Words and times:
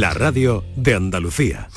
La 0.00 0.14
radio 0.14 0.64
de 0.76 0.94
Andalucía. 0.94 1.68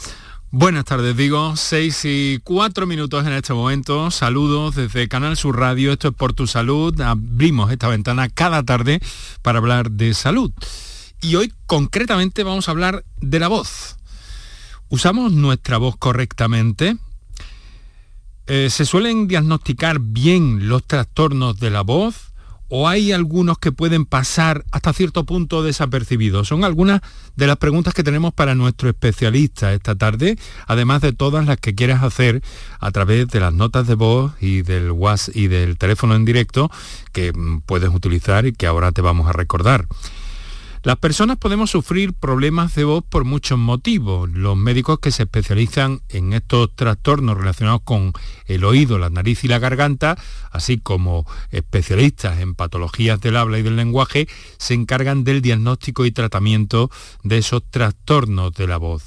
Buenas 0.49 0.85
tardes, 0.85 1.17
digo, 1.17 1.57
seis 1.57 2.05
y 2.05 2.39
cuatro 2.41 2.87
minutos 2.87 3.27
en 3.27 3.33
este 3.33 3.53
momento. 3.53 4.11
Saludos 4.11 4.75
desde 4.75 5.09
Canal 5.09 5.35
Sur 5.35 5.59
Radio. 5.59 5.91
Esto 5.91 6.07
es 6.07 6.13
por 6.13 6.31
tu 6.31 6.47
salud. 6.47 6.97
Abrimos 7.01 7.69
esta 7.69 7.89
ventana 7.89 8.29
cada 8.29 8.63
tarde 8.63 9.01
para 9.41 9.59
hablar 9.59 9.91
de 9.91 10.13
salud. 10.13 10.53
Y 11.21 11.35
hoy 11.35 11.51
concretamente 11.65 12.43
vamos 12.43 12.69
a 12.69 12.71
hablar 12.71 13.03
de 13.19 13.39
la 13.39 13.49
voz. 13.49 13.97
¿Usamos 14.87 15.33
nuestra 15.33 15.77
voz 15.77 15.97
correctamente? 15.97 16.95
Eh, 18.47 18.69
¿Se 18.69 18.85
suelen 18.85 19.27
diagnosticar 19.27 19.99
bien 19.99 20.69
los 20.69 20.87
trastornos 20.87 21.59
de 21.59 21.71
la 21.71 21.81
voz? 21.81 22.32
¿O 22.69 22.87
hay 22.87 23.11
algunos 23.11 23.57
que 23.59 23.71
pueden 23.71 24.05
pasar 24.05 24.63
hasta 24.71 24.93
cierto 24.93 25.25
punto 25.25 25.63
desapercibidos? 25.63 26.47
Son 26.47 26.63
algunas 26.63 27.01
de 27.35 27.47
las 27.47 27.57
preguntas 27.57 27.93
que 27.93 28.03
tenemos 28.03 28.33
para 28.33 28.55
nuestro 28.55 28.89
especialista 28.89 29.73
esta 29.73 29.95
tarde, 29.95 30.37
además 30.67 31.01
de 31.01 31.13
todas 31.13 31.45
las 31.45 31.57
que 31.57 31.75
quieras 31.75 32.03
hacer 32.03 32.41
a 32.79 32.91
través 32.91 33.27
de 33.27 33.39
las 33.39 33.53
notas 33.53 33.87
de 33.87 33.95
voz 33.95 34.33
y 34.41 34.61
del 34.61 34.91
WhatsApp 34.91 35.35
y 35.35 35.47
del 35.47 35.77
teléfono 35.77 36.15
en 36.15 36.25
directo 36.25 36.71
que 37.11 37.31
mm, 37.31 37.61
puedes 37.61 37.89
utilizar 37.89 38.45
y 38.45 38.53
que 38.53 38.65
ahora 38.67 38.91
te 38.91 39.01
vamos 39.01 39.27
a 39.27 39.33
recordar. 39.33 39.87
Las 40.83 40.97
personas 40.97 41.37
podemos 41.37 41.71
sufrir 41.71 42.11
problemas 42.11 42.75
de 42.75 42.83
voz 42.83 43.05
por 43.07 43.23
muchos 43.23 43.57
motivos. 43.57 44.29
Los 44.29 44.57
médicos 44.57 44.99
que 44.99 45.11
se 45.11 45.23
especializan 45.23 46.01
en 46.09 46.33
estos 46.33 46.75
trastornos 46.75 47.37
relacionados 47.37 47.83
con 47.85 48.11
el 48.47 48.65
oído, 48.65 48.99
la 48.99 49.09
nariz 49.09 49.45
y 49.45 49.47
la 49.47 49.59
garganta, 49.59 50.17
así 50.51 50.79
como 50.79 51.25
especialistas 51.51 52.41
en 52.41 52.53
patologías 52.53 53.21
del 53.21 53.37
habla 53.37 53.59
y 53.59 53.61
del 53.61 53.77
lenguaje, 53.77 54.27
se 54.57 54.73
encargan 54.73 55.23
del 55.23 55.41
diagnóstico 55.41 56.05
y 56.05 56.11
tratamiento 56.11 56.91
de 57.23 57.37
esos 57.37 57.63
trastornos 57.71 58.51
de 58.51 58.67
la 58.67 58.75
voz. 58.75 59.03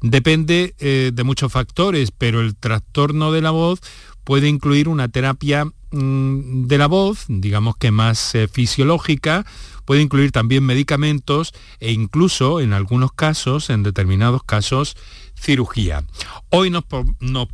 Depende 0.00 0.74
eh, 0.78 1.10
de 1.12 1.24
muchos 1.24 1.52
factores, 1.52 2.10
pero 2.10 2.40
el 2.40 2.56
trastorno 2.56 3.32
de 3.32 3.42
la 3.42 3.50
voz 3.50 3.80
puede 4.24 4.48
incluir 4.48 4.88
una 4.88 5.08
terapia 5.08 5.66
mm, 5.90 6.68
de 6.68 6.78
la 6.78 6.86
voz, 6.86 7.26
digamos 7.28 7.76
que 7.76 7.90
más 7.90 8.34
eh, 8.34 8.48
fisiológica, 8.48 9.44
puede 9.88 10.02
incluir 10.02 10.32
también 10.32 10.64
medicamentos 10.64 11.54
e 11.80 11.92
incluso 11.92 12.60
en 12.60 12.74
algunos 12.74 13.10
casos, 13.10 13.70
en 13.70 13.82
determinados 13.82 14.42
casos, 14.42 14.98
cirugía. 15.34 16.04
Hoy 16.50 16.68
nos, 16.68 16.84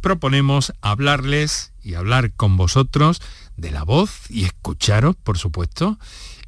proponemos 0.00 0.72
hablarles 0.80 1.72
y 1.80 1.94
hablar 1.94 2.32
con 2.32 2.56
vosotros 2.56 3.22
de 3.56 3.70
la 3.70 3.84
voz 3.84 4.28
y 4.30 4.46
escucharos, 4.46 5.14
por 5.14 5.38
supuesto, 5.38 5.96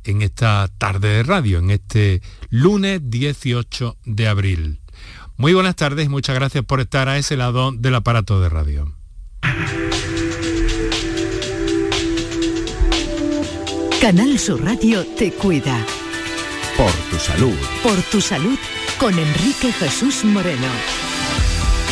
en 0.03 0.23
esta 0.23 0.67
tarde 0.77 1.06
de 1.06 1.23
radio, 1.23 1.61
en 1.61 1.70
este 1.70 2.21
lunes 2.50 3.00
18 3.05 3.97
de 4.06 4.27
abril. 4.27 4.81
Muy 5.37 5.55
buenas 5.55 5.77
tardes 5.77 6.09
muchas 6.09 6.34
gracias 6.34 6.65
por 6.65 6.81
estar 6.81 7.09
a 7.09 7.17
ese 7.17 7.37
lado 7.37 7.71
del 7.71 7.95
aparato 7.95 8.41
de 8.41 8.48
radio. 8.48 8.93
Canal 14.00 14.39
Sur 14.39 14.62
Radio 14.62 15.06
te 15.16 15.33
cuida. 15.33 15.75
Por 16.77 16.92
tu 17.11 17.19
salud. 17.19 17.55
Por 17.83 17.97
tu 18.03 18.20
salud 18.20 18.58
con 18.98 19.19
Enrique 19.19 19.72
Jesús 19.72 20.22
Moreno. 20.22 20.66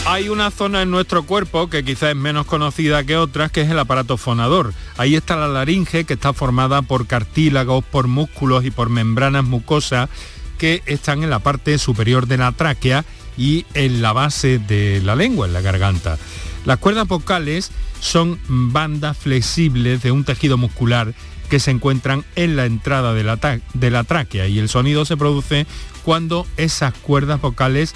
Hay 0.04 0.28
una 0.28 0.50
zona 0.50 0.82
en 0.82 0.90
nuestro 0.90 1.22
cuerpo 1.22 1.70
que 1.70 1.82
quizás 1.82 2.10
es 2.10 2.16
menos 2.16 2.44
conocida 2.44 3.04
que 3.04 3.16
otras, 3.16 3.50
que 3.50 3.62
es 3.62 3.70
el 3.70 3.78
aparato 3.78 4.18
fonador. 4.18 4.74
Ahí 4.98 5.14
está 5.14 5.34
la 5.34 5.48
laringe, 5.48 6.04
que 6.04 6.12
está 6.12 6.34
formada 6.34 6.82
por 6.82 7.06
cartílagos, 7.06 7.82
por 7.84 8.06
músculos 8.06 8.66
y 8.66 8.70
por 8.70 8.90
membranas 8.90 9.44
mucosas 9.44 10.10
que 10.58 10.82
están 10.84 11.22
en 11.22 11.30
la 11.30 11.38
parte 11.38 11.78
superior 11.78 12.26
de 12.26 12.36
la 12.36 12.52
tráquea 12.52 13.06
y 13.38 13.64
en 13.72 14.02
la 14.02 14.12
base 14.12 14.58
de 14.58 15.00
la 15.02 15.16
lengua, 15.16 15.46
en 15.46 15.54
la 15.54 15.62
garganta. 15.62 16.18
Las 16.66 16.78
cuerdas 16.78 17.08
vocales 17.08 17.70
son 18.00 18.38
bandas 18.46 19.16
flexibles 19.16 20.02
de 20.02 20.10
un 20.10 20.24
tejido 20.24 20.58
muscular 20.58 21.14
que 21.48 21.60
se 21.60 21.70
encuentran 21.70 22.24
en 22.36 22.56
la 22.56 22.66
entrada 22.66 23.14
de 23.14 23.24
la, 23.24 23.60
de 23.74 23.90
la 23.90 24.04
tráquea 24.04 24.48
y 24.48 24.58
el 24.58 24.68
sonido 24.68 25.04
se 25.04 25.16
produce 25.16 25.66
cuando 26.04 26.46
esas 26.56 26.94
cuerdas 26.94 27.40
vocales 27.40 27.94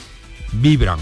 vibran. 0.52 0.98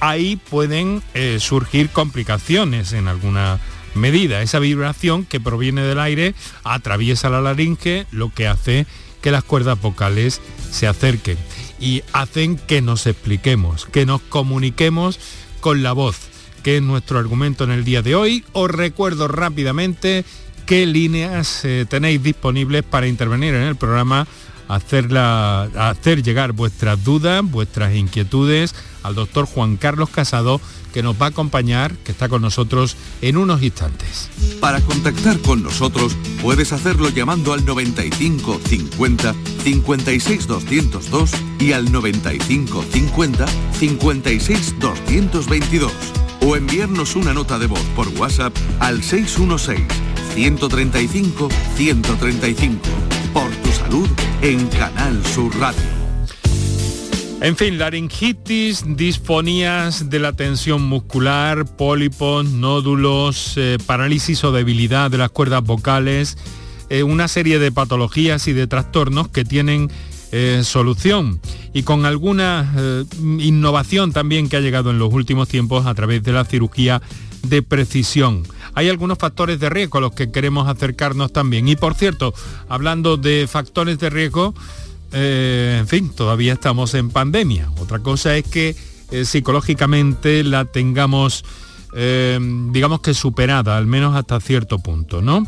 Ahí 0.00 0.36
pueden 0.36 1.02
eh, 1.14 1.38
surgir 1.40 1.90
complicaciones 1.90 2.92
en 2.92 3.08
alguna 3.08 3.60
medida. 3.94 4.42
Esa 4.42 4.58
vibración 4.58 5.24
que 5.24 5.40
proviene 5.40 5.82
del 5.82 5.98
aire 5.98 6.34
atraviesa 6.64 7.30
la 7.30 7.40
laringe, 7.40 8.06
lo 8.10 8.32
que 8.32 8.46
hace 8.46 8.86
que 9.22 9.30
las 9.30 9.44
cuerdas 9.44 9.80
vocales 9.80 10.40
se 10.70 10.86
acerquen 10.86 11.38
y 11.80 12.02
hacen 12.12 12.56
que 12.56 12.82
nos 12.82 13.06
expliquemos, 13.06 13.86
que 13.86 14.06
nos 14.06 14.20
comuniquemos 14.20 15.18
con 15.60 15.82
la 15.82 15.92
voz, 15.92 16.16
que 16.62 16.76
es 16.76 16.82
nuestro 16.82 17.18
argumento 17.18 17.64
en 17.64 17.70
el 17.70 17.84
día 17.84 18.02
de 18.02 18.14
hoy. 18.14 18.44
Os 18.52 18.70
recuerdo 18.70 19.28
rápidamente 19.28 20.24
qué 20.66 20.84
líneas 20.84 21.64
eh, 21.64 21.86
tenéis 21.88 22.22
disponibles 22.22 22.82
para 22.82 23.06
intervenir 23.06 23.54
en 23.54 23.62
el 23.62 23.76
programa, 23.76 24.26
hacer 24.68 26.22
llegar 26.22 26.52
vuestras 26.52 27.02
dudas, 27.04 27.40
vuestras 27.44 27.94
inquietudes 27.94 28.74
al 29.04 29.14
doctor 29.14 29.46
Juan 29.46 29.76
Carlos 29.76 30.10
Casado, 30.10 30.60
que 30.92 31.04
nos 31.04 31.20
va 31.20 31.26
a 31.26 31.28
acompañar, 31.28 31.94
que 31.98 32.10
está 32.10 32.28
con 32.28 32.42
nosotros 32.42 32.96
en 33.22 33.36
unos 33.36 33.62
instantes. 33.62 34.28
Para 34.60 34.80
contactar 34.80 35.38
con 35.38 35.62
nosotros 35.62 36.16
puedes 36.42 36.72
hacerlo 36.72 37.10
llamando 37.10 37.52
al 37.52 37.64
95 37.64 38.60
50 38.66 39.34
56 39.62 40.46
202 40.48 41.30
y 41.60 41.72
al 41.72 41.92
95 41.92 42.84
50 42.90 43.46
56 43.78 44.74
222 44.80 45.92
o 46.40 46.56
enviarnos 46.56 47.14
una 47.14 47.32
nota 47.32 47.58
de 47.58 47.66
voz 47.66 47.84
por 47.94 48.08
WhatsApp 48.08 48.52
al 48.80 49.02
616 49.02 50.15
135 50.36 51.48
135. 51.76 52.78
Por 53.32 53.50
tu 53.50 53.70
salud 53.70 54.06
en 54.42 54.66
Canal 54.66 55.24
Sur 55.24 55.58
Radio. 55.58 55.80
En 57.40 57.56
fin, 57.56 57.78
laringitis, 57.78 58.84
disfonías 58.86 60.10
de 60.10 60.18
la 60.18 60.34
tensión 60.34 60.82
muscular, 60.82 61.64
pólipos, 61.64 62.44
nódulos, 62.44 63.54
eh, 63.56 63.78
parálisis 63.86 64.44
o 64.44 64.52
debilidad 64.52 65.10
de 65.10 65.16
las 65.16 65.30
cuerdas 65.30 65.62
vocales, 65.62 66.36
eh, 66.90 67.02
una 67.02 67.28
serie 67.28 67.58
de 67.58 67.72
patologías 67.72 68.46
y 68.46 68.52
de 68.52 68.66
trastornos 68.66 69.28
que 69.28 69.46
tienen 69.46 69.90
eh, 70.32 70.60
solución 70.64 71.40
y 71.72 71.82
con 71.82 72.04
alguna 72.04 72.74
innovación 73.38 74.12
también 74.12 74.50
que 74.50 74.58
ha 74.58 74.60
llegado 74.60 74.90
en 74.90 74.98
los 74.98 75.14
últimos 75.14 75.48
tiempos 75.48 75.86
a 75.86 75.94
través 75.94 76.22
de 76.22 76.32
la 76.32 76.44
cirugía 76.44 77.00
de 77.42 77.62
precisión. 77.62 78.42
Hay 78.74 78.88
algunos 78.88 79.18
factores 79.18 79.58
de 79.60 79.70
riesgo 79.70 79.98
a 79.98 80.00
los 80.02 80.12
que 80.12 80.30
queremos 80.30 80.68
acercarnos 80.68 81.32
también. 81.32 81.68
Y 81.68 81.76
por 81.76 81.94
cierto, 81.94 82.34
hablando 82.68 83.16
de 83.16 83.46
factores 83.48 83.98
de 83.98 84.10
riesgo, 84.10 84.54
eh, 85.12 85.76
en 85.80 85.88
fin, 85.88 86.10
todavía 86.10 86.52
estamos 86.52 86.94
en 86.94 87.10
pandemia. 87.10 87.70
Otra 87.78 88.00
cosa 88.00 88.36
es 88.36 88.44
que 88.44 88.76
eh, 89.10 89.24
psicológicamente 89.24 90.44
la 90.44 90.64
tengamos, 90.64 91.44
eh, 91.94 92.38
digamos 92.70 93.00
que 93.00 93.14
superada, 93.14 93.76
al 93.76 93.86
menos 93.86 94.16
hasta 94.16 94.40
cierto 94.40 94.78
punto, 94.78 95.22
¿no? 95.22 95.46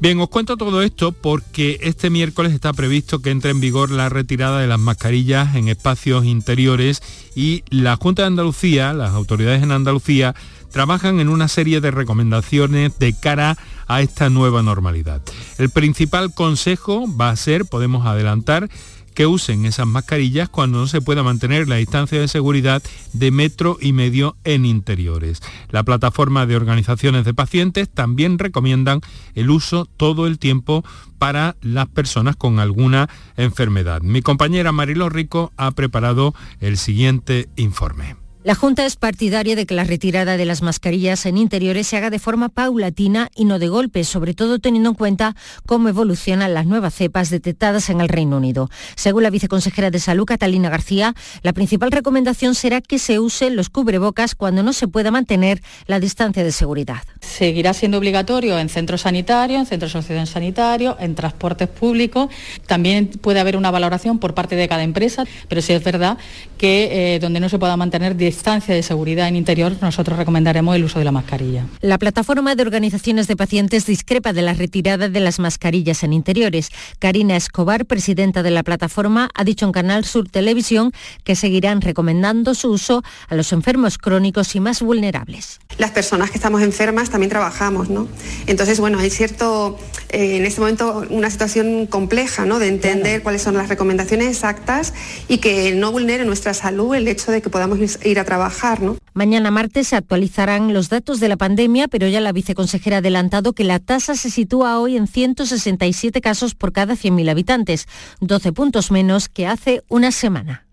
Bien, 0.00 0.18
os 0.18 0.30
cuento 0.30 0.56
todo 0.56 0.80
esto 0.80 1.12
porque 1.12 1.78
este 1.82 2.08
miércoles 2.08 2.54
está 2.54 2.72
previsto 2.72 3.20
que 3.20 3.30
entre 3.30 3.50
en 3.50 3.60
vigor 3.60 3.90
la 3.90 4.08
retirada 4.08 4.58
de 4.58 4.66
las 4.66 4.78
mascarillas 4.78 5.54
en 5.56 5.68
espacios 5.68 6.24
interiores 6.24 7.02
y 7.34 7.64
la 7.68 7.96
Junta 7.96 8.22
de 8.22 8.28
Andalucía, 8.28 8.94
las 8.94 9.10
autoridades 9.10 9.62
en 9.62 9.72
Andalucía, 9.72 10.34
trabajan 10.70 11.20
en 11.20 11.28
una 11.28 11.48
serie 11.48 11.80
de 11.80 11.90
recomendaciones 11.90 12.98
de 12.98 13.12
cara 13.12 13.56
a 13.86 14.00
esta 14.02 14.30
nueva 14.30 14.62
normalidad. 14.62 15.20
El 15.58 15.70
principal 15.70 16.32
consejo 16.32 17.06
va 17.16 17.30
a 17.30 17.36
ser, 17.36 17.64
podemos 17.64 18.06
adelantar, 18.06 18.68
que 19.14 19.26
usen 19.26 19.66
esas 19.66 19.86
mascarillas 19.86 20.48
cuando 20.48 20.78
no 20.78 20.86
se 20.86 21.00
pueda 21.00 21.22
mantener 21.22 21.68
la 21.68 21.76
distancia 21.76 22.20
de 22.20 22.28
seguridad 22.28 22.82
de 23.12 23.30
metro 23.30 23.76
y 23.80 23.92
medio 23.92 24.36
en 24.44 24.64
interiores. 24.64 25.40
La 25.70 25.82
plataforma 25.82 26.46
de 26.46 26.56
organizaciones 26.56 27.24
de 27.24 27.34
pacientes 27.34 27.88
también 27.88 28.38
recomiendan 28.38 29.00
el 29.34 29.50
uso 29.50 29.86
todo 29.96 30.26
el 30.26 30.38
tiempo 30.38 30.84
para 31.18 31.56
las 31.60 31.88
personas 31.88 32.36
con 32.36 32.60
alguna 32.60 33.08
enfermedad. 33.36 34.00
Mi 34.00 34.22
compañera 34.22 34.72
Marilo 34.72 35.08
Rico 35.08 35.52
ha 35.56 35.70
preparado 35.72 36.34
el 36.60 36.78
siguiente 36.78 37.48
informe. 37.56 38.19
La 38.42 38.54
Junta 38.54 38.86
es 38.86 38.96
partidaria 38.96 39.54
de 39.54 39.66
que 39.66 39.74
la 39.74 39.84
retirada 39.84 40.38
de 40.38 40.46
las 40.46 40.62
mascarillas 40.62 41.26
en 41.26 41.36
interiores 41.36 41.86
se 41.86 41.98
haga 41.98 42.08
de 42.08 42.18
forma 42.18 42.48
paulatina 42.48 43.28
y 43.36 43.44
no 43.44 43.58
de 43.58 43.68
golpe, 43.68 44.02
sobre 44.02 44.32
todo 44.32 44.58
teniendo 44.58 44.88
en 44.88 44.94
cuenta 44.94 45.36
cómo 45.66 45.90
evolucionan 45.90 46.54
las 46.54 46.64
nuevas 46.64 46.94
cepas 46.94 47.28
detectadas 47.28 47.90
en 47.90 48.00
el 48.00 48.08
Reino 48.08 48.38
Unido. 48.38 48.70
Según 48.96 49.24
la 49.24 49.30
viceconsejera 49.30 49.90
de 49.90 49.98
Salud, 49.98 50.24
Catalina 50.24 50.70
García, 50.70 51.14
la 51.42 51.52
principal 51.52 51.92
recomendación 51.92 52.54
será 52.54 52.80
que 52.80 52.98
se 52.98 53.18
usen 53.18 53.56
los 53.56 53.68
cubrebocas 53.68 54.34
cuando 54.34 54.62
no 54.62 54.72
se 54.72 54.88
pueda 54.88 55.10
mantener 55.10 55.60
la 55.84 56.00
distancia 56.00 56.42
de 56.42 56.52
seguridad. 56.52 57.02
Seguirá 57.20 57.74
siendo 57.74 57.98
obligatorio 57.98 58.58
en 58.58 58.70
centros 58.70 59.02
sanitarios, 59.02 59.60
en 59.60 59.66
centros 59.66 59.92
sanitarios, 60.30 60.96
en 60.98 61.14
transportes 61.14 61.68
públicos. 61.68 62.30
También 62.66 63.08
puede 63.08 63.38
haber 63.38 63.58
una 63.58 63.70
valoración 63.70 64.18
por 64.18 64.32
parte 64.32 64.56
de 64.56 64.66
cada 64.66 64.82
empresa, 64.82 65.24
pero 65.48 65.60
sí 65.60 65.74
es 65.74 65.84
verdad 65.84 66.16
que 66.56 67.16
eh, 67.16 67.18
donde 67.18 67.40
no 67.40 67.50
se 67.50 67.58
pueda 67.58 67.76
mantener 67.76 68.16
distancia 68.30 68.74
de 68.74 68.82
seguridad 68.82 69.26
en 69.26 69.34
interior, 69.34 69.76
nosotros 69.80 70.16
recomendaremos 70.16 70.76
el 70.76 70.84
uso 70.84 70.98
de 71.00 71.04
la 71.04 71.10
mascarilla. 71.10 71.66
La 71.80 71.98
plataforma 71.98 72.54
de 72.54 72.62
organizaciones 72.62 73.26
de 73.26 73.36
pacientes 73.36 73.86
discrepa 73.86 74.32
de 74.32 74.42
la 74.42 74.54
retirada 74.54 75.08
de 75.08 75.20
las 75.20 75.40
mascarillas 75.40 76.04
en 76.04 76.12
interiores. 76.12 76.70
Karina 77.00 77.34
Escobar, 77.34 77.86
presidenta 77.86 78.44
de 78.44 78.52
la 78.52 78.62
plataforma, 78.62 79.30
ha 79.34 79.42
dicho 79.42 79.66
en 79.66 79.72
Canal 79.72 80.04
Sur 80.04 80.28
Televisión 80.28 80.92
que 81.24 81.34
seguirán 81.34 81.80
recomendando 81.80 82.54
su 82.54 82.70
uso 82.70 83.02
a 83.28 83.34
los 83.34 83.52
enfermos 83.52 83.98
crónicos 83.98 84.54
y 84.54 84.60
más 84.60 84.80
vulnerables. 84.80 85.58
Las 85.80 85.92
personas 85.92 86.30
que 86.30 86.36
estamos 86.36 86.60
enfermas 86.60 87.08
también 87.08 87.30
trabajamos, 87.30 87.88
¿no? 87.88 88.06
Entonces, 88.46 88.80
bueno, 88.80 88.98
hay 88.98 89.08
cierto, 89.08 89.78
eh, 90.10 90.36
en 90.36 90.44
este 90.44 90.60
momento, 90.60 91.06
una 91.08 91.30
situación 91.30 91.86
compleja, 91.86 92.44
¿no? 92.44 92.58
De 92.58 92.68
entender 92.68 93.22
cuáles 93.22 93.40
son 93.40 93.54
las 93.54 93.70
recomendaciones 93.70 94.28
exactas 94.28 94.92
y 95.26 95.38
que 95.38 95.74
no 95.74 95.90
vulnere 95.90 96.26
nuestra 96.26 96.52
salud 96.52 96.94
el 96.94 97.08
hecho 97.08 97.32
de 97.32 97.40
que 97.40 97.48
podamos 97.48 97.78
ir 98.04 98.20
a 98.20 98.24
trabajar. 98.24 98.82
¿no? 98.82 98.98
Mañana 99.14 99.50
martes 99.50 99.88
se 99.88 99.96
actualizarán 99.96 100.74
los 100.74 100.90
datos 100.90 101.18
de 101.18 101.28
la 101.28 101.38
pandemia, 101.38 101.88
pero 101.88 102.08
ya 102.08 102.20
la 102.20 102.32
viceconsejera 102.32 102.96
ha 102.96 102.98
adelantado 102.98 103.54
que 103.54 103.64
la 103.64 103.78
tasa 103.78 104.16
se 104.16 104.28
sitúa 104.28 104.78
hoy 104.80 104.98
en 104.98 105.06
167 105.06 106.20
casos 106.20 106.54
por 106.54 106.72
cada 106.72 106.92
100.000 106.92 107.30
habitantes, 107.30 107.86
12 108.20 108.52
puntos 108.52 108.90
menos 108.90 109.30
que 109.30 109.46
hace 109.46 109.82
una 109.88 110.12
semana. 110.12 110.66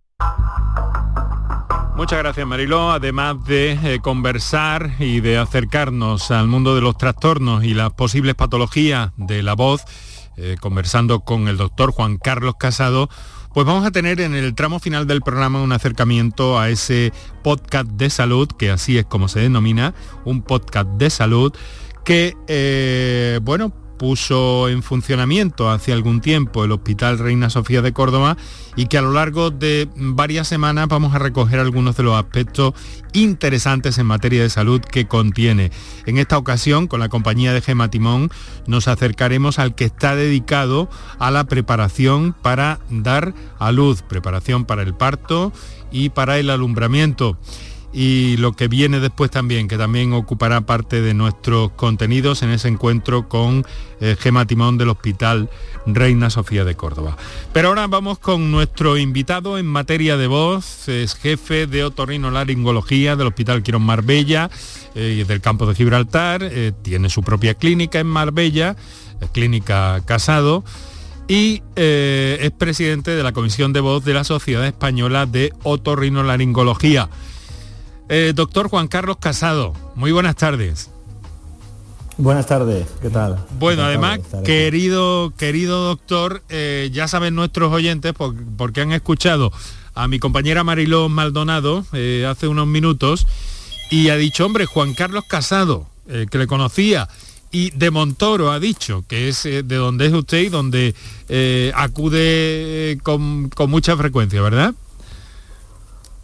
Muchas 1.97 2.19
gracias 2.19 2.45
Mariló. 2.45 2.91
Además 2.91 3.43
de 3.45 3.71
eh, 3.71 3.99
conversar 3.99 4.91
y 4.99 5.19
de 5.19 5.39
acercarnos 5.39 6.29
al 6.29 6.47
mundo 6.47 6.75
de 6.75 6.81
los 6.81 6.95
trastornos 6.95 7.63
y 7.63 7.73
las 7.73 7.91
posibles 7.91 8.35
patologías 8.35 9.11
de 9.17 9.41
la 9.41 9.55
voz, 9.55 9.81
eh, 10.37 10.57
conversando 10.61 11.21
con 11.21 11.47
el 11.47 11.57
doctor 11.57 11.91
Juan 11.91 12.17
Carlos 12.17 12.53
Casado, 12.59 13.09
pues 13.51 13.65
vamos 13.65 13.83
a 13.83 13.89
tener 13.89 14.21
en 14.21 14.35
el 14.35 14.53
tramo 14.53 14.79
final 14.79 15.07
del 15.07 15.23
programa 15.23 15.59
un 15.59 15.71
acercamiento 15.71 16.59
a 16.59 16.69
ese 16.69 17.11
podcast 17.43 17.89
de 17.89 18.11
salud, 18.11 18.47
que 18.47 18.69
así 18.69 18.99
es 18.99 19.05
como 19.05 19.27
se 19.27 19.39
denomina, 19.39 19.95
un 20.23 20.43
podcast 20.43 20.87
de 20.99 21.09
salud, 21.09 21.51
que, 22.05 22.35
eh, 22.47 23.39
bueno, 23.41 23.73
puso 23.97 24.69
en 24.69 24.83
funcionamiento 24.83 25.69
hace 25.69 25.91
algún 25.91 26.21
tiempo 26.21 26.63
el 26.63 26.71
Hospital 26.71 27.19
Reina 27.19 27.49
Sofía 27.49 27.81
de 27.81 27.93
Córdoba 27.93 28.37
y 28.75 28.85
que 28.85 28.97
a 28.97 29.01
lo 29.01 29.11
largo 29.11 29.49
de 29.49 29.89
varias 29.95 30.47
semanas 30.47 30.87
vamos 30.87 31.13
a 31.13 31.19
recoger 31.19 31.59
algunos 31.59 31.97
de 31.97 32.03
los 32.03 32.15
aspectos 32.15 32.73
interesantes 33.13 33.97
en 33.97 34.05
materia 34.05 34.41
de 34.41 34.49
salud 34.49 34.81
que 34.81 35.07
contiene. 35.07 35.71
En 36.05 36.17
esta 36.17 36.37
ocasión, 36.37 36.87
con 36.87 36.99
la 36.99 37.09
compañía 37.09 37.53
de 37.53 37.61
Gema 37.61 37.89
Timón, 37.89 38.29
nos 38.67 38.87
acercaremos 38.87 39.59
al 39.59 39.75
que 39.75 39.85
está 39.85 40.15
dedicado 40.15 40.89
a 41.19 41.31
la 41.31 41.45
preparación 41.45 42.35
para 42.41 42.79
dar 42.89 43.33
a 43.59 43.71
luz, 43.71 44.03
preparación 44.03 44.65
para 44.65 44.83
el 44.83 44.93
parto 44.93 45.51
y 45.91 46.09
para 46.09 46.37
el 46.37 46.49
alumbramiento 46.49 47.37
y 47.93 48.35
lo 48.37 48.53
que 48.53 48.67
viene 48.67 48.99
después 48.99 49.31
también, 49.31 49.67
que 49.67 49.77
también 49.77 50.13
ocupará 50.13 50.61
parte 50.61 51.01
de 51.01 51.13
nuestros 51.13 51.71
contenidos 51.71 52.43
en 52.43 52.49
ese 52.49 52.67
encuentro 52.67 53.29
con 53.29 53.65
eh, 54.01 54.15
Gema 54.19 54.45
Timón 54.45 54.77
del 54.77 54.89
Hospital 54.89 55.49
Reina 55.85 56.29
Sofía 56.29 56.65
de 56.65 56.75
Córdoba. 56.75 57.17
Pero 57.53 57.69
ahora 57.69 57.87
vamos 57.87 58.19
con 58.19 58.51
nuestro 58.51 58.97
invitado 58.97 59.57
en 59.57 59.65
materia 59.65 60.17
de 60.17 60.27
voz, 60.27 60.89
es 60.89 61.15
jefe 61.15 61.65
de 61.65 61.85
otorrinolaringología 61.85 63.15
del 63.15 63.27
Hospital 63.27 63.63
Quirón 63.63 63.83
Marbella 63.83 64.49
eh, 64.93 65.23
del 65.25 65.39
campo 65.39 65.65
de 65.65 65.75
Gibraltar, 65.75 66.43
eh, 66.43 66.73
tiene 66.81 67.09
su 67.09 67.23
propia 67.23 67.53
clínica 67.53 67.99
en 67.99 68.07
Marbella, 68.07 68.75
clínica 69.31 70.01
Casado 70.05 70.63
y 71.29 71.61
es 71.75 72.51
presidente 72.51 73.11
de 73.11 73.21
la 73.21 73.33
Comisión 73.33 73.73
de 73.73 73.81
Voz 73.81 74.05
de 74.05 74.13
la 74.13 74.23
Sociedad 74.23 74.65
Española 74.65 75.25
de 75.25 75.51
Otorrinolaringología. 75.63 77.09
Eh, 78.09 78.31
doctor 78.33 78.69
Juan 78.69 78.87
Carlos 78.87 79.17
Casado, 79.19 79.73
muy 79.95 80.13
buenas 80.13 80.37
tardes. 80.37 80.89
Buenas 82.17 82.47
tardes, 82.47 82.87
¿qué 83.01 83.09
tal? 83.09 83.45
Bueno, 83.59 83.83
además, 83.83 84.19
querido, 84.45 85.33
querido 85.37 85.83
doctor, 85.83 86.41
eh, 86.47 86.89
ya 86.93 87.09
saben 87.09 87.35
nuestros 87.35 87.71
oyentes, 87.71 88.13
porque 88.57 88.81
han 88.81 88.93
escuchado 88.93 89.51
a 89.93 90.07
mi 90.07 90.19
compañera 90.19 90.63
Mariló 90.63 91.09
Maldonado 91.09 91.85
eh, 91.91 92.25
hace 92.27 92.47
unos 92.47 92.65
minutos, 92.65 93.27
y 93.91 94.07
ha 94.09 94.15
dicho, 94.15 94.45
hombre, 94.45 94.65
Juan 94.65 94.93
Carlos 94.93 95.25
Casado, 95.27 95.87
que 96.07 96.37
le 96.37 96.47
conocía, 96.47 97.09
y 97.51 97.71
de 97.71 97.91
Montoro 97.91 98.51
ha 98.51 98.59
dicho, 98.59 99.03
que 99.07 99.27
es 99.27 99.43
de 99.43 99.61
donde 99.61 100.05
es 100.05 100.13
usted 100.13 100.39
y 100.39 100.49
donde 100.49 100.95
acude 101.75 102.97
con, 103.03 103.49
con 103.49 103.69
mucha 103.69 103.97
frecuencia, 103.97 104.41
¿verdad? 104.41 104.73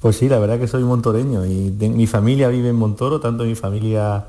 Pues 0.04 0.18
sí, 0.18 0.28
la 0.28 0.38
verdad 0.38 0.60
que 0.60 0.68
soy 0.68 0.84
montoreño 0.84 1.46
y 1.46 1.72
mi 1.88 2.08
familia 2.08 2.50
vive 2.50 2.68
en 2.68 2.76
Montoro, 2.76 3.22
tanto 3.22 3.46
mi 3.46 3.56
familia 3.56 4.26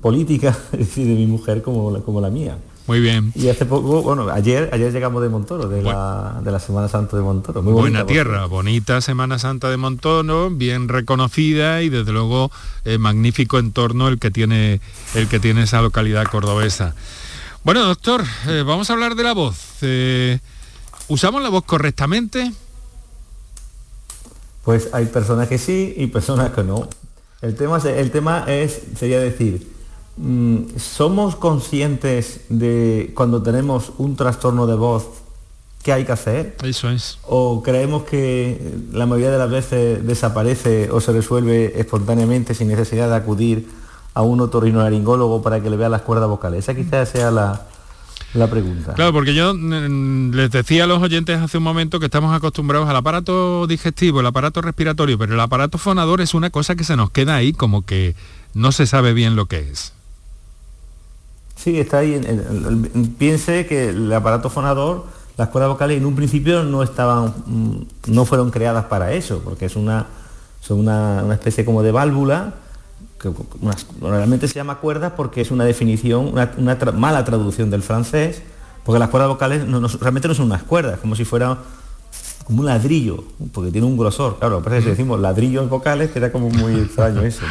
política, 0.00 0.56
es 0.72 0.78
decir, 0.78 1.08
de 1.08 1.14
mi 1.14 1.26
mujer 1.26 1.60
como 1.60 1.90
la, 1.90 1.98
como 1.98 2.20
la 2.20 2.30
mía. 2.30 2.56
Muy 2.86 3.00
bien. 3.00 3.32
Y 3.34 3.48
hace 3.48 3.66
poco, 3.66 4.00
bueno, 4.02 4.28
ayer, 4.30 4.70
ayer 4.72 4.92
llegamos 4.92 5.24
de 5.24 5.28
Montoro, 5.28 5.66
de, 5.66 5.82
la, 5.82 6.40
de 6.44 6.52
la, 6.52 6.60
Semana 6.60 6.86
Santa 6.86 7.16
de 7.16 7.22
Montoro. 7.24 7.62
Muy 7.62 7.72
Buena 7.72 8.06
tierra, 8.06 8.46
bonita 8.46 9.00
Semana 9.00 9.40
Santa 9.40 9.68
de 9.70 9.76
Montoro, 9.76 10.50
bien 10.50 10.86
reconocida 10.86 11.82
y 11.82 11.88
desde 11.88 12.12
luego 12.12 12.52
eh, 12.84 12.96
magnífico 12.96 13.58
entorno 13.58 14.06
el 14.06 14.20
que 14.20 14.30
tiene 14.30 14.80
el 15.16 15.26
que 15.26 15.40
tiene 15.40 15.64
esa 15.64 15.82
localidad 15.82 16.26
cordobesa. 16.26 16.94
Bueno, 17.64 17.84
doctor, 17.84 18.22
eh, 18.46 18.62
vamos 18.64 18.88
a 18.88 18.92
hablar 18.92 19.16
de 19.16 19.24
la 19.24 19.32
voz. 19.32 19.78
Eh, 19.82 20.38
¿Usamos 21.08 21.42
la 21.42 21.48
voz 21.48 21.64
correctamente? 21.64 22.52
Pues 24.64 24.88
hay 24.92 25.06
personas 25.06 25.48
que 25.48 25.58
sí 25.58 25.94
y 25.96 26.06
personas 26.08 26.50
que 26.50 26.62
no. 26.62 26.88
El 27.40 27.54
tema, 27.54 27.78
el 27.78 28.10
tema 28.10 28.44
es, 28.46 28.82
sería 28.96 29.20
decir, 29.20 29.66
mm, 30.16 30.76
¿somos 30.76 31.36
conscientes 31.36 32.42
de 32.48 33.12
cuando 33.14 33.42
tenemos 33.42 33.92
un 33.98 34.16
trastorno 34.16 34.66
de 34.66 34.74
voz 34.74 35.04
qué 35.82 35.92
hay 35.94 36.04
que 36.04 36.12
hacer? 36.12 36.56
Eso 36.62 36.90
es. 36.90 37.18
¿O 37.26 37.62
creemos 37.62 38.02
que 38.02 38.74
la 38.92 39.06
mayoría 39.06 39.30
de 39.30 39.38
las 39.38 39.50
veces 39.50 40.06
desaparece 40.06 40.90
o 40.90 41.00
se 41.00 41.12
resuelve 41.12 41.80
espontáneamente 41.80 42.54
sin 42.54 42.68
necesidad 42.68 43.08
de 43.08 43.16
acudir 43.16 43.68
a 44.12 44.22
un 44.22 44.40
otorrinolaringólogo 44.40 45.40
para 45.40 45.62
que 45.62 45.70
le 45.70 45.78
vea 45.78 45.88
las 45.88 46.02
cuerdas 46.02 46.28
vocales? 46.28 46.64
Esa 46.64 46.74
quizás 46.74 47.08
sea 47.08 47.30
la, 47.30 47.69
la 48.34 48.48
pregunta. 48.48 48.94
Claro, 48.94 49.12
porque 49.12 49.34
yo 49.34 49.54
mm, 49.54 50.32
les 50.32 50.50
decía 50.50 50.84
a 50.84 50.86
los 50.86 51.02
oyentes 51.02 51.38
hace 51.40 51.58
un 51.58 51.64
momento 51.64 51.98
que 51.98 52.06
estamos 52.06 52.34
acostumbrados 52.34 52.88
al 52.88 52.96
aparato 52.96 53.66
digestivo, 53.66 54.20
el 54.20 54.26
aparato 54.26 54.62
respiratorio, 54.62 55.18
pero 55.18 55.34
el 55.34 55.40
aparato 55.40 55.78
fonador 55.78 56.20
es 56.20 56.34
una 56.34 56.50
cosa 56.50 56.76
que 56.76 56.84
se 56.84 56.96
nos 56.96 57.10
queda 57.10 57.34
ahí 57.34 57.52
como 57.52 57.82
que 57.84 58.14
no 58.54 58.72
se 58.72 58.86
sabe 58.86 59.12
bien 59.12 59.36
lo 59.36 59.46
que 59.46 59.70
es. 59.70 59.92
Sí, 61.56 61.78
está 61.78 61.98
ahí. 61.98 62.20
piense 63.18 63.66
que 63.66 63.90
el 63.90 64.12
aparato 64.12 64.48
fonador, 64.48 65.06
las 65.36 65.48
cuerdas 65.48 65.70
vocales 65.70 65.98
en 65.98 66.06
un 66.06 66.14
principio 66.14 66.62
no 66.62 66.82
estaban, 66.82 67.34
mm, 67.46 67.82
no 68.06 68.24
fueron 68.24 68.50
creadas 68.50 68.86
para 68.86 69.12
eso, 69.12 69.40
porque 69.44 69.66
es 69.66 69.76
una, 69.76 70.06
son 70.60 70.78
una, 70.78 71.22
una 71.24 71.34
especie 71.34 71.64
como 71.64 71.82
de 71.82 71.92
válvula 71.92 72.54
que 73.20 73.30
realmente 74.00 74.48
se 74.48 74.54
llama 74.54 74.78
cuerdas 74.78 75.12
porque 75.16 75.42
es 75.42 75.50
una 75.50 75.64
definición, 75.64 76.32
una, 76.32 76.76
mala 76.92 77.24
traducción 77.24 77.70
del 77.70 77.82
francés, 77.82 78.42
porque 78.84 78.98
las 78.98 79.10
cuerdas 79.10 79.28
vocales 79.28 79.66
no, 79.66 79.86
realmente 80.00 80.26
no 80.26 80.34
son 80.34 80.46
unas 80.46 80.62
cuerdas, 80.62 80.98
como 81.00 81.14
si 81.14 81.24
fuera 81.24 81.58
como 82.44 82.60
un 82.60 82.66
ladrillo, 82.66 83.22
porque 83.52 83.70
tiene 83.70 83.86
un 83.86 83.96
grosor. 83.96 84.38
Claro, 84.38 84.62
parece 84.62 84.84
que 84.84 84.90
decimos 84.90 85.20
ladrillos 85.20 85.68
vocales, 85.68 86.10
que 86.10 86.18
era 86.18 86.32
como 86.32 86.48
muy 86.50 86.74
extraño 86.80 87.22
eso, 87.22 87.42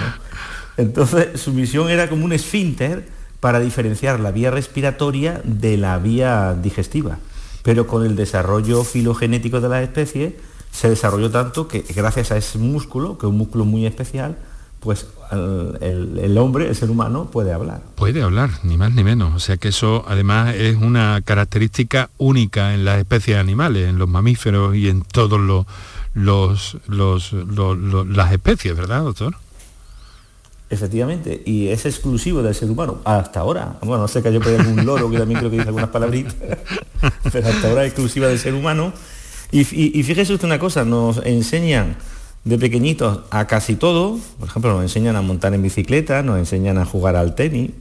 Entonces, 0.75 1.39
su 1.39 1.53
misión 1.53 1.89
era 1.89 2.09
como 2.09 2.25
un 2.25 2.33
esfínter 2.33 3.07
para 3.39 3.59
diferenciar 3.59 4.19
la 4.19 4.31
vía 4.31 4.51
respiratoria 4.51 5.41
de 5.43 5.77
la 5.77 5.97
vía 5.99 6.55
digestiva. 6.61 7.19
Pero 7.63 7.87
con 7.87 8.05
el 8.05 8.15
desarrollo 8.15 8.83
filogenético 8.83 9.61
de 9.61 9.69
la 9.69 9.83
especie, 9.83 10.37
se 10.71 10.89
desarrolló 10.89 11.29
tanto 11.29 11.67
que 11.67 11.85
gracias 11.95 12.31
a 12.31 12.37
ese 12.37 12.57
músculo, 12.57 13.17
que 13.17 13.25
es 13.25 13.29
un 13.29 13.37
músculo 13.37 13.65
muy 13.65 13.85
especial, 13.85 14.37
pues 14.79 15.07
el, 15.31 16.37
hombre, 16.37 16.69
el 16.69 16.75
ser 16.75 16.89
humano, 16.89 17.29
puede 17.31 17.53
hablar. 17.53 17.81
Puede 17.95 18.21
hablar, 18.21 18.49
ni 18.63 18.77
más 18.77 18.93
ni 18.93 19.03
menos. 19.03 19.35
O 19.35 19.39
sea 19.39 19.57
que 19.57 19.69
eso 19.69 20.05
además 20.07 20.55
es 20.55 20.77
una 20.77 21.21
característica 21.23 22.09
única 22.17 22.73
en 22.73 22.85
las 22.85 22.99
especies 22.99 23.37
animales, 23.37 23.87
en 23.89 23.99
los 23.99 24.07
mamíferos 24.07 24.75
y 24.75 24.89
en 24.89 25.01
todos 25.01 25.39
los, 26.13 26.77
los, 26.87 27.33
las 27.33 28.31
especies, 28.31 28.75
¿verdad, 28.75 29.03
doctor? 29.03 29.35
Efectivamente, 30.71 31.41
y 31.45 31.69
es 31.69 31.85
exclusivo 31.87 32.43
del 32.43 32.53
ser 32.53 32.69
humano, 32.69 32.99
hasta 33.03 33.39
ahora. 33.39 33.77
Bueno, 33.81 34.03
no 34.03 34.07
sé 34.07 34.21
que 34.21 34.31
yo 34.31 34.39
por 34.39 34.53
un 34.53 34.85
loro 34.85 35.09
que 35.09 35.17
también 35.17 35.39
creo 35.39 35.49
que 35.49 35.57
dice 35.57 35.69
algunas 35.69 35.89
palabritas, 35.89 36.35
pero 37.31 37.47
hasta 37.47 37.69
ahora 37.69 37.83
es 37.83 37.87
exclusiva 37.91 38.27
del 38.27 38.37
ser 38.37 38.53
humano. 38.53 38.93
Y, 39.51 39.61
y 39.61 40.03
fíjese 40.03 40.31
usted 40.31 40.45
una 40.45 40.59
cosa, 40.59 40.85
nos 40.85 41.25
enseñan 41.25 41.97
de 42.45 42.57
pequeñitos 42.57 43.19
a 43.31 43.47
casi 43.47 43.75
todo, 43.75 44.17
por 44.39 44.47
ejemplo, 44.47 44.73
nos 44.73 44.83
enseñan 44.83 45.15
a 45.15 45.21
montar 45.21 45.53
en 45.53 45.61
bicicleta, 45.61 46.23
nos 46.23 46.37
enseñan 46.37 46.77
a 46.77 46.85
jugar 46.85 47.15
al 47.15 47.35
tenis, 47.35 47.71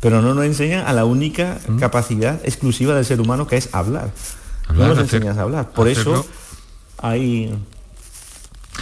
pero 0.00 0.20
no 0.22 0.34
nos 0.34 0.44
enseñan 0.44 0.86
a 0.86 0.92
la 0.92 1.04
única 1.04 1.58
mm. 1.66 1.78
capacidad 1.78 2.40
exclusiva 2.44 2.94
del 2.94 3.04
ser 3.04 3.20
humano 3.20 3.46
que 3.46 3.56
es 3.56 3.74
hablar. 3.74 4.10
no 4.74 4.88
nos 4.88 4.98
enseñan 4.98 5.38
a 5.38 5.42
hablar. 5.42 5.70
Por 5.70 5.88
eso 5.88 6.26
hay, 6.98 7.54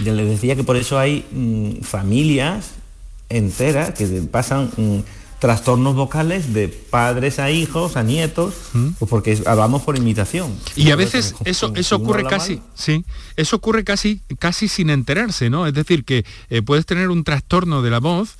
ya 0.04 0.12
les 0.12 0.28
decía 0.28 0.56
que 0.56 0.64
por 0.64 0.76
eso 0.76 0.98
hay 0.98 1.26
mm, 1.30 1.82
familias 1.82 2.72
enteras 3.28 3.92
que 3.94 4.06
pasan... 4.30 4.70
Mm, 4.76 4.98
trastornos 5.40 5.96
vocales 5.96 6.52
de 6.52 6.68
padres 6.68 7.38
a 7.38 7.50
hijos, 7.50 7.96
a 7.96 8.02
nietos, 8.02 8.54
pues 8.98 9.08
porque 9.08 9.42
hablamos 9.46 9.82
por 9.82 9.96
imitación. 9.96 10.54
Y 10.76 10.90
a 10.90 10.96
veces 10.96 11.34
eso, 11.44 11.72
eso 11.74 11.96
ocurre 11.96 12.24
casi, 12.24 12.60
sí, 12.74 13.04
eso 13.36 13.56
ocurre 13.56 13.82
casi, 13.82 14.20
casi 14.38 14.68
sin 14.68 14.90
enterarse, 14.90 15.48
¿no? 15.48 15.66
Es 15.66 15.72
decir, 15.72 16.04
que 16.04 16.26
eh, 16.50 16.60
puedes 16.60 16.84
tener 16.84 17.08
un 17.08 17.24
trastorno 17.24 17.80
de 17.80 17.90
la 17.90 18.00
voz 18.00 18.36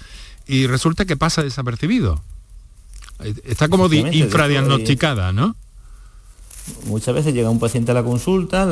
y 0.47 0.67
resulta 0.67 1.07
que 1.07 1.17
pasa 1.17 1.43
desapercibido. 1.43 2.21
Eh, 3.25 3.35
está 3.45 3.69
como 3.69 3.93
infradiagnosticada, 3.93 5.33
¿no? 5.33 5.57
Muchas 6.85 7.15
veces 7.15 7.33
llega 7.33 7.49
un 7.49 7.59
paciente 7.59 7.93
a 7.93 7.95
la 7.95 8.05
consulta, 8.05 8.69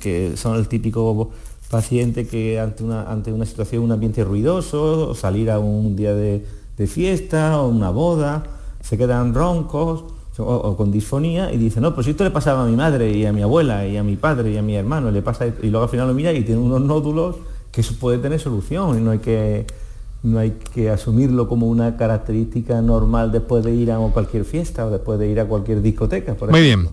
que 0.00 0.32
son 0.36 0.56
el 0.56 0.66
típico 0.66 1.30
paciente 1.70 2.26
que 2.26 2.58
ante 2.58 2.82
una, 2.82 3.10
ante 3.10 3.32
una 3.32 3.46
situación, 3.46 3.84
un 3.84 3.92
ambiente 3.92 4.24
ruidoso, 4.24 5.14
salir 5.14 5.48
a 5.50 5.60
un 5.60 5.94
día 5.96 6.12
de 6.12 6.44
de 6.76 6.86
fiesta 6.86 7.60
o 7.60 7.68
una 7.68 7.90
boda, 7.90 8.44
se 8.80 8.98
quedan 8.98 9.34
roncos 9.34 10.04
o, 10.38 10.76
con 10.76 10.90
disfonía 10.90 11.52
y 11.52 11.58
dicen, 11.58 11.82
no, 11.82 11.94
pues 11.94 12.06
esto 12.06 12.24
le 12.24 12.30
pasaba 12.30 12.64
a 12.64 12.66
mi 12.66 12.76
madre 12.76 13.12
y 13.12 13.26
a 13.26 13.32
mi 13.32 13.42
abuela 13.42 13.86
y 13.86 13.96
a 13.96 14.02
mi 14.02 14.16
padre 14.16 14.52
y 14.52 14.56
a 14.56 14.62
mi 14.62 14.76
hermano, 14.76 15.10
le 15.10 15.22
pasa 15.22 15.46
y 15.46 15.68
luego 15.68 15.84
al 15.84 15.90
final 15.90 16.08
lo 16.08 16.14
mira 16.14 16.32
y 16.32 16.42
tiene 16.42 16.60
unos 16.60 16.80
nódulos 16.80 17.36
que 17.70 17.82
eso 17.82 17.94
puede 17.98 18.18
tener 18.18 18.40
solución 18.40 18.98
y 18.98 19.00
no 19.00 19.10
hay 19.10 19.18
que 19.18 19.66
no 20.22 20.38
hay 20.38 20.52
que 20.72 20.88
asumirlo 20.88 21.48
como 21.48 21.66
una 21.66 21.96
característica 21.96 22.80
normal 22.80 23.32
después 23.32 23.64
de 23.64 23.74
ir 23.74 23.90
a 23.90 23.98
cualquier 23.98 24.44
fiesta 24.44 24.86
o 24.86 24.90
después 24.90 25.18
de 25.18 25.28
ir 25.28 25.40
a 25.40 25.46
cualquier 25.46 25.82
discoteca. 25.82 26.36
Muy 26.48 26.62
bien. 26.62 26.88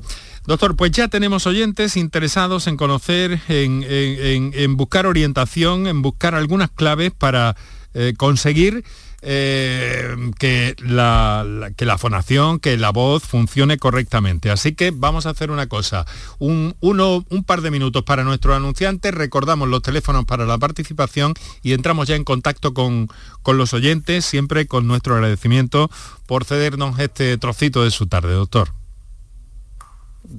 Doctor, 0.47 0.75
pues 0.75 0.91
ya 0.91 1.09
tenemos 1.09 1.45
oyentes 1.45 1.95
interesados 1.95 2.65
en 2.65 2.75
conocer, 2.75 3.39
en, 3.49 4.77
buscar 4.77 5.05
orientación, 5.05 5.85
en 5.85 6.01
buscar 6.01 6.33
algunas 6.33 6.71
claves 6.71 7.11
para 7.15 7.55
eh, 7.93 8.15
conseguir 8.17 8.83
eh, 9.21 10.15
que, 10.39 10.75
la, 10.79 11.71
que 11.75 11.85
la 11.85 11.97
fonación, 11.97 12.59
que 12.59 12.77
la 12.77 12.91
voz 12.91 13.23
funcione 13.23 13.77
correctamente. 13.77 14.51
Así 14.51 14.73
que 14.73 14.91
vamos 14.91 15.25
a 15.25 15.31
hacer 15.31 15.51
una 15.51 15.67
cosa, 15.67 16.05
un, 16.37 16.75
un 16.79 17.43
par 17.45 17.61
de 17.61 17.71
minutos 17.71 18.03
para 18.03 18.23
nuestros 18.23 18.55
anunciantes, 18.55 19.13
recordamos 19.13 19.67
los 19.67 19.81
teléfonos 19.81 20.25
para 20.25 20.45
la 20.45 20.57
participación 20.57 21.33
y 21.61 21.73
entramos 21.73 22.07
ya 22.07 22.15
en 22.15 22.23
contacto 22.23 22.73
con, 22.73 23.07
con 23.41 23.57
los 23.57 23.73
oyentes, 23.73 24.25
siempre 24.25 24.67
con 24.67 24.87
nuestro 24.87 25.15
agradecimiento 25.15 25.89
por 26.25 26.45
cedernos 26.45 26.99
este 26.99 27.37
trocito 27.37 27.83
de 27.83 27.91
su 27.91 28.07
tarde, 28.07 28.33
doctor. 28.33 28.69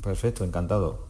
Perfecto, 0.02 0.44
encantado. 0.44 1.09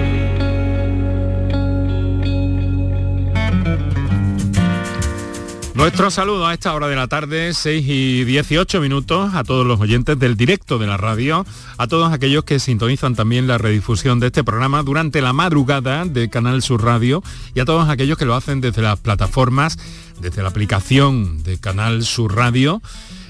Nuestro 5.81 6.11
saludo 6.11 6.45
a 6.45 6.53
esta 6.53 6.75
hora 6.75 6.87
de 6.87 6.95
la 6.95 7.07
tarde, 7.07 7.55
6 7.55 7.83
y 7.87 8.23
18 8.23 8.81
minutos, 8.81 9.33
a 9.33 9.43
todos 9.43 9.65
los 9.65 9.79
oyentes 9.79 10.19
del 10.19 10.37
directo 10.37 10.77
de 10.77 10.85
la 10.85 10.95
radio, 10.95 11.43
a 11.79 11.87
todos 11.87 12.13
aquellos 12.13 12.43
que 12.43 12.59
sintonizan 12.59 13.15
también 13.15 13.47
la 13.47 13.57
redifusión 13.57 14.19
de 14.19 14.27
este 14.27 14.43
programa 14.43 14.83
durante 14.83 15.21
la 15.21 15.33
madrugada 15.33 16.05
de 16.05 16.29
Canal 16.29 16.61
Sur 16.61 16.83
Radio 16.83 17.23
y 17.55 17.61
a 17.61 17.65
todos 17.65 17.89
aquellos 17.89 18.19
que 18.19 18.25
lo 18.25 18.35
hacen 18.35 18.61
desde 18.61 18.83
las 18.83 18.99
plataformas, 18.99 19.79
desde 20.19 20.43
la 20.43 20.49
aplicación 20.49 21.41
de 21.41 21.59
Canal 21.59 22.03
Sur 22.03 22.35
Radio 22.35 22.79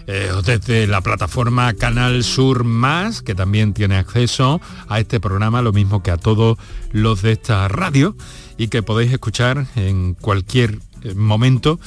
eh, 0.07 0.29
desde 0.45 0.87
la 0.87 0.99
plataforma 0.99 1.73
Canal 1.73 2.21
Sur 2.21 2.65
Más, 2.65 3.21
que 3.21 3.33
también 3.33 3.73
tiene 3.73 3.95
acceso 3.95 4.59
a 4.89 4.99
este 4.99 5.21
programa, 5.21 5.61
lo 5.61 5.71
mismo 5.71 6.03
que 6.03 6.11
a 6.11 6.17
todos 6.17 6.57
los 6.91 7.21
de 7.21 7.31
esta 7.31 7.69
radio, 7.69 8.13
y 8.57 8.67
que 8.67 8.83
podéis 8.83 9.13
escuchar 9.13 9.67
en 9.77 10.15
cualquier 10.15 10.79
eh, 11.03 11.13
momento 11.15 11.79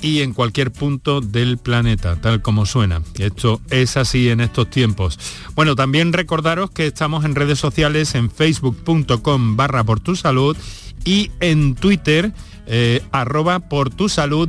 y 0.00 0.20
en 0.20 0.32
cualquier 0.32 0.72
punto 0.72 1.20
del 1.20 1.58
planeta, 1.58 2.16
tal 2.16 2.42
como 2.42 2.66
suena. 2.66 3.02
Esto 3.18 3.60
es 3.70 3.96
así 3.96 4.28
en 4.28 4.40
estos 4.40 4.70
tiempos. 4.70 5.18
Bueno, 5.54 5.74
también 5.74 6.12
recordaros 6.12 6.70
que 6.70 6.86
estamos 6.86 7.24
en 7.24 7.34
redes 7.34 7.58
sociales 7.58 8.14
en 8.14 8.30
facebook.com 8.30 9.56
barra 9.56 9.84
por 9.84 10.00
tu 10.00 10.16
salud 10.16 10.56
y 11.04 11.30
en 11.40 11.74
Twitter 11.74 12.32
eh, 12.66 13.02
arroba 13.12 13.60
por 13.60 13.90
tu 13.90 14.08
salud 14.08 14.48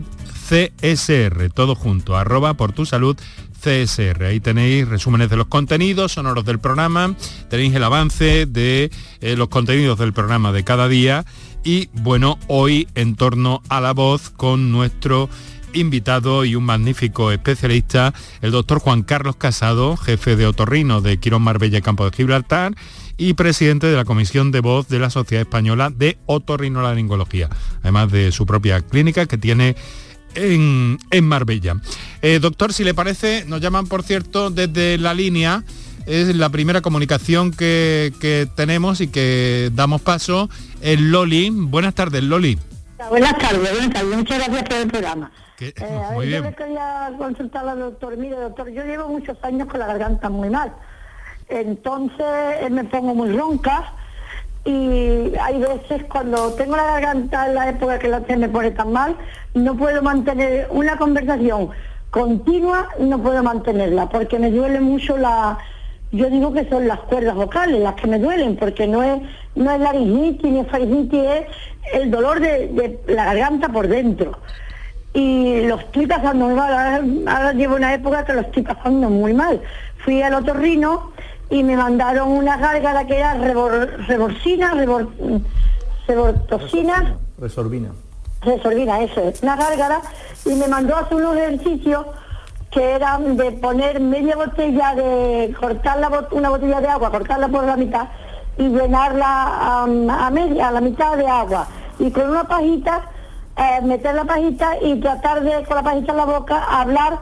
CSR, 0.49 1.49
todo 1.53 1.75
junto, 1.75 2.17
arroba 2.17 2.55
por 2.55 2.71
tu 2.73 2.85
salud 2.85 3.15
CSR. 3.61 4.25
Ahí 4.25 4.39
tenéis 4.39 4.87
resúmenes 4.87 5.29
de 5.29 5.35
los 5.35 5.47
contenidos 5.47 6.13
sonoros 6.13 6.45
del 6.45 6.59
programa, 6.59 7.15
tenéis 7.49 7.75
el 7.75 7.83
avance 7.83 8.45
de 8.45 8.89
eh, 9.21 9.35
los 9.35 9.49
contenidos 9.49 9.99
del 9.99 10.13
programa 10.13 10.51
de 10.51 10.63
cada 10.63 10.87
día 10.87 11.25
y 11.63 11.89
bueno, 11.93 12.39
hoy 12.47 12.87
en 12.95 13.15
torno 13.15 13.61
a 13.69 13.81
la 13.81 13.93
voz 13.93 14.29
con 14.29 14.71
nuestro 14.71 15.29
invitado 15.73 16.45
y 16.45 16.55
un 16.55 16.63
magnífico 16.63 17.31
especialista, 17.31 18.13
el 18.41 18.51
doctor 18.51 18.79
Juan 18.79 19.03
Carlos 19.03 19.35
Casado, 19.35 19.97
jefe 19.97 20.35
de 20.35 20.47
otorrino 20.47 21.01
de 21.01 21.17
Quirón 21.17 21.43
Marbella 21.43 21.81
Campo 21.81 22.09
de 22.09 22.15
Gibraltar 22.15 22.75
y 23.17 23.33
presidente 23.33 23.87
de 23.87 23.95
la 23.95 24.05
Comisión 24.05 24.51
de 24.51 24.61
Voz 24.61 24.87
de 24.87 24.99
la 24.99 25.09
Sociedad 25.09 25.41
Española 25.41 25.91
de 25.95 26.17
Otorrinolaringología, 26.25 27.49
además 27.81 28.11
de 28.11 28.31
su 28.31 28.45
propia 28.45 28.81
clínica 28.81 29.25
que 29.25 29.37
tiene 29.37 29.75
en, 30.35 30.97
Marbella. 31.23 31.81
Eh, 32.21 32.39
doctor, 32.39 32.73
si 32.73 32.83
le 32.83 32.93
parece, 32.93 33.45
nos 33.45 33.61
llaman, 33.61 33.87
por 33.87 34.03
cierto, 34.03 34.49
desde 34.49 34.97
la 34.97 35.13
línea 35.13 35.63
es 36.09 36.35
la 36.35 36.49
primera 36.49 36.81
comunicación 36.81 37.51
que, 37.51 38.47
tenemos 38.55 38.99
y 38.99 39.07
que 39.07 39.71
damos 39.73 40.01
paso. 40.01 40.49
El 40.81 41.11
Loli. 41.11 41.49
Buenas 41.51 41.93
tardes, 41.93 42.23
Loli. 42.23 42.57
Buenas 43.09 43.37
tardes, 43.37 43.71
buenas 43.71 43.89
tardes. 43.89 44.17
Muchas 44.17 44.37
gracias 44.37 44.63
por 44.63 44.77
el 44.77 44.87
programa. 44.87 45.31
Eh, 45.59 45.73
a 45.81 46.17
ver, 46.17 46.29
yo 46.29 46.41
le 46.41 46.53
quería 46.53 47.11
consultar 47.17 47.67
al 47.67 47.79
doctor. 47.79 48.17
Mire, 48.17 48.35
doctor, 48.37 48.69
yo 48.69 48.83
llevo 48.83 49.07
muchos 49.09 49.37
años 49.43 49.67
con 49.67 49.79
la 49.79 49.87
garganta 49.87 50.29
muy 50.29 50.49
mal. 50.49 50.73
Entonces 51.49 52.25
eh, 52.61 52.69
me 52.69 52.83
pongo 52.85 53.15
muy 53.15 53.35
ronca 53.35 53.93
y 54.65 55.33
hay 55.41 55.59
veces 55.59 56.03
cuando 56.09 56.53
tengo 56.53 56.75
la 56.75 56.85
garganta 56.85 57.47
en 57.47 57.55
la 57.55 57.69
época 57.69 57.97
que 57.97 58.07
la 58.07 58.23
se 58.25 58.37
me 58.37 58.49
pone 58.49 58.71
tan 58.71 58.91
mal, 58.91 59.15
no 59.53 59.75
puedo 59.75 60.01
mantener 60.01 60.67
una 60.71 60.97
conversación 60.97 61.69
continua, 62.11 62.89
no 62.99 63.21
puedo 63.21 63.41
mantenerla 63.41 64.09
porque 64.09 64.37
me 64.37 64.51
duele 64.51 64.79
mucho 64.79 65.17
la, 65.17 65.57
yo 66.11 66.29
digo 66.29 66.51
que 66.53 66.67
son 66.69 66.87
las 66.87 66.99
cuerdas 67.01 67.35
vocales 67.35 67.81
las 67.81 67.95
que 67.95 68.07
me 68.07 68.19
duelen, 68.19 68.55
porque 68.55 68.87
no 68.87 69.03
es, 69.03 69.21
no 69.59 69.71
es 69.71 69.79
laringitis 69.81 70.51
ni 70.51 70.63
faringitis, 70.63 71.19
es 71.19 71.45
el 71.93 72.09
dolor 72.09 72.39
de, 72.39 72.99
la 73.07 73.25
garganta 73.25 73.67
por 73.69 73.87
dentro. 73.87 74.39
Y 75.13 75.61
lo 75.67 75.75
estoy 75.75 76.07
pasando 76.07 76.45
muy 76.45 76.55
mal, 76.55 77.25
ahora, 77.27 77.53
llevo 77.53 77.75
una 77.75 77.93
época 77.93 78.23
que 78.25 78.33
lo 78.33 78.41
estoy 78.41 78.63
pasando 78.63 79.09
muy 79.09 79.33
mal. 79.33 79.61
Fui 79.97 80.21
al 80.21 80.33
otorrino 80.35 81.11
y 81.49 81.63
me 81.63 81.75
mandaron 81.75 82.29
una 82.29 82.57
gárgara 82.57 83.05
que 83.05 83.17
era 83.17 83.33
reborcina, 83.33 84.71
rebor, 84.75 85.09
rebortosina. 86.07 87.17
Resorbina. 87.37 87.89
Resorbina, 88.41 89.01
eso 89.01 89.21
es, 89.21 89.43
una 89.43 89.57
gárgara, 89.57 89.99
y 90.45 90.53
me 90.53 90.69
mandó 90.69 90.95
a 90.95 91.01
hacer 91.01 91.17
unos 91.17 91.35
ejercicios 91.35 92.05
que 92.71 92.91
eran 92.91 93.35
de 93.35 93.51
poner 93.51 93.99
media 93.99 94.37
botella 94.37 94.95
de 94.95 95.53
cortar 95.59 95.99
la 95.99 96.27
una 96.31 96.49
botella 96.49 96.79
de 96.79 96.87
agua, 96.87 97.11
cortarla 97.11 97.49
por 97.49 97.65
la 97.65 97.75
mitad 97.75 98.07
y 98.59 98.67
llenarla 98.67 99.83
a, 99.83 100.29
media, 100.31 100.67
a 100.67 100.71
la 100.71 100.81
mitad 100.81 101.15
de 101.15 101.25
agua. 101.25 101.65
Y 101.97 102.11
con 102.11 102.29
una 102.29 102.43
pajita, 102.43 103.03
eh, 103.55 103.81
meter 103.83 104.13
la 104.13 104.25
pajita 104.25 104.77
y 104.81 104.99
tratar 104.99 105.41
de, 105.41 105.63
con 105.63 105.77
la 105.77 105.83
pajita 105.83 106.11
en 106.11 106.17
la 106.17 106.25
boca, 106.25 106.63
hablar 106.69 107.19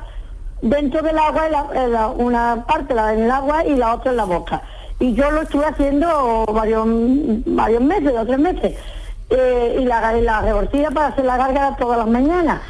dentro 0.64 1.04
del 1.04 1.18
agua, 1.18 2.14
una 2.18 2.66
parte 2.68 2.94
en 2.94 3.24
el 3.24 3.32
agua 3.32 3.64
y 3.64 3.76
la 3.76 3.94
otra 3.94 4.12
en 4.12 4.18
la 4.18 4.26
boca. 4.26 4.64
Y 5.00 5.14
yo 5.14 5.30
lo 5.30 5.44
estuve 5.44 5.66
haciendo 5.66 6.46
varios, 6.52 6.86
varios 7.46 7.84
meses, 7.84 8.14
dos 8.14 8.24
o 8.24 8.26
tres 8.26 8.40
meses. 8.40 8.76
Eh, 9.30 9.78
y 9.82 9.86
la, 9.86 10.12
la 10.14 10.42
reborcilla 10.42 10.90
para 10.90 11.08
hacer 11.08 11.26
la 11.26 11.38
gárgara 11.38 11.76
todas 11.76 12.00
las 12.00 12.08
mañanas. 12.08 12.62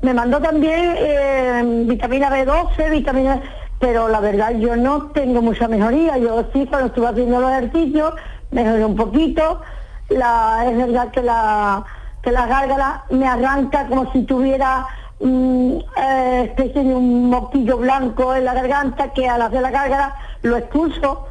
Me 0.00 0.14
mandó 0.14 0.40
también 0.40 0.94
eh, 0.96 1.62
vitamina 1.86 2.30
B12, 2.30 2.90
vitamina... 2.90 3.42
Pero 3.80 4.08
la 4.08 4.20
verdad 4.20 4.52
yo 4.52 4.76
no 4.76 5.06
tengo 5.08 5.42
mucha 5.42 5.68
mejoría. 5.68 6.16
Yo 6.18 6.44
sí, 6.52 6.66
cuando 6.66 6.88
estuve 6.88 7.08
haciendo 7.08 7.40
los 7.40 7.50
ejercicios, 7.50 8.14
mejoré 8.50 8.84
un 8.84 8.96
poquito. 8.96 9.60
La, 10.08 10.66
es 10.68 10.76
verdad 10.76 11.10
que 11.10 11.22
la, 11.22 11.84
que 12.22 12.30
la 12.30 12.46
gárgara 12.46 13.04
me 13.10 13.26
arranca 13.26 13.86
como 13.86 14.10
si 14.12 14.22
tuviera 14.22 14.86
eh, 15.20 16.42
especie 16.44 16.82
de 16.82 16.94
un 16.94 17.30
moquillo 17.30 17.78
blanco 17.78 18.34
en 18.34 18.44
la 18.44 18.54
garganta 18.54 19.12
que 19.12 19.28
al 19.28 19.42
hacer 19.42 19.62
la 19.62 19.70
gárgara 19.70 20.14
lo 20.42 20.56
expulso. 20.56 21.26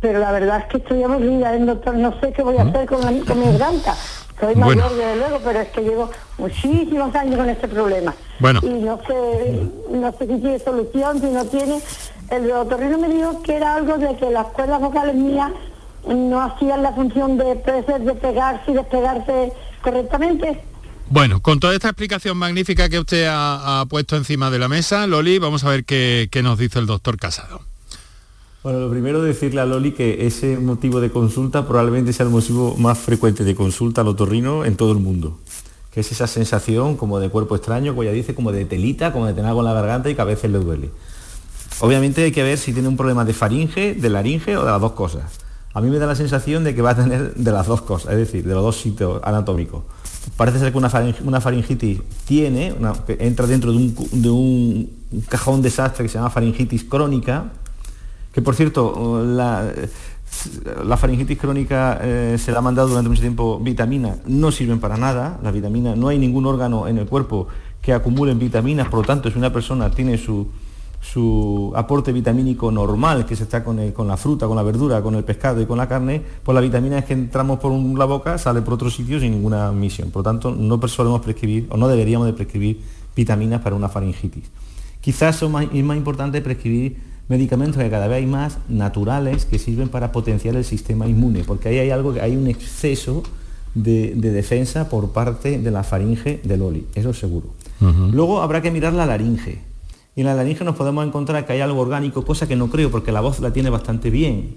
Pero 0.00 0.18
la 0.18 0.32
verdad 0.32 0.60
es 0.60 0.64
que 0.66 0.78
estoy 0.78 1.02
aburrida, 1.02 1.54
¿eh, 1.54 1.58
doctor. 1.58 1.94
No 1.94 2.18
sé 2.20 2.32
qué 2.32 2.42
voy 2.42 2.56
a 2.56 2.62
hacer 2.62 2.86
con, 2.86 3.20
con 3.20 3.38
mi 3.38 3.46
garganta. 3.46 3.94
Soy 4.40 4.56
mayor, 4.56 4.90
desde 4.90 5.16
luego, 5.16 5.40
pero 5.44 5.60
es 5.60 5.68
que 5.68 5.82
llevo 5.82 6.10
muchísimos 6.38 7.14
años 7.14 7.36
con 7.36 7.48
este 7.50 7.68
problema. 7.68 8.14
Bueno. 8.38 8.60
Y 8.62 8.70
no 8.70 8.98
sé, 9.06 9.68
no 9.90 10.12
sé 10.12 10.26
si 10.26 10.40
tiene 10.40 10.58
solución, 10.58 11.20
si 11.20 11.26
no 11.26 11.44
tiene. 11.44 11.80
El 12.30 12.48
doctor 12.48 12.98
me 12.98 13.08
dijo 13.08 13.42
que 13.42 13.56
era 13.56 13.74
algo 13.74 13.98
de 13.98 14.16
que 14.16 14.30
las 14.30 14.46
cuerdas 14.46 14.80
vocales 14.80 15.14
mías 15.14 15.50
no 16.06 16.42
hacían 16.42 16.82
la 16.82 16.92
función 16.92 17.36
de 17.36 17.56
despegarse 17.56 18.70
y 18.70 18.74
despegarse 18.74 19.52
correctamente. 19.82 20.62
Bueno, 21.08 21.42
con 21.42 21.58
toda 21.58 21.74
esta 21.74 21.88
explicación 21.88 22.38
magnífica 22.38 22.88
que 22.88 23.00
usted 23.00 23.26
ha, 23.28 23.84
puesto 23.90 24.16
encima 24.16 24.50
de 24.50 24.60
la 24.60 24.68
mesa, 24.68 25.06
Loli, 25.06 25.38
vamos 25.38 25.64
a 25.64 25.70
ver 25.70 25.84
qué, 25.84 26.28
qué 26.30 26.42
nos 26.42 26.56
dice 26.56 26.78
el 26.78 26.86
doctor 26.86 27.18
Casado. 27.18 27.69
Bueno, 28.62 28.78
lo 28.78 28.90
primero 28.90 29.22
decirle 29.22 29.62
a 29.62 29.64
Loli 29.64 29.92
que 29.92 30.26
ese 30.26 30.58
motivo 30.58 31.00
de 31.00 31.10
consulta 31.10 31.66
probablemente 31.66 32.12
sea 32.12 32.26
el 32.26 32.30
motivo 32.30 32.76
más 32.76 32.98
frecuente 32.98 33.42
de 33.42 33.54
consulta 33.54 34.02
al 34.02 34.08
otorrino 34.08 34.66
en 34.66 34.76
todo 34.76 34.92
el 34.92 34.98
mundo, 34.98 35.38
que 35.90 36.00
es 36.00 36.12
esa 36.12 36.26
sensación 36.26 36.98
como 36.98 37.18
de 37.20 37.30
cuerpo 37.30 37.56
extraño, 37.56 37.92
como 37.92 38.02
ya 38.02 38.12
dice, 38.12 38.34
como 38.34 38.52
de 38.52 38.66
telita, 38.66 39.14
como 39.14 39.24
de 39.24 39.32
tener 39.32 39.48
algo 39.48 39.60
en 39.60 39.64
la 39.64 39.72
garganta 39.72 40.10
y 40.10 40.14
que 40.14 40.20
a 40.20 40.26
veces 40.26 40.50
le 40.50 40.58
duele. 40.58 40.90
Obviamente 41.80 42.22
hay 42.22 42.32
que 42.32 42.42
ver 42.42 42.58
si 42.58 42.74
tiene 42.74 42.88
un 42.88 42.98
problema 42.98 43.24
de 43.24 43.32
faringe, 43.32 43.94
de 43.94 44.10
laringe 44.10 44.58
o 44.58 44.64
de 44.66 44.70
las 44.70 44.80
dos 44.82 44.92
cosas. 44.92 45.22
A 45.72 45.80
mí 45.80 45.88
me 45.88 45.98
da 45.98 46.06
la 46.06 46.14
sensación 46.14 46.62
de 46.62 46.74
que 46.74 46.82
va 46.82 46.90
a 46.90 46.96
tener 46.96 47.34
de 47.34 47.52
las 47.52 47.66
dos 47.66 47.80
cosas, 47.80 48.12
es 48.12 48.18
decir, 48.18 48.44
de 48.46 48.52
los 48.52 48.62
dos 48.62 48.76
sitios 48.76 49.22
anatómicos. 49.24 49.84
Parece 50.36 50.58
ser 50.58 50.70
que 50.70 50.76
una, 50.76 51.40
faringitis 51.40 52.02
tiene, 52.26 52.74
entra 53.20 53.46
dentro 53.46 53.72
de 53.72 53.78
un, 53.78 53.96
de 54.12 54.28
un 54.28 54.90
cajón 55.30 55.62
desastre 55.62 56.04
que 56.04 56.10
se 56.10 56.18
llama 56.18 56.28
faringitis 56.28 56.84
crónica, 56.84 57.52
que 58.32 58.42
por 58.42 58.54
cierto, 58.54 59.24
la, 59.24 59.72
faringitis 60.96 61.38
crónica 61.38 61.98
eh, 62.02 62.36
se 62.38 62.52
le 62.52 62.58
ha 62.58 62.60
mandado 62.60 62.88
durante 62.88 63.08
mucho 63.08 63.22
tiempo 63.22 63.58
vitaminas, 63.58 64.18
no 64.26 64.52
sirven 64.52 64.80
para 64.80 64.96
nada, 64.96 65.40
no 65.96 66.08
hay 66.08 66.18
ningún 66.18 66.46
órgano 66.46 66.86
en 66.86 66.98
el 66.98 67.06
cuerpo 67.06 67.48
que 67.80 67.92
acumulen 67.92 68.38
vitaminas, 68.38 68.88
por 68.88 69.00
lo 69.00 69.06
tanto, 69.06 69.30
si 69.30 69.38
una 69.38 69.52
persona 69.52 69.90
tiene 69.90 70.18
su, 70.18 70.46
su 71.00 71.72
aporte 71.74 72.12
vitamínico 72.12 72.70
normal, 72.70 73.24
que 73.24 73.34
se 73.34 73.44
está 73.44 73.64
con, 73.64 73.90
con, 73.92 74.06
la 74.06 74.16
fruta, 74.16 74.46
con 74.46 74.56
la 74.56 74.62
verdura, 74.62 75.02
con 75.02 75.14
el 75.14 75.24
pescado 75.24 75.60
y 75.60 75.66
con 75.66 75.78
la 75.78 75.88
carne, 75.88 76.22
pues 76.44 76.54
la 76.54 76.60
vitamina 76.60 76.98
es 76.98 77.06
que 77.06 77.14
entramos 77.14 77.58
por 77.58 77.72
la 77.72 78.04
boca, 78.04 78.36
sale 78.38 78.60
por 78.60 78.74
otro 78.74 78.90
sitio 78.90 79.18
sin 79.18 79.32
ninguna 79.32 79.72
misión. 79.72 80.10
Por 80.10 80.20
lo 80.20 80.24
tanto, 80.24 80.54
no 80.54 80.78
solemos 80.88 81.22
prescribir, 81.22 81.66
o 81.70 81.76
no 81.76 81.88
deberíamos 81.88 82.26
de 82.26 82.34
prescribir 82.34 82.80
vitaminas 83.16 83.62
para 83.62 83.74
una 83.74 83.88
faringitis. 83.88 84.44
Quizás 85.00 85.42
es 85.42 85.48
más 85.48 85.96
importante 85.96 86.42
prescribir 86.42 87.10
medicamentos 87.30 87.80
que 87.80 87.88
cada 87.88 88.08
vez 88.08 88.18
hay 88.18 88.26
más 88.26 88.58
naturales 88.68 89.46
que 89.46 89.58
sirven 89.58 89.88
para 89.88 90.10
potenciar 90.10 90.56
el 90.56 90.64
sistema 90.64 91.06
inmune, 91.06 91.44
porque 91.44 91.68
ahí 91.68 91.78
hay 91.78 91.90
algo 91.90 92.12
que 92.12 92.20
hay 92.20 92.36
un 92.36 92.48
exceso 92.48 93.22
de, 93.74 94.14
defensa 94.16 94.88
por 94.88 95.12
parte 95.12 95.58
de 95.60 95.70
la 95.70 95.84
faringe 95.84 96.40
del 96.42 96.60
oli, 96.60 96.86
eso 96.94 97.10
es 97.10 97.18
seguro. 97.18 97.46
Luego 98.12 98.42
habrá 98.42 98.60
que 98.60 98.70
mirar 98.70 98.92
la 98.92 99.06
laringe. 99.06 99.62
Y 100.16 100.20
en 100.20 100.26
la 100.26 100.34
laringe 100.34 100.64
nos 100.64 100.76
podemos 100.76 101.06
encontrar 101.06 101.46
que 101.46 101.54
hay 101.54 101.60
algo 101.60 101.80
orgánico, 101.80 102.24
cosa 102.24 102.46
que 102.46 102.56
no 102.56 102.68
creo, 102.68 102.90
porque 102.90 103.12
la 103.12 103.20
voz 103.20 103.40
la 103.40 103.52
tiene 103.52 103.70
bastante 103.70 104.10
bien 104.10 104.56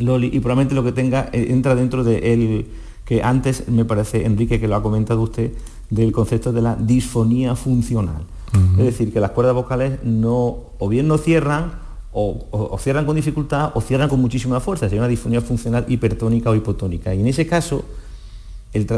Loli, 0.00 0.26
y 0.32 0.40
probablemente 0.40 0.74
lo 0.74 0.84
que 0.84 0.92
tenga 0.92 1.30
eh, 1.32 1.46
entra 1.50 1.74
dentro 1.74 2.04
de 2.04 2.32
él, 2.34 2.66
que 3.04 3.22
antes 3.22 3.68
me 3.68 3.84
parece, 3.84 4.26
Enrique, 4.26 4.60
que 4.60 4.68
lo 4.68 4.74
ha 4.74 4.82
comentado 4.82 5.22
usted, 5.22 5.52
del 5.88 6.10
concepto 6.12 6.52
de 6.52 6.62
la 6.62 6.74
disfonía 6.74 7.54
funcional. 7.54 8.24
Es 8.78 8.84
decir, 8.84 9.12
que 9.12 9.20
las 9.20 9.30
cuerdas 9.30 9.54
vocales 9.54 9.98
no, 10.02 10.58
o 10.78 10.88
bien 10.88 11.08
no 11.08 11.18
cierran, 11.18 11.72
o, 12.12 12.78
cierran 12.80 13.04
con 13.04 13.16
dificultad, 13.16 13.72
o 13.74 13.80
cierran 13.80 14.08
con 14.08 14.20
muchísima 14.20 14.60
fuerza. 14.60 14.86
Sería 14.86 15.02
una 15.02 15.08
disfonía 15.08 15.40
funcional 15.40 15.84
hipertónica 15.88 16.50
o 16.50 16.54
hipotónica. 16.54 17.14
Y 17.14 17.20
en 17.20 17.26
ese 17.26 17.46
caso, 17.46 17.84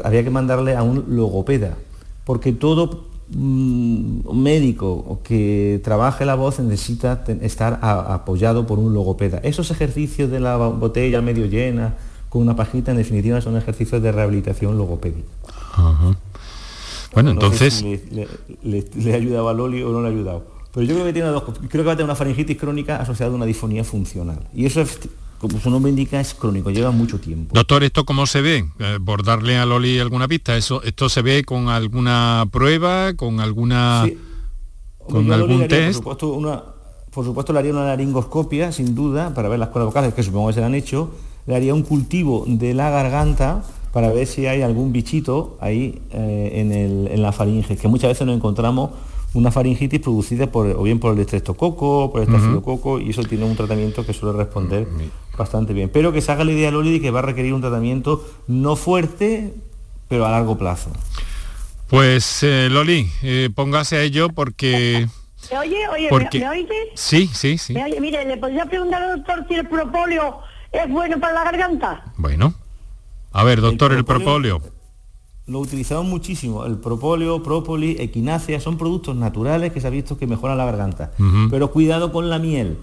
habría 0.04 0.22
que 0.22 0.30
mandarle 0.30 0.76
a 0.76 0.82
un 0.82 1.04
logopeda, 1.08 1.76
porque 2.24 2.52
todo 2.52 3.06
mm, 3.30 4.32
médico 4.32 5.20
que 5.24 5.80
trabaje 5.82 6.24
la 6.24 6.37
voz 6.37 6.61
necesita 6.61 7.24
estar 7.40 7.80
apoyado 7.82 8.66
por 8.66 8.78
un 8.78 8.94
logopeda. 8.94 9.38
Esos 9.42 9.70
ejercicios 9.70 10.30
de 10.30 10.40
la 10.40 10.56
botella 10.56 11.20
medio 11.20 11.46
llena, 11.46 11.94
con 12.28 12.42
una 12.42 12.54
pajita, 12.54 12.90
en 12.90 12.98
definitiva 12.98 13.40
son 13.40 13.56
ejercicios 13.56 14.02
de 14.02 14.12
rehabilitación 14.12 14.76
logopédica. 14.76 15.28
Bueno, 17.22 17.33
entonces... 17.33 17.83
le, 17.83 19.12
ha 19.12 19.16
ayudado 19.16 19.48
a 19.48 19.52
Loli 19.52 19.83
o 19.83 19.90
no 19.90 20.02
le 20.02 20.07
ha 20.07 20.11
ayudado. 20.11 20.46
Pero 20.72 20.87
yo 20.87 20.94
creo 20.94 21.07
que, 21.07 21.12
tiene 21.12 21.28
dos, 21.31 21.42
creo 21.42 21.83
que 21.83 21.83
va 21.83 21.92
a 21.92 21.96
tener 21.96 22.04
una 22.04 22.14
faringitis 22.14 22.57
crónica 22.57 22.96
asociada 23.00 23.33
a 23.33 23.35
una 23.35 23.44
disfonía 23.44 23.83
funcional. 23.83 24.46
Y 24.54 24.66
eso 24.66 24.83
es 24.83 25.00
como 25.38 25.59
su 25.59 25.68
nombre 25.68 25.90
indica, 25.90 26.20
es 26.20 26.33
crónico, 26.33 26.70
lleva 26.70 26.92
mucho 26.92 27.18
tiempo. 27.18 27.54
Doctor, 27.54 27.83
¿esto 27.83 28.04
cómo 28.04 28.24
se 28.26 28.40
ve? 28.40 28.68
Eh, 28.78 28.98
por 29.04 29.24
darle 29.24 29.59
a 29.59 29.66
Loli 29.66 29.98
alguna 29.98 30.28
pista, 30.28 30.57
¿eso, 30.57 30.81
¿esto 30.85 31.09
se 31.09 31.22
ve 31.22 31.42
con 31.42 31.68
alguna 31.68 32.46
prueba, 32.52 33.14
con 33.14 33.40
alguna... 33.40 34.09
con 35.09 35.33
algún 35.33 35.66
test? 35.66 36.00
Por 36.02 36.14
supuesto, 36.14 36.28
una, 36.35 36.62
por 37.11 37.24
supuesto 37.24 37.52
le 37.52 37.59
haría 37.59 37.72
una 37.72 37.85
laringoscopia, 37.85 38.70
sin 38.70 38.94
duda, 38.94 39.35
para 39.35 39.48
ver 39.48 39.59
las 39.59 39.70
cuerdas 39.70 39.87
vocales, 39.87 40.14
que 40.14 40.22
supongo 40.22 40.48
que 40.48 40.54
se 40.54 40.61
le 40.61 40.66
han 40.66 40.76
hecho. 40.76 41.11
Le 41.46 41.57
haría 41.57 41.74
un 41.74 41.83
cultivo 41.83 42.44
de 42.46 42.74
la 42.74 42.90
garganta 42.90 43.64
para 43.92 44.11
ver 44.11 44.27
si 44.27 44.46
hay 44.46 44.62
algún 44.62 44.92
bichito 44.92 45.57
ahí 45.61 46.01
eh, 46.11 46.51
en, 46.55 46.72
en 46.72 47.22
la 47.22 47.33
faringe, 47.33 47.77
que 47.77 47.88
muchas 47.88 48.11
veces 48.11 48.27
nos 48.27 48.37
encontramos 48.37 48.90
una 49.35 49.51
faringitis 49.51 50.01
producida 50.01 50.46
por, 50.46 50.66
o 50.68 50.83
bien 50.83 50.98
por 50.98 51.14
el 51.14 51.20
estreptococo, 51.20 52.11
por 52.11 52.22
el 52.22 52.29
estafilococo, 52.29 52.98
y 52.98 53.11
eso 53.11 53.22
tiene 53.24 53.44
un 53.44 53.57
tratamiento 53.57 54.05
que 54.05 54.12
suele 54.12 54.37
responder 54.37 54.87
bastante 55.37 55.72
bien. 55.72 55.90
Pero 55.92 56.12
que 56.12 56.20
se 56.20 56.33
haga 56.33 56.44
la 56.44 56.53
idea, 56.53 56.70
Loli, 56.70 57.01
que 57.01 57.11
va 57.11 57.20
a 57.20 57.22
requerir 57.22 57.53
un 57.53 57.61
tratamiento 57.61 58.27
no 58.46 58.77
fuerte, 58.77 59.55
pero 60.09 60.27
a 60.27 60.31
largo 60.31 60.57
plazo. 60.57 60.90
Pues, 61.88 62.42
eh, 62.42 62.68
Loli, 62.70 63.09
eh, 63.22 63.51
póngase 63.55 63.96
a 63.96 64.03
ello 64.03 64.31
porque... 64.31 65.07
¿Me 65.51 65.59
oye? 65.59 65.88
Oye, 65.88 66.09
¿me, 66.11 66.48
oye? 66.48 66.68
Sí, 66.94 67.31
sí, 67.33 67.59
sí. 67.59 67.74
mire, 68.01 68.24
¿le 68.24 68.37
podría 68.38 68.66
preguntar 68.66 69.03
al 69.03 69.18
doctor 69.18 69.46
si 69.48 69.55
el 69.55 69.68
propóleo 69.68 70.40
es 70.72 70.90
bueno 70.90 71.20
para 71.20 71.35
la 71.35 71.44
garganta? 71.44 72.05
Bueno. 72.16 72.55
A 73.32 73.44
ver, 73.44 73.60
doctor, 73.60 73.92
el 73.92 74.04
propóleo 74.04 74.60
lo 75.48 75.60
utilizamos 75.60 76.06
muchísimo. 76.06 76.64
El 76.66 76.76
propóleo, 76.76 77.42
própolis, 77.42 77.98
equinácea, 77.98 78.60
son 78.60 78.76
productos 78.76 79.16
naturales 79.16 79.72
que 79.72 79.80
se 79.80 79.86
ha 79.86 79.90
visto 79.90 80.18
que 80.18 80.26
mejoran 80.26 80.58
la 80.58 80.66
garganta. 80.66 81.12
Pero 81.50 81.70
cuidado 81.70 82.12
con 82.12 82.28
la 82.28 82.38
miel. 82.38 82.76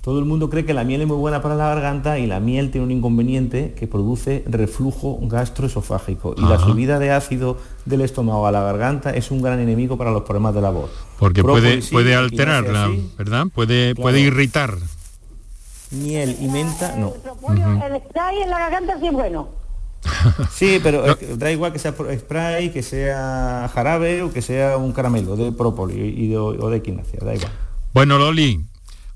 Todo 0.00 0.18
el 0.18 0.26
mundo 0.26 0.50
cree 0.50 0.66
que 0.66 0.74
la 0.74 0.84
miel 0.84 1.00
es 1.02 1.06
muy 1.06 1.16
buena 1.16 1.40
para 1.40 1.54
la 1.54 1.68
garganta 1.68 2.18
y 2.18 2.26
la 2.26 2.38
miel 2.38 2.70
tiene 2.70 2.86
un 2.86 2.90
inconveniente 2.90 3.74
que 3.78 3.86
produce 3.86 4.44
reflujo 4.46 5.18
gastroesofágico. 5.22 6.34
Y 6.36 6.42
la 6.42 6.58
subida 6.58 6.98
de 6.98 7.10
ácido 7.10 7.58
del 7.86 8.02
estómago 8.02 8.46
a 8.46 8.52
la 8.52 8.60
garganta 8.62 9.10
es 9.10 9.30
un 9.30 9.40
gran 9.40 9.60
enemigo 9.60 9.96
para 9.96 10.10
los 10.10 10.22
problemas 10.22 10.54
de 10.54 10.60
la 10.60 10.70
voz. 10.70 10.90
Porque 11.18 11.42
puede, 11.42 11.80
puede 11.90 12.14
alterarla, 12.14 12.90
¿verdad? 13.16 13.46
Puede, 13.54 13.94
puede 13.94 14.20
irritar. 14.20 14.76
Miel 15.94 16.36
y 16.40 16.48
menta, 16.48 16.96
no. 16.96 17.14
El, 17.14 18.02
spray 18.02 18.42
en 18.42 18.50
la 18.50 18.58
garganta 18.58 18.98
sí 18.98 19.06
es 19.06 19.12
bueno. 19.12 19.48
Sí, 20.52 20.80
pero 20.82 21.16
da 21.36 21.50
igual 21.50 21.72
que 21.72 21.78
sea 21.78 21.92
spray, 21.92 22.70
que 22.70 22.82
sea 22.82 23.70
jarabe 23.72 24.22
o 24.22 24.32
que 24.32 24.42
sea 24.42 24.76
un 24.76 24.92
caramelo 24.92 25.36
de 25.36 25.52
própolis 25.52 25.96
y 25.96 26.28
de, 26.28 26.36
o 26.38 26.70
de 26.70 26.76
equinacia, 26.76 27.18
da 27.22 27.34
igual. 27.34 27.52
Bueno, 27.92 28.18
Loli, 28.18 28.64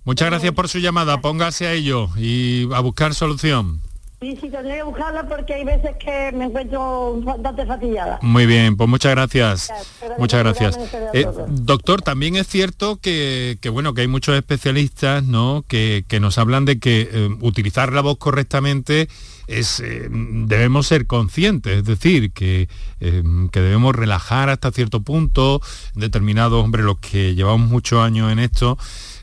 muchas 0.04 0.28
gracias 0.28 0.52
por 0.52 0.68
su 0.68 0.78
llamada. 0.78 1.20
Póngase 1.20 1.66
a 1.66 1.72
ello 1.72 2.08
y 2.16 2.72
a 2.72 2.80
buscar 2.80 3.14
solución. 3.14 3.80
Sí, 4.20 4.36
sí, 4.40 4.50
tendré 4.50 4.78
que 4.78 4.82
buscarla 4.82 5.28
porque 5.28 5.54
hay 5.54 5.64
veces 5.64 5.92
que 5.96 6.32
me 6.32 6.46
encuentro 6.46 7.20
bastante 7.20 7.64
fatiguada. 7.64 8.18
Muy 8.20 8.46
bien, 8.46 8.76
pues 8.76 8.90
muchas 8.90 9.12
gracias. 9.12 9.72
muchas 10.18 10.40
gracias. 10.40 10.76
Eh, 11.14 11.24
doctor, 11.50 12.02
también 12.02 12.34
es 12.34 12.48
cierto 12.48 12.96
que, 13.00 13.56
bueno, 13.72 13.94
que 13.94 14.00
hay 14.00 14.08
muchos 14.08 14.36
especialistas 14.36 15.22
¿no? 15.22 15.64
que, 15.68 16.04
nos 16.20 16.36
hablan 16.36 16.64
de 16.64 16.80
que 16.80 17.08
eh, 17.12 17.28
utilizar 17.42 17.92
la 17.92 18.00
voz 18.00 18.18
correctamente 18.18 19.08
es, 19.46 19.78
eh, 19.78 20.08
debemos 20.10 20.88
ser 20.88 21.06
conscientes, 21.06 21.78
es 21.78 21.84
decir, 21.84 22.32
que, 22.32 22.68
que, 22.98 23.60
debemos 23.60 23.94
relajar 23.94 24.50
hasta 24.50 24.72
cierto 24.72 25.00
punto, 25.00 25.62
determinados 25.94 26.64
hombres, 26.64 26.84
los 26.84 26.98
que 26.98 27.36
llevamos 27.36 27.70
muchos 27.70 28.00
años 28.00 28.32
en 28.32 28.40
esto, 28.40 28.78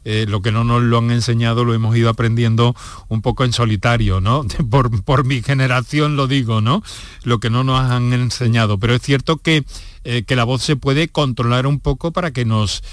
eh, 0.06 0.26
lo 0.28 0.42
que 0.42 0.52
no 0.52 0.64
nos 0.64 0.82
lo 0.82 1.00
han 1.00 1.12
enseñado 1.12 1.66
lo 1.66 1.74
hemos 1.74 1.96
ido 1.98 2.10
aprendiendo 2.10 2.76
un 3.10 3.22
poco 3.22 3.44
en 3.44 3.52
solitario, 3.52 4.22
¿no? 4.22 4.46
Por, 4.70 5.04
por 5.04 5.26
mi 5.26 5.42
generación 5.42 6.16
lo 6.16 6.28
digo, 6.28 6.62
¿no? 6.62 6.84
Lo 7.24 7.40
que 7.40 7.50
no 7.50 7.64
nos 7.64 7.80
han 7.80 8.14
enseñado. 8.14 8.78
Pero 8.78 8.94
es 8.94 9.02
cierto 9.02 9.38
que, 9.38 9.66
que 10.04 10.36
la 10.36 10.44
voz 10.44 10.62
se 10.62 10.76
puede 10.76 11.08
controlar 11.08 11.68
un 11.68 11.80
poco 11.80 12.12
para 12.12 12.32
que 12.32 12.46
nos 12.46 12.84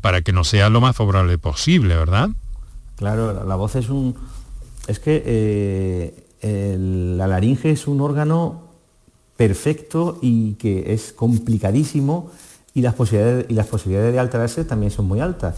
para 0.00 0.22
que 0.22 0.32
nos 0.32 0.48
sea 0.48 0.70
lo 0.70 0.80
más 0.80 0.96
favorable 0.96 1.38
posible, 1.38 1.94
¿verdad? 1.94 2.30
Claro, 2.96 3.44
la, 3.44 3.54
voz 3.56 3.76
es 3.76 3.88
un. 3.88 4.16
Es 4.88 4.98
que 4.98 6.12
la 6.42 7.26
laringe 7.26 7.70
es 7.70 7.86
un 7.86 8.00
órgano 8.00 8.66
perfecto 9.36 10.18
y 10.22 10.54
que 10.54 10.92
es 10.94 11.12
complicadísimo 11.12 12.30
y 12.74 12.82
las 12.82 12.94
posibilidades, 12.94 13.46
y 13.48 13.54
las 13.54 13.66
posibilidades 13.66 14.12
de 14.12 14.18
alterarse 14.18 14.64
también 14.64 14.90
son 14.90 15.06
muy 15.06 15.20
altas. 15.20 15.54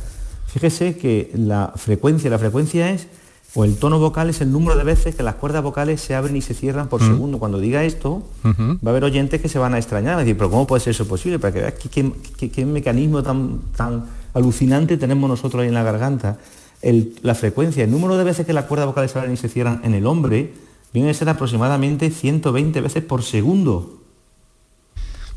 Fíjese 0.49 0.97
que 0.97 1.31
la 1.35 1.73
frecuencia, 1.77 2.31
la 2.31 2.39
frecuencia 2.39 2.91
es, 2.91 3.07
o 3.55 3.65
el 3.65 3.77
tono 3.77 3.99
vocal 3.99 4.29
es 4.31 4.41
el 4.41 4.51
número 4.53 4.77
de 4.77 4.85
veces 4.85 5.15
que 5.15 5.23
las 5.23 5.37
cuerdas 5.37 5.63
vocales 5.63 6.01
se 6.01 6.15
abren 6.15 6.37
y 6.37 6.43
se 6.43 6.55
cierran 6.55 6.89
por 6.89 7.03
mm. 7.03 7.07
segundo. 7.07 7.39
Cuando 7.39 7.61
diga 7.61 7.85
esto, 7.85 8.23
va 8.45 8.77
a 8.87 8.91
haber 8.91 9.05
oyentes 9.05 9.41
que 9.41 9.49
se 9.49 9.59
van 9.59 9.75
a 9.75 9.79
extrañar, 9.79 10.15
a 10.15 10.19
decir, 10.19 10.37
pero 10.37 10.51
¿cómo 10.51 10.67
puede 10.67 10.81
ser 10.81 10.91
eso 10.93 11.07
posible? 11.07 11.39
Para 11.39 11.53
que 11.53 11.61
veas 11.61 11.75
qué, 11.75 12.67
mecanismo 12.67 13.23
tan, 13.23 13.61
tan 13.77 14.05
alucinante 14.35 14.97
tenemos 14.97 15.29
nosotros 15.29 15.63
ahí 15.63 15.69
en 15.69 15.75
la 15.75 15.83
garganta. 15.83 16.39
la 16.83 17.35
frecuencia, 17.35 17.85
el 17.85 17.91
número 17.91 18.17
de 18.17 18.25
veces 18.25 18.47
que 18.47 18.53
las 18.53 18.65
cuerdas 18.65 18.87
vocales 18.87 19.13
se 19.13 19.19
abren 19.19 19.35
y 19.35 19.39
se 19.39 19.49
cierran 19.49 19.81
en 19.85 19.95
el 19.95 20.07
hombre, 20.07 20.53
viene 20.93 21.11
a 21.11 21.15
ser 21.15 21.29
aproximadamente 21.29 22.11
120 22.11 22.81
veces 22.81 23.03
por 23.03 23.23
segundo. 23.23 23.99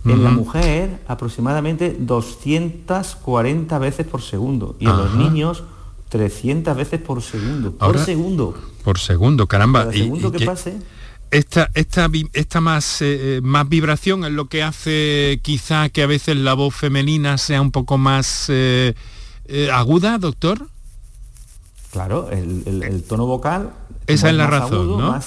En 0.03 0.23
la 0.23 0.31
mujer, 0.31 0.99
aproximadamente 1.07 1.95
240 1.99 3.77
veces 3.79 4.07
por 4.07 4.21
segundo. 4.21 4.75
Y 4.79 4.85
en 4.85 4.97
los 4.97 5.13
niños, 5.13 5.63
300 6.09 6.75
veces 6.75 6.99
por 6.99 7.21
segundo. 7.21 7.71
por 7.73 7.97
segundo. 7.99 8.55
Por 8.83 8.99
segundo, 8.99 9.47
caramba. 9.47 9.81
Cada 9.81 9.93
segundo 9.93 10.31
que, 10.31 10.45
pase. 10.45 10.77
Esta, 11.29 11.69
esta, 11.75 12.09
esta 12.33 12.61
más, 12.61 13.01
eh, 13.01 13.37
eh, 13.37 13.41
más 13.41 13.69
vibración 13.69 14.25
es 14.25 14.31
lo 14.31 14.45
que 14.47 14.63
hace 14.63 15.39
quizá 15.41 15.87
que 15.89 16.03
a 16.03 16.07
veces 16.07 16.35
la 16.35 16.55
voz 16.55 16.75
femenina 16.75 17.37
sea 17.37 17.61
un 17.61 17.71
poco 17.71 17.97
más 17.97 18.47
eh, 18.49 18.93
aguda, 19.71 20.17
doctor. 20.17 20.67
Claro, 21.91 22.29
el, 22.31 23.03
tono 23.07 23.25
vocal... 23.25 23.71
Esa 24.07 24.29
es 24.29 24.35
la 24.35 24.47
razón, 24.47 24.97
¿no? 24.97 25.19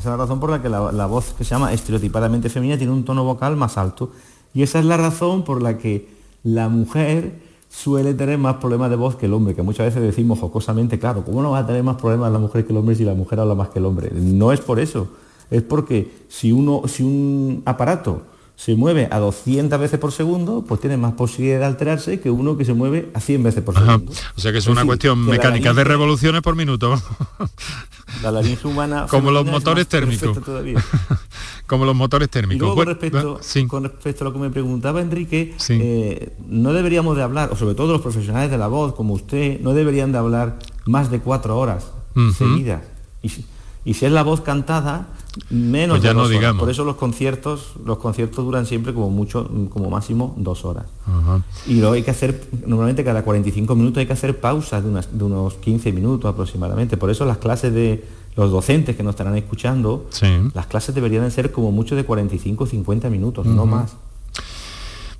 Esa 0.00 0.08
es 0.08 0.18
la 0.18 0.24
razón 0.24 0.40
por 0.40 0.48
la 0.48 0.62
que 0.62 0.70
la, 0.70 1.06
voz 1.06 1.34
que 1.36 1.44
se 1.44 1.50
llama 1.50 1.74
estereotipadamente 1.74 2.48
femenina 2.48 2.78
tiene 2.78 2.90
un 2.90 3.04
tono 3.04 3.22
vocal 3.22 3.54
más 3.54 3.76
alto. 3.76 4.10
Y 4.54 4.62
esa 4.62 4.78
es 4.78 4.86
la 4.86 4.96
razón 4.96 5.44
por 5.44 5.60
la 5.60 5.76
que 5.76 6.08
la 6.42 6.70
mujer 6.70 7.34
suele 7.68 8.14
tener 8.14 8.38
más 8.38 8.56
problemas 8.56 8.88
de 8.88 8.96
voz 8.96 9.16
que 9.16 9.26
el 9.26 9.34
hombre, 9.34 9.54
que 9.54 9.60
muchas 9.60 9.88
veces 9.88 10.02
decimos 10.02 10.38
jocosamente, 10.38 10.98
claro, 10.98 11.22
¿cómo 11.22 11.42
no 11.42 11.50
va 11.50 11.58
a 11.58 11.66
tener 11.66 11.82
más 11.82 11.98
problemas 11.98 12.32
la 12.32 12.38
mujer 12.38 12.64
que 12.64 12.72
el 12.72 12.78
hombre 12.78 12.94
si 12.94 13.04
la 13.04 13.12
mujer 13.12 13.40
habla 13.40 13.54
más 13.54 13.68
que 13.68 13.78
el 13.78 13.84
hombre? 13.84 14.10
No 14.14 14.52
es 14.52 14.60
por 14.62 14.80
eso, 14.80 15.06
es 15.50 15.62
porque 15.62 16.10
si, 16.30 16.50
uno, 16.50 16.80
si 16.86 17.02
un 17.02 17.62
aparato 17.66 18.22
se 18.62 18.76
mueve 18.76 19.08
a 19.10 19.18
200 19.18 19.80
veces 19.80 19.98
por 19.98 20.12
segundo, 20.12 20.62
pues 20.68 20.82
tiene 20.82 20.98
más 20.98 21.14
posibilidad 21.14 21.60
de 21.60 21.64
alterarse 21.64 22.20
que 22.20 22.30
uno 22.30 22.58
que 22.58 22.66
se 22.66 22.74
mueve 22.74 23.10
a 23.14 23.20
100 23.20 23.42
veces 23.42 23.64
por 23.64 23.74
segundo. 23.74 24.12
O 24.36 24.40
sea 24.40 24.52
que 24.52 24.58
es, 24.58 24.66
una 24.66 24.84
cuestión 24.84 25.24
mecánica 25.24 25.72
de 25.72 25.82
revoluciones 25.82 26.42
por 26.42 26.56
minuto. 26.56 27.00
La 28.22 28.30
laringe 28.30 28.68
humana... 28.68 29.06
Como 29.08 29.30
los 29.30 29.46
motores 29.46 29.86
térmicos. 29.86 30.38
Como 31.66 31.86
los 31.86 31.96
motores 31.96 32.28
térmicos. 32.28 32.74
con, 32.74 32.86
respecto, 32.86 33.40
con 33.66 33.84
respecto 33.84 34.24
a 34.24 34.28
lo 34.28 34.34
que 34.34 34.38
me 34.40 34.50
preguntaba 34.50 35.00
Enrique, 35.00 35.54
eh, 35.70 36.36
no 36.46 36.74
deberíamos 36.74 37.16
de 37.16 37.22
hablar, 37.22 37.48
o 37.52 37.56
sobre 37.56 37.74
todo 37.74 37.92
los 37.92 38.02
profesionales 38.02 38.50
de 38.50 38.58
la 38.58 38.66
voz, 38.66 38.94
como 38.94 39.14
usted, 39.14 39.58
no 39.60 39.72
deberían 39.72 40.12
de 40.12 40.18
hablar 40.18 40.58
más 40.84 41.10
de 41.10 41.20
cuatro 41.20 41.58
horas 41.58 41.86
seguidas. 42.36 42.82
Y, 43.22 43.32
y 43.86 43.94
si 43.94 44.04
es 44.04 44.12
la 44.12 44.22
voz 44.22 44.42
cantada, 44.42 45.06
menos 45.50 45.98
pues 45.98 46.02
ya 46.02 46.14
no 46.14 46.28
digamos. 46.28 46.60
Por 46.60 46.70
eso 46.70 46.84
los 46.84 46.96
conciertos, 46.96 47.72
los 47.84 47.98
conciertos 47.98 48.44
duran 48.44 48.66
siempre 48.66 48.92
como 48.92 49.10
mucho, 49.10 49.48
como 49.70 49.90
máximo 49.90 50.34
dos 50.36 50.64
horas. 50.64 50.86
Y 51.66 51.80
luego 51.80 51.94
hay 51.94 52.02
que 52.02 52.10
hacer, 52.10 52.48
normalmente 52.66 53.04
cada 53.04 53.22
45 53.22 53.74
minutos 53.74 53.98
hay 53.98 54.06
que 54.06 54.12
hacer 54.12 54.40
pausas 54.40 54.84
de, 54.84 54.90
de, 54.90 55.24
unos 55.24 55.54
15 55.54 55.92
minutos 55.92 56.30
aproximadamente. 56.30 56.96
Por 56.96 57.10
eso 57.10 57.24
las 57.24 57.38
clases 57.38 57.72
de 57.72 58.04
los 58.36 58.50
docentes 58.50 58.96
que 58.96 59.02
nos 59.02 59.12
estarán 59.12 59.36
escuchando, 59.36 60.06
las 60.54 60.66
clases 60.66 60.94
deberían 60.94 61.30
ser 61.30 61.52
como 61.52 61.72
mucho 61.72 61.96
de 61.96 62.04
45 62.04 62.66
50 62.66 63.10
minutos, 63.10 63.46
no 63.46 63.66
más. 63.66 63.96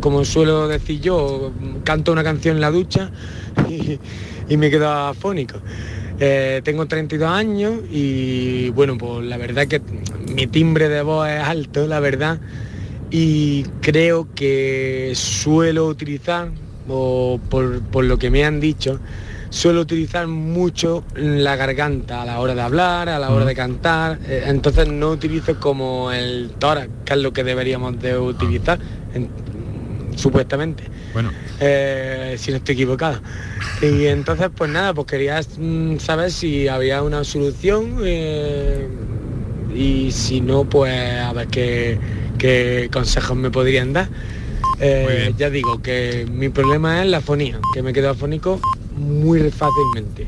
como 0.00 0.24
suelo 0.24 0.66
decir 0.66 1.00
yo, 1.00 1.52
canto 1.84 2.12
una 2.12 2.24
canción 2.24 2.56
en 2.56 2.62
la 2.62 2.70
ducha 2.70 3.10
y, 4.48 4.56
me 4.56 4.70
quedo 4.70 4.88
afónico. 4.88 5.58
Eh, 6.18 6.62
tengo 6.64 6.86
32 6.86 7.28
años 7.28 7.80
y 7.90 8.70
bueno, 8.70 8.96
pues 8.96 9.26
la 9.26 9.36
verdad 9.36 9.66
que 9.66 9.82
mi 10.34 10.46
timbre 10.46 10.88
de 10.88 11.02
voz 11.02 11.28
es 11.28 11.42
alto, 11.42 11.86
la 11.86 12.00
verdad. 12.00 12.40
Y 13.10 13.64
creo 13.82 14.28
que 14.34 15.12
suelo 15.14 15.86
utilizar, 15.86 16.48
o 16.88 17.38
por 17.50 18.04
lo 18.04 18.18
que 18.18 18.30
me 18.30 18.44
han 18.44 18.58
dicho, 18.58 19.00
suelo 19.50 19.80
utilizar 19.80 20.28
mucho 20.28 21.04
la 21.14 21.56
garganta 21.56 22.22
a 22.22 22.24
la 22.24 22.38
hora 22.38 22.54
de 22.54 22.62
hablar, 22.62 23.08
a 23.08 23.18
la 23.18 23.30
hora 23.30 23.44
de 23.44 23.54
cantar, 23.54 24.18
eh, 24.26 24.44
entonces 24.46 24.88
no 24.88 25.10
utilizo 25.10 25.58
como 25.58 26.12
el 26.12 26.52
tórax, 26.58 26.88
que 27.04 27.14
es 27.14 27.18
lo 27.18 27.32
que 27.32 27.44
deberíamos 27.44 28.00
de 28.00 28.16
utilizar, 28.16 28.78
supuestamente. 30.14 30.84
Bueno. 31.12 31.32
Eh, 31.58 32.36
si 32.38 32.52
no 32.52 32.58
estoy 32.58 32.74
equivocado. 32.74 33.20
Y 33.82 34.06
entonces, 34.06 34.48
pues 34.54 34.70
nada, 34.70 34.94
pues 34.94 35.08
quería 35.08 35.40
mm, 35.40 35.98
saber 35.98 36.30
si 36.30 36.68
había 36.68 37.02
una 37.02 37.24
solución 37.24 37.96
eh, 38.04 38.86
y 39.74 40.12
si 40.12 40.40
no, 40.40 40.64
pues 40.64 41.20
a 41.20 41.32
ver 41.32 41.48
qué, 41.48 41.98
qué 42.38 42.88
consejos 42.92 43.36
me 43.36 43.50
podrían 43.50 43.92
dar. 43.92 44.08
ya 45.36 45.50
digo 45.50 45.82
que 45.82 46.26
mi 46.30 46.48
problema 46.50 47.02
es 47.02 47.10
la 47.10 47.20
fonía, 47.20 47.58
que 47.74 47.82
me 47.82 47.92
quedo 47.92 48.10
afónico 48.10 48.60
muy 49.00 49.50
fácilmente. 49.50 50.26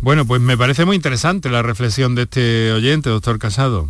Bueno, 0.00 0.26
pues 0.26 0.40
me 0.40 0.56
parece 0.56 0.84
muy 0.84 0.96
interesante 0.96 1.48
la 1.48 1.62
reflexión 1.62 2.14
de 2.14 2.22
este 2.22 2.72
oyente, 2.72 3.08
doctor 3.08 3.38
Casado. 3.38 3.88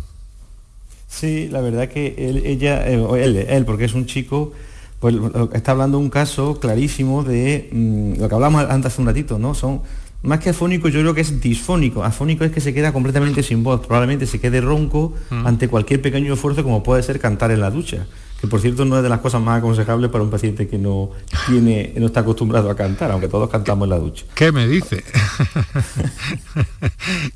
Sí, 1.07 1.47
la 1.51 1.61
verdad 1.61 1.89
que 1.89 2.15
él, 2.17 2.43
ella, 2.45 2.87
eh, 2.87 3.47
él, 3.49 3.65
porque 3.65 3.85
es 3.85 3.93
un 3.93 4.05
chico, 4.05 4.53
pues 4.99 5.15
está 5.53 5.71
hablando 5.71 5.97
de 5.97 6.03
un 6.03 6.09
caso 6.09 6.59
clarísimo 6.59 7.23
de 7.23 7.69
mm, 7.71 8.19
lo 8.19 8.29
que 8.29 8.35
hablamos 8.35 8.65
antes 8.69 8.93
hace 8.93 9.01
un 9.01 9.07
ratito, 9.07 9.39
¿no? 9.39 9.53
Son 9.55 9.81
más 10.21 10.39
que 10.39 10.51
afónico, 10.51 10.87
yo 10.87 11.01
creo 11.01 11.13
que 11.13 11.21
es 11.21 11.41
disfónico. 11.41 12.03
Afónico 12.03 12.45
es 12.45 12.51
que 12.51 12.61
se 12.61 12.73
queda 12.73 12.93
completamente 12.93 13.43
sin 13.43 13.63
voz, 13.63 13.85
probablemente 13.85 14.25
se 14.27 14.39
quede 14.39 14.61
ronco 14.61 15.13
mm. 15.29 15.47
ante 15.47 15.67
cualquier 15.67 16.01
pequeño 16.01 16.33
esfuerzo 16.33 16.63
como 16.63 16.83
puede 16.83 17.03
ser 17.03 17.19
cantar 17.19 17.51
en 17.51 17.59
la 17.59 17.71
ducha 17.71 18.07
que 18.43 18.47
por 18.49 18.59
cierto 18.59 18.83
no 18.83 18.97
es 18.97 19.03
de 19.03 19.07
las 19.07 19.21
cosas 19.21 19.41
más 19.41 19.59
aconsejables 19.59 20.11
para 20.11 20.21
un 20.21 20.29
paciente 20.29 20.67
que 20.67 20.77
no 20.77 21.11
tiene, 21.47 21.93
no 21.95 22.07
está 22.07 22.19
acostumbrado 22.19 22.69
a 22.69 22.75
cantar, 22.75 23.09
aunque 23.09 23.29
todos 23.29 23.49
cantamos 23.49 23.85
en 23.85 23.91
la 23.91 23.99
ducha. 23.99 24.25
¿Qué 24.35 24.51
me 24.51 24.67
dice? 24.67 25.01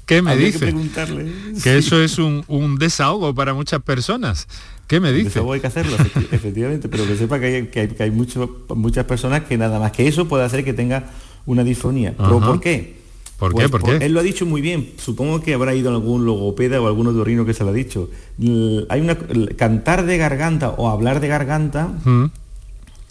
¿Qué 0.05 0.21
me 0.21 0.35
dice? 0.35 0.59
Que, 0.59 0.65
preguntarle. 0.65 1.31
que 1.63 1.77
eso 1.77 2.01
es 2.01 2.19
un, 2.19 2.75
desahogo 2.77 3.33
para 3.33 3.53
muchas 3.53 3.81
personas. 3.81 4.49
¿Qué 4.85 4.99
me 4.99 5.13
dice? 5.13 5.39
Eso 5.39 5.49
hay 5.49 5.61
que 5.61 5.67
hacerlo, 5.67 5.95
efectivamente, 6.33 6.89
pero 6.89 7.07
que 7.07 7.15
sepa 7.15 7.39
que 7.39 7.69
hay, 7.73 7.87
que 7.87 8.11
muchas 8.75 9.05
personas 9.05 9.43
que 9.45 9.57
nada 9.57 9.79
más 9.79 9.93
que 9.93 10.09
eso 10.09 10.27
puede 10.27 10.43
hacer 10.43 10.65
que 10.65 10.73
tenga 10.73 11.05
una 11.45 11.63
disfonía. 11.63 12.15
¿Pero 12.17 12.41
por 12.41 12.59
qué? 12.59 12.96
¿Por 13.37 13.53
qué? 13.53 13.69
Pues 13.69 13.83
¿Por 13.83 14.03
Él 14.03 14.13
lo 14.13 14.19
ha 14.19 14.23
dicho 14.23 14.45
muy 14.45 14.61
bien. 14.61 14.93
Supongo 14.97 15.41
que 15.41 15.53
habrá 15.53 15.75
ido 15.75 15.91
algún 15.91 16.25
logopeda 16.25 16.81
o 16.81 16.87
algún 16.87 17.07
otorrino 17.07 17.45
que 17.45 17.53
se 17.53 17.63
lo 17.63 17.69
ha 17.69 17.73
dicho. 17.73 18.09
Hay 18.89 18.99
una 19.01 19.15
cantar 19.55 20.05
de 20.05 20.17
garganta 20.17 20.69
o 20.69 20.89
hablar 20.89 21.19
de 21.19 21.27
garganta 21.27 21.93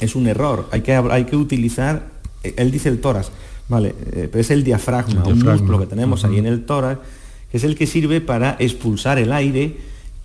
es 0.00 0.16
un 0.16 0.26
error. 0.26 0.68
Hay 0.72 0.82
que 0.82 0.94
hay 0.94 1.24
que 1.24 1.36
utilizar. 1.36 2.08
Eh, 2.42 2.54
él 2.56 2.70
dice 2.70 2.88
el 2.88 3.00
tórax, 3.00 3.30
vale, 3.68 3.94
eh, 4.12 4.28
pero 4.30 4.40
es 4.40 4.50
el 4.50 4.64
diafragma, 4.64 5.24
un 5.24 5.38
músculo 5.38 5.78
que 5.78 5.86
tenemos 5.86 6.24
ahí 6.24 6.38
en 6.38 6.46
el 6.46 6.64
tórax, 6.64 7.00
que 7.50 7.56
es 7.56 7.64
el 7.64 7.76
que 7.76 7.86
sirve 7.86 8.20
para 8.20 8.56
expulsar 8.58 9.18
el 9.18 9.32
aire. 9.32 9.76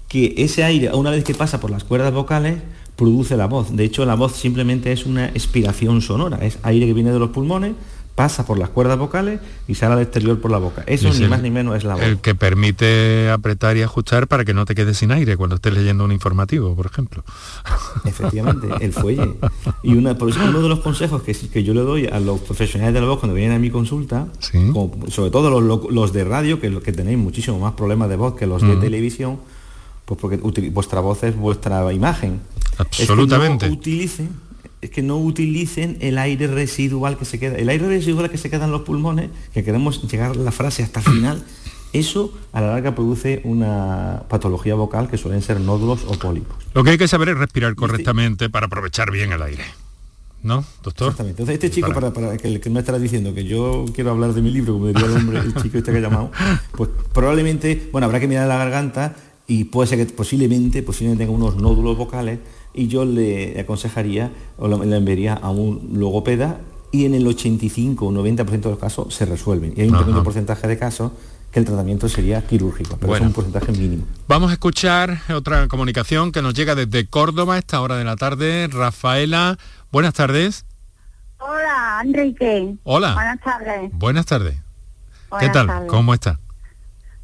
Que 0.07 0.33
ese 0.39 0.65
aire, 0.65 0.93
una 0.93 1.09
vez 1.09 1.23
que 1.23 1.33
pasa 1.33 1.61
por 1.61 1.71
las 1.71 1.85
cuerdas 1.85 2.13
vocales, 2.13 2.57
produce 2.97 3.37
la 3.37 3.45
voz. 3.45 3.73
De 3.73 3.85
hecho, 3.85 4.05
la 4.05 4.15
voz 4.15 4.35
simplemente 4.35 4.91
es 4.91 5.05
una 5.05 5.27
expiración 5.27 6.01
sonora. 6.01 6.39
Es 6.41 6.59
aire 6.63 6.85
que 6.85 6.93
viene 6.93 7.13
de 7.13 7.19
los 7.19 7.29
pulmones 7.29 7.73
pasa 8.15 8.45
por 8.45 8.57
las 8.59 8.69
cuerdas 8.69 8.97
vocales 8.97 9.39
y 9.67 9.75
sale 9.75 9.93
al 9.93 10.01
exterior 10.01 10.39
por 10.39 10.51
la 10.51 10.57
boca. 10.57 10.83
Eso 10.85 11.11
ni 11.13 11.27
más 11.27 11.41
ni 11.41 11.49
menos 11.49 11.75
es 11.75 11.83
la 11.83 11.95
voz. 11.95 12.03
El 12.03 12.17
que 12.17 12.35
permite 12.35 13.29
apretar 13.29 13.77
y 13.77 13.81
ajustar 13.81 14.27
para 14.27 14.45
que 14.45 14.53
no 14.53 14.65
te 14.65 14.75
quedes 14.75 14.97
sin 14.97 15.11
aire 15.11 15.37
cuando 15.37 15.55
estés 15.55 15.73
leyendo 15.73 16.03
un 16.03 16.11
informativo, 16.11 16.75
por 16.75 16.85
ejemplo. 16.85 17.23
Efectivamente, 18.05 18.67
el 18.81 18.93
fuelle. 18.93 19.35
Y 19.83 19.95
una, 19.95 20.17
por 20.17 20.29
eso 20.29 20.39
uno 20.43 20.61
de 20.61 20.69
los 20.69 20.79
consejos 20.81 21.23
que, 21.23 21.33
que 21.33 21.63
yo 21.63 21.73
le 21.73 21.81
doy 21.81 22.07
a 22.07 22.19
los 22.19 22.39
profesionales 22.41 22.93
de 22.93 23.01
la 23.01 23.07
voz 23.07 23.19
cuando 23.19 23.35
vienen 23.35 23.55
a 23.55 23.59
mi 23.59 23.69
consulta, 23.69 24.27
sobre 25.07 25.31
todo 25.31 25.61
los, 25.61 26.13
de 26.13 26.23
radio, 26.23 26.59
que, 26.59 26.79
que 26.81 26.91
tenéis 26.91 27.17
muchísimo 27.17 27.59
más 27.59 27.73
problemas 27.73 28.09
de 28.09 28.17
voz 28.17 28.35
que 28.35 28.45
los 28.45 28.61
de 28.61 28.75
televisión, 28.75 29.39
pues 30.05 30.19
porque 30.19 30.37
vuestra 30.69 30.99
voz 30.99 31.23
es 31.23 31.35
vuestra 31.35 31.91
imagen. 31.93 32.41
Absolutamente. 32.77 33.67
Es 33.67 33.71
utilicen 33.71 34.50
es 34.81 34.89
que 34.89 35.01
no 35.01 35.17
utilicen 35.17 35.97
el 36.01 36.17
aire 36.17 36.47
residual 36.47 37.17
que 37.17 37.25
se 37.25 37.39
queda. 37.39 37.55
El 37.55 37.69
aire 37.69 37.87
residual 37.87 38.29
que 38.29 38.37
se 38.37 38.49
queda 38.49 38.65
en 38.65 38.71
los 38.71 38.81
pulmones, 38.81 39.29
que 39.53 39.63
queremos 39.63 40.01
llegar 40.09 40.35
la 40.35 40.51
frase 40.51 40.83
hasta 40.83 40.99
el 41.01 41.05
final, 41.05 41.45
eso 41.93 42.33
a 42.51 42.61
la 42.61 42.67
larga 42.67 42.95
produce 42.95 43.41
una 43.43 44.23
patología 44.27 44.75
vocal 44.75 45.09
que 45.09 45.17
suelen 45.17 45.41
ser 45.41 45.59
nódulos 45.59 46.03
o 46.07 46.17
pólipos. 46.17 46.57
Lo 46.73 46.83
que 46.83 46.91
hay 46.91 46.97
que 46.97 47.07
saber 47.07 47.29
es 47.29 47.37
respirar 47.37 47.75
correctamente 47.75 48.49
para 48.49 48.65
aprovechar 48.65 49.11
bien 49.11 49.31
el 49.31 49.41
aire. 49.41 49.63
¿No, 50.43 50.65
doctor? 50.81 51.09
Exactamente. 51.09 51.43
Entonces, 51.43 51.53
este 51.53 51.69
chico, 51.69 51.93
para, 51.93 52.11
que, 52.37 52.47
el 52.47 52.59
que 52.59 52.69
me 52.71 52.79
estará 52.79 52.97
diciendo 52.97 53.35
que 53.35 53.43
yo 53.43 53.85
quiero 53.93 54.09
hablar 54.09 54.33
de 54.33 54.41
mi 54.41 54.49
libro, 54.49 54.73
como 54.73 54.87
diría 54.87 55.05
el 55.05 55.11
hombre, 55.11 55.37
el 55.37 55.53
chico 55.53 55.77
este 55.77 55.91
que 55.91 55.99
ha 55.99 56.01
llamado, 56.01 56.31
pues 56.75 56.89
probablemente, 57.13 57.89
bueno, 57.91 58.05
habrá 58.05 58.19
que 58.19 58.27
mirar 58.27 58.47
la 58.47 58.57
garganta 58.57 59.15
y 59.45 59.65
puede 59.65 59.87
ser 59.87 59.99
que 59.99 60.11
posiblemente, 60.11 60.81
posiblemente 60.81 61.25
tenga 61.25 61.37
unos 61.37 61.57
nódulos 61.57 61.95
vocales 61.95 62.39
y 62.73 62.87
yo 62.87 63.05
le 63.05 63.59
aconsejaría 63.59 64.31
o 64.57 64.67
le 64.67 64.97
enviaría 64.97 65.33
a 65.33 65.49
un 65.51 65.91
logopeda 65.93 66.59
y 66.91 67.05
en 67.05 67.15
el 67.15 67.25
85 67.25 68.05
o 68.05 68.11
90% 68.11 68.45
de 68.45 68.69
los 68.69 68.79
casos 68.79 69.13
se 69.13 69.25
resuelven. 69.25 69.73
Y 69.75 69.81
hay 69.81 69.89
un 69.89 69.97
pequeño 69.97 70.23
porcentaje 70.23 70.67
de 70.67 70.77
casos 70.77 71.11
que 71.51 71.59
el 71.59 71.65
tratamiento 71.65 72.07
sería 72.07 72.41
quirúrgico, 72.41 72.97
pero 72.97 73.15
es 73.15 73.21
un 73.21 73.33
porcentaje 73.33 73.71
mínimo. 73.73 74.05
Vamos 74.27 74.51
a 74.51 74.53
escuchar 74.53 75.19
otra 75.33 75.67
comunicación 75.67 76.31
que 76.31 76.41
nos 76.41 76.53
llega 76.53 76.75
desde 76.75 77.05
Córdoba 77.07 77.55
a 77.55 77.57
esta 77.57 77.81
hora 77.81 77.97
de 77.97 78.05
la 78.05 78.15
tarde. 78.15 78.67
Rafaela, 78.67 79.57
buenas 79.91 80.13
tardes. 80.13 80.65
Hola, 81.39 82.01
Enrique. 82.05 82.75
Hola. 82.83 83.13
Buenas 83.15 83.39
tardes. 83.41 83.91
Buenas 83.93 84.25
tardes. 84.25 84.57
¿Qué 85.39 85.49
tal? 85.49 85.87
¿Cómo 85.87 86.13
está? 86.13 86.39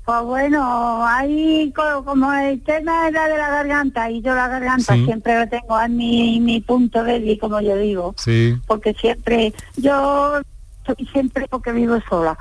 Pues 0.08 0.22
bueno, 0.22 1.06
ahí 1.06 1.74
como 1.76 2.32
el 2.32 2.64
tema 2.64 3.10
era 3.10 3.28
de 3.28 3.38
la 3.38 3.50
garganta 3.50 4.10
y 4.10 4.22
yo 4.22 4.34
la 4.34 4.48
garganta 4.48 4.94
siempre 4.94 5.38
lo 5.38 5.50
tengo 5.50 5.82
en 5.82 5.98
mi, 5.98 6.40
mi 6.40 6.62
punto 6.62 7.04
débil, 7.04 7.38
como 7.38 7.60
yo 7.60 7.76
digo. 7.76 8.14
Sí. 8.16 8.58
Porque 8.68 8.94
siempre, 8.94 9.54
yo 9.76 10.40
soy 10.86 11.06
siempre 11.12 11.46
porque 11.50 11.74
vivo 11.74 12.00
sola. 12.08 12.38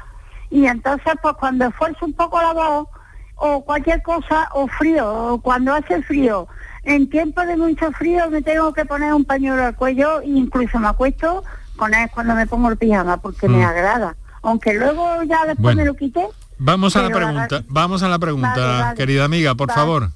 Y 0.49 0.67
entonces 0.67 1.13
pues 1.21 1.35
cuando 1.41 1.67
esfuerzo 1.67 2.07
un 2.07 2.13
poco 2.13 2.41
la 2.41 2.53
voz 2.53 2.87
o 3.35 3.65
cualquier 3.65 4.01
cosa 4.01 4.49
o 4.55 4.69
frío, 4.69 5.33
o 5.33 5.41
cuando 5.41 5.75
hace 5.75 6.01
frío, 6.05 6.47
en 6.85 7.11
tiempo 7.11 7.41
de 7.41 7.57
mucho 7.57 7.91
frío 7.91 8.31
me 8.31 8.43
tengo 8.43 8.73
que 8.73 8.85
poner 8.85 9.13
un 9.13 9.25
pañuelo 9.25 9.65
al 9.65 9.75
cuello 9.75 10.21
e 10.21 10.29
incluso 10.29 10.79
me 10.79 10.87
acuesto 10.87 11.43
con 11.75 11.93
él 11.95 12.09
cuando 12.15 12.37
me 12.37 12.47
pongo 12.47 12.71
el 12.71 12.77
pijama 12.77 13.17
porque 13.17 13.49
me 13.49 13.65
mm. 13.65 13.69
agrada. 13.69 14.17
Aunque 14.43 14.73
luego 14.73 15.25
ya 15.25 15.45
después 15.47 15.75
me 15.75 15.85
lo 15.85 15.95
quité 15.95 16.29
Vamos 16.59 16.97
a 16.97 17.03
la 17.03 17.11
pregunta, 17.11 17.63
vamos 17.69 18.03
a 18.03 18.09
la 18.09 18.19
pregunta, 18.19 18.95
querida 18.97 19.25
amiga, 19.25 19.55
por 19.55 19.71
favor. 19.73 20.11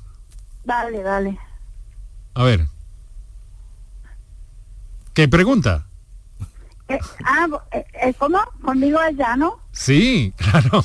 Vale, 0.64 1.03
vale. 1.03 1.38
A 2.35 2.44
ver. 2.44 2.66
¿Qué 5.12 5.29
pregunta? 5.29 5.87
Eh, 6.88 6.98
ah, 7.24 7.46
eh, 7.72 7.85
eh, 8.03 8.14
¿cómo? 8.18 8.38
Conmigo 8.62 8.98
allá, 8.98 9.37
¿no? 9.37 9.61
Sí, 9.70 10.33
claro. 10.37 10.83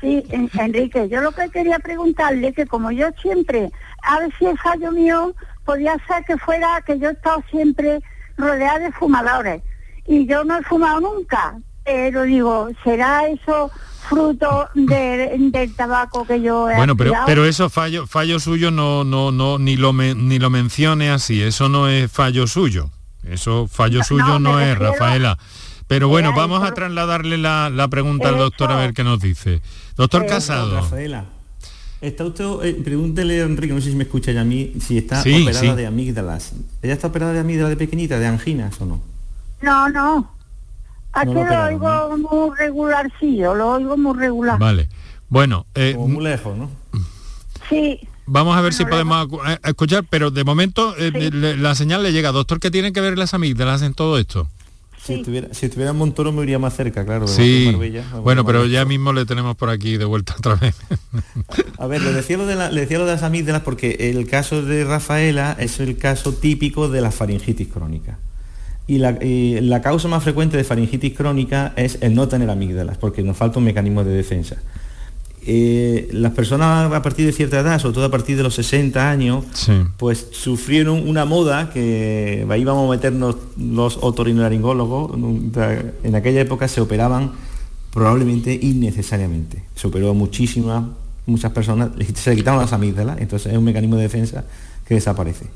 Sí, 0.00 0.24
Enrique, 0.30 1.08
yo 1.08 1.20
lo 1.20 1.30
que 1.32 1.48
quería 1.50 1.78
preguntarle 1.78 2.48
es 2.48 2.56
que 2.56 2.66
como 2.66 2.90
yo 2.90 3.08
siempre, 3.22 3.70
a 4.02 4.18
ver 4.18 4.32
si 4.38 4.46
el 4.46 4.58
fallo 4.58 4.90
mío 4.90 5.34
podía 5.64 5.94
ser 6.08 6.24
que 6.24 6.36
fuera 6.38 6.82
que 6.84 6.98
yo 6.98 7.10
he 7.10 7.12
estado 7.12 7.42
siempre 7.50 8.00
rodeada 8.36 8.80
de 8.80 8.92
fumadores 8.92 9.62
y 10.06 10.26
yo 10.26 10.42
no 10.42 10.58
he 10.58 10.62
fumado 10.64 11.00
nunca, 11.00 11.56
pero 11.92 12.22
digo, 12.22 12.68
¿será 12.84 13.26
eso 13.28 13.70
fruto 14.08 14.68
de- 14.74 15.36
del 15.38 15.74
tabaco 15.74 16.24
que 16.26 16.40
yo 16.40 16.70
he 16.70 16.76
Bueno, 16.76 16.96
pero, 16.96 17.10
aspirado? 17.10 17.26
pero 17.26 17.44
eso 17.44 17.68
fallo, 17.70 18.06
fallo 18.06 18.38
suyo 18.40 18.70
no, 18.70 19.04
no, 19.04 19.30
no, 19.32 19.58
ni 19.58 19.76
lo 19.76 19.92
me- 19.92 20.14
ni 20.14 20.38
lo 20.38 20.50
mencione 20.50 21.10
así, 21.10 21.42
eso 21.42 21.68
no 21.68 21.88
es 21.88 22.10
fallo 22.10 22.46
suyo. 22.46 22.90
Eso 23.24 23.68
fallo 23.70 24.02
suyo 24.02 24.38
no, 24.38 24.60
es, 24.60 24.78
Rafaela. 24.78 25.36
Pero 25.86 26.08
bueno, 26.08 26.32
vamos 26.34 26.62
a 26.62 26.72
trasladarle 26.72 27.36
la, 27.36 27.68
la 27.68 27.88
pregunta 27.88 28.28
al 28.28 28.38
doctor 28.38 28.70
a 28.72 28.76
ver 28.76 28.94
qué 28.94 29.02
nos 29.04 29.20
dice. 29.20 29.60
Doctor 29.96 30.24
Casado. 30.26 30.76
Rafaela, 30.76 31.24
está 32.00 32.24
usted, 32.24 32.44
eh, 32.62 32.80
pregúntele 32.82 33.42
a 33.42 33.44
Enrique, 33.44 33.74
no 33.74 33.80
sé 33.80 33.90
si 33.90 33.96
me 33.96 34.04
escucha 34.04 34.32
ya 34.32 34.40
a 34.42 34.44
mí, 34.44 34.72
si 34.80 34.96
está 34.98 35.20
Sí, 35.22 35.42
operada 35.42 35.60
sí. 35.60 35.76
de 35.76 35.86
amígdalas. 35.86 36.52
¿Ella 36.82 36.94
está 36.94 37.08
operada 37.08 37.32
de 37.32 37.40
amígdalas 37.40 37.70
de 37.70 37.76
pequeñita, 37.76 38.18
de 38.18 38.26
anginas 38.28 38.80
o 38.80 38.86
no? 38.86 39.00
No, 39.60 39.88
no. 39.90 40.30
Aquí 41.12 41.26
No 41.32 41.44
lo 41.44 41.50
lo 41.50 41.64
oigo 41.64 42.16
muy 42.18 42.56
regularcillo, 42.56 43.54
lo 43.54 43.70
oigo 43.72 43.96
muy 43.96 44.16
regular. 44.18 44.58
Vale. 44.58 44.88
Bueno, 45.28 45.66
eh, 45.74 45.94
muy 45.98 46.22
lejos, 46.24 46.56
¿no? 46.56 46.70
Sí, 47.68 48.00
vamos 48.26 48.56
a 48.56 48.60
ver 48.60 48.72
si 48.74 48.84
podemos 48.84 49.28
eh, 49.48 49.58
escuchar, 49.64 50.04
pero 50.08 50.30
de 50.30 50.42
momento 50.44 50.94
eh, 50.96 51.10
le- 51.32 51.56
la 51.56 51.74
señal 51.74 52.02
le 52.02 52.12
llega. 52.12 52.32
Doctor, 52.32 52.58
¿qué 52.60 52.70
tienen 52.70 52.92
que 52.92 53.00
ver 53.00 53.16
las 53.18 53.32
amígdalas 53.34 53.82
en 53.82 53.94
todo 53.94 54.18
esto? 54.18 54.48
Si 55.02 55.14
estuviera, 55.14 55.48
si 55.54 55.64
estuviera 55.66 55.92
en 55.92 55.96
Montoro 55.96 56.30
me 56.30 56.42
iría 56.42 56.58
más 56.58 56.74
cerca, 56.76 57.06
claro. 57.06 57.26
de 57.26 57.32
Sí, 57.32 57.70
Marbella, 57.72 58.04
bueno, 58.22 58.44
pero 58.44 58.66
ya 58.66 58.84
mismo 58.84 59.12
le 59.14 59.24
tenemos 59.24 59.56
por 59.56 59.70
aquí 59.70 59.96
de 59.96 60.04
vuelta 60.04 60.34
otra 60.38 60.56
vez. 60.56 60.76
A 61.78 61.86
ver, 61.86 62.02
le 62.02 62.12
decía, 62.12 62.36
lo 62.36 62.44
de 62.46 62.54
la- 62.56 62.70
le 62.70 62.82
decía 62.82 62.98
lo 62.98 63.06
de 63.06 63.12
las 63.12 63.22
amígdalas 63.22 63.62
porque 63.62 63.96
el 64.14 64.26
caso 64.28 64.62
de 64.62 64.84
Rafaela 64.84 65.56
es 65.58 65.80
el 65.80 65.96
caso 65.96 66.34
típico 66.34 66.88
de 66.88 67.00
la 67.00 67.10
faringitis 67.12 67.68
crónica. 67.68 68.18
Y 68.90 68.98
la, 68.98 69.22
y 69.22 69.60
la 69.60 69.82
causa 69.82 70.08
más 70.08 70.24
frecuente 70.24 70.56
de 70.56 70.64
faringitis 70.64 71.16
crónica 71.16 71.72
es 71.76 71.98
el 72.00 72.12
no 72.12 72.26
tener 72.26 72.50
amígdalas, 72.50 72.98
porque 72.98 73.22
nos 73.22 73.36
falta 73.36 73.60
un 73.60 73.64
mecanismo 73.64 74.02
de 74.02 74.10
defensa. 74.10 74.56
Eh, 75.46 76.08
las 76.10 76.32
personas 76.32 76.92
a 76.92 77.00
partir 77.00 77.24
de 77.24 77.30
cierta 77.30 77.60
edad, 77.60 77.78
sobre 77.78 77.94
todo 77.94 78.06
a 78.06 78.10
partir 78.10 78.36
de 78.36 78.42
los 78.42 78.56
60 78.56 79.08
años, 79.08 79.44
pues 79.96 80.26
sufrieron 80.32 81.08
una 81.08 81.24
moda 81.24 81.70
que 81.70 82.44
ahí 82.50 82.64
vamos 82.64 82.88
a 82.88 82.90
meternos 82.90 83.36
los 83.56 83.96
otorrinolaringólogos. 84.02 85.12
En 86.02 86.14
aquella 86.16 86.40
época 86.40 86.66
se 86.66 86.80
operaban 86.80 87.30
probablemente 87.92 88.58
innecesariamente. 88.60 89.62
Se 89.76 89.86
operó 89.86 90.10
a 90.10 90.14
muchísimas, 90.14 90.82
muchas 91.26 91.52
personas, 91.52 91.90
se 92.14 92.30
le 92.30 92.36
quitaron 92.36 92.60
las 92.60 92.72
amígdalas, 92.72 93.20
entonces 93.20 93.52
es 93.52 93.56
un 93.56 93.64
mecanismo 93.64 93.94
de 93.94 94.02
defensa 94.02 94.44
que 94.84 94.94
desaparece. 94.94 95.46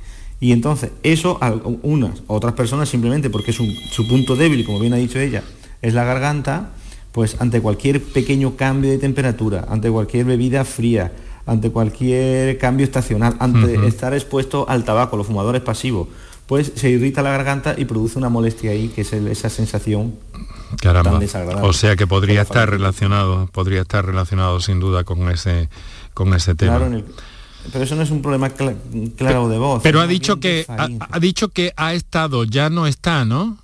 Y 0.44 0.52
entonces, 0.52 0.90
eso 1.02 1.38
a 1.40 1.54
unas, 1.82 2.22
otras 2.26 2.52
personas 2.52 2.90
simplemente 2.90 3.30
porque 3.30 3.50
es 3.52 3.60
un- 3.60 3.74
su 3.90 4.06
punto 4.06 4.36
débil, 4.36 4.62
como 4.66 4.78
bien 4.78 4.92
ha 4.92 4.96
dicho 4.96 5.18
ella, 5.18 5.42
es 5.80 5.94
la 5.94 6.04
garganta, 6.04 6.72
pues 7.12 7.36
ante 7.40 7.62
cualquier 7.62 8.02
pequeño 8.02 8.54
cambio 8.54 8.90
de 8.90 8.98
temperatura, 8.98 9.64
ante 9.70 9.90
cualquier 9.90 10.26
bebida 10.26 10.66
fría, 10.66 11.12
ante 11.46 11.70
cualquier 11.70 12.58
cambio 12.58 12.84
estacional, 12.84 13.36
ante 13.38 13.86
estar 13.86 14.12
expuesto 14.12 14.66
al 14.68 14.84
tabaco, 14.84 15.16
los 15.16 15.26
fumadores 15.28 15.62
pasivos, 15.62 16.08
pues 16.46 16.72
se 16.74 16.90
irrita 16.90 17.22
la 17.22 17.30
garganta 17.30 17.74
y 17.78 17.86
produce 17.86 18.18
una 18.18 18.28
molestia 18.28 18.72
ahí, 18.72 18.88
que 18.88 19.00
es 19.00 19.14
el- 19.14 19.28
esa 19.28 19.48
sensación 19.48 20.14
Caramba. 20.78 21.12
tan 21.12 21.20
desagradable. 21.20 21.66
O 21.66 21.72
sea 21.72 21.96
que 21.96 22.06
podría 22.06 22.42
estar 22.42 22.68
relacionado, 22.68 23.46
podría 23.50 23.80
estar 23.80 24.04
relacionado 24.04 24.60
sin 24.60 24.78
duda 24.78 25.04
con 25.04 25.26
ese 25.30 25.70
con 26.12 26.34
ese 26.34 26.54
tema. 26.54 26.72
Claro, 26.76 26.86
en 26.88 26.94
el- 26.98 27.04
pero 27.72 27.84
eso 27.84 27.94
no 27.96 28.02
es 28.02 28.10
un 28.10 28.22
problema 28.22 28.48
cla- 28.50 28.76
claro 29.16 29.48
de 29.48 29.58
voz. 29.58 29.82
Pero 29.82 30.00
ha 30.00 30.06
dicho 30.06 30.38
que 30.40 30.64
ha, 30.68 31.18
dicho 31.18 31.48
que 31.48 31.72
ha 31.76 31.92
estado, 31.94 32.44
ya 32.44 32.70
no 32.70 32.86
está, 32.86 33.24
¿no? 33.24 33.58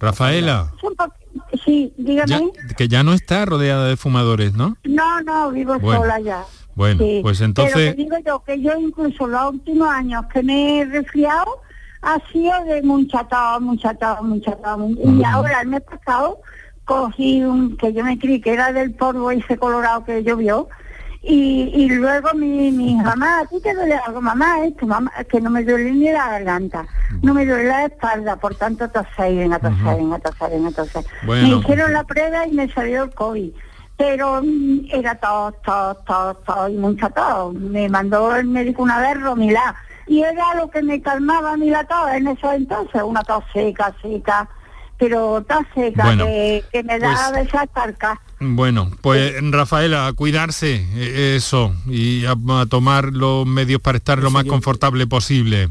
Rafaela, 0.00 0.72
un 0.82 0.94
po- 0.94 1.12
sí, 1.64 1.92
dígame. 1.96 2.28
ya- 2.30 2.74
que 2.76 2.88
ya 2.88 3.02
no 3.02 3.12
está 3.14 3.44
rodeada 3.44 3.86
de 3.86 3.96
fumadores, 3.96 4.52
¿no? 4.54 4.76
No, 4.84 5.20
no, 5.22 5.50
vivo 5.50 5.78
Bueno, 5.80 6.02
sola 6.02 6.20
ya. 6.20 6.44
bueno, 6.76 7.02
Sí. 7.02 7.18
pues 7.22 7.40
entonces- 7.40 7.74
Pero 7.74 7.96
que 7.96 8.02
digo 8.04 8.16
yo 8.24 8.44
que 8.44 8.60
yo 8.62 8.72
incluso 8.78 9.26
los 9.26 9.50
últimos 9.54 9.88
años 9.88 10.24
que 10.32 10.42
me 10.44 10.80
he 10.80 10.84
resfriado 10.84 11.62
ha 12.02 12.20
sido 12.32 12.52
de 12.66 12.80
mucha 12.82 13.24
tos, 13.24 13.60
mucha 13.60 13.92
tos, 13.94 14.22
mucha 14.22 14.52
tos. 14.56 14.78
Y 15.04 15.24
ahora 15.24 15.62
el 15.62 15.68
mes 15.68 15.82
pasado 15.82 16.38
cogí 16.84 17.42
un 17.42 17.76
que 17.76 17.92
yo 17.92 18.04
me 18.04 18.16
creí 18.18 18.40
que 18.40 18.52
era 18.52 18.72
del 18.72 18.94
polvo 18.94 19.32
ese 19.32 19.56
colorado 19.58 20.04
que 20.04 20.22
llovió. 20.22 20.68
Y, 21.20 21.70
y 21.74 21.88
luego 21.88 22.32
mi, 22.34 22.70
mi 22.70 22.94
mamá, 22.94 23.40
¿a 23.40 23.46
ti 23.46 23.60
te 23.60 23.74
duele 23.74 23.96
algo? 23.96 24.20
Mamá, 24.20 24.64
esto, 24.64 24.86
mamá, 24.86 25.12
es 25.18 25.26
que 25.26 25.40
no 25.40 25.50
me 25.50 25.64
duele 25.64 25.90
ni 25.90 26.12
la 26.12 26.30
garganta, 26.30 26.86
no 27.22 27.34
me 27.34 27.44
duele 27.44 27.64
la 27.64 27.86
espalda, 27.86 28.36
por 28.36 28.54
tanto 28.54 28.88
tosé, 28.88 29.34
venga, 29.34 29.58
tosé, 29.58 29.96
venga, 29.96 30.18
tosé, 30.20 30.48
venga, 30.48 30.70
tosé. 30.70 31.04
Bueno. 31.26 31.48
Me 31.48 31.56
hicieron 31.56 31.92
la 31.92 32.04
prueba 32.04 32.46
y 32.46 32.52
me 32.52 32.72
salió 32.72 33.04
el 33.04 33.14
COVID 33.14 33.50
pero 33.98 34.40
mm, 34.42 34.86
era 34.92 35.16
tos, 35.16 35.54
tos, 35.62 36.04
tos, 36.04 36.36
tos 36.44 36.70
y 36.70 36.74
mucha 36.74 37.10
tos. 37.10 37.52
Me 37.54 37.88
mandó 37.88 38.34
el 38.36 38.46
médico 38.46 38.84
una 38.84 39.00
vez 39.00 39.20
Romilá 39.20 39.74
y 40.06 40.22
era 40.22 40.54
lo 40.54 40.70
que 40.70 40.82
me 40.82 41.02
calmaba 41.02 41.52
a 41.52 41.56
mí 41.56 41.68
la 41.68 41.84
tos 41.84 42.10
en 42.12 42.28
esos 42.28 42.54
entonces, 42.54 43.02
una 43.02 43.22
tos 43.22 43.44
seca, 43.52 43.92
seca, 44.00 44.48
pero 44.98 45.44
tos 45.48 45.64
seca 45.74 46.04
Bueno, 46.04 46.26
que, 46.26 46.64
que 46.72 46.82
me 46.82 46.98
da 46.98 47.14
pues- 47.30 47.32
de 47.32 47.48
esas 47.48 47.68
carcas. 47.72 48.18
Bueno, 48.40 48.90
pues 49.00 49.34
Rafaela, 49.50 50.06
a 50.06 50.12
cuidarse, 50.12 50.86
eh, 50.94 51.34
eso, 51.36 51.74
y 51.86 52.24
a, 52.24 52.32
a 52.60 52.66
tomar 52.66 53.06
los 53.12 53.46
medios 53.46 53.80
para 53.80 53.98
estar 53.98 54.18
lo 54.18 54.30
más 54.30 54.44
confortable 54.44 55.06
posible. 55.08 55.70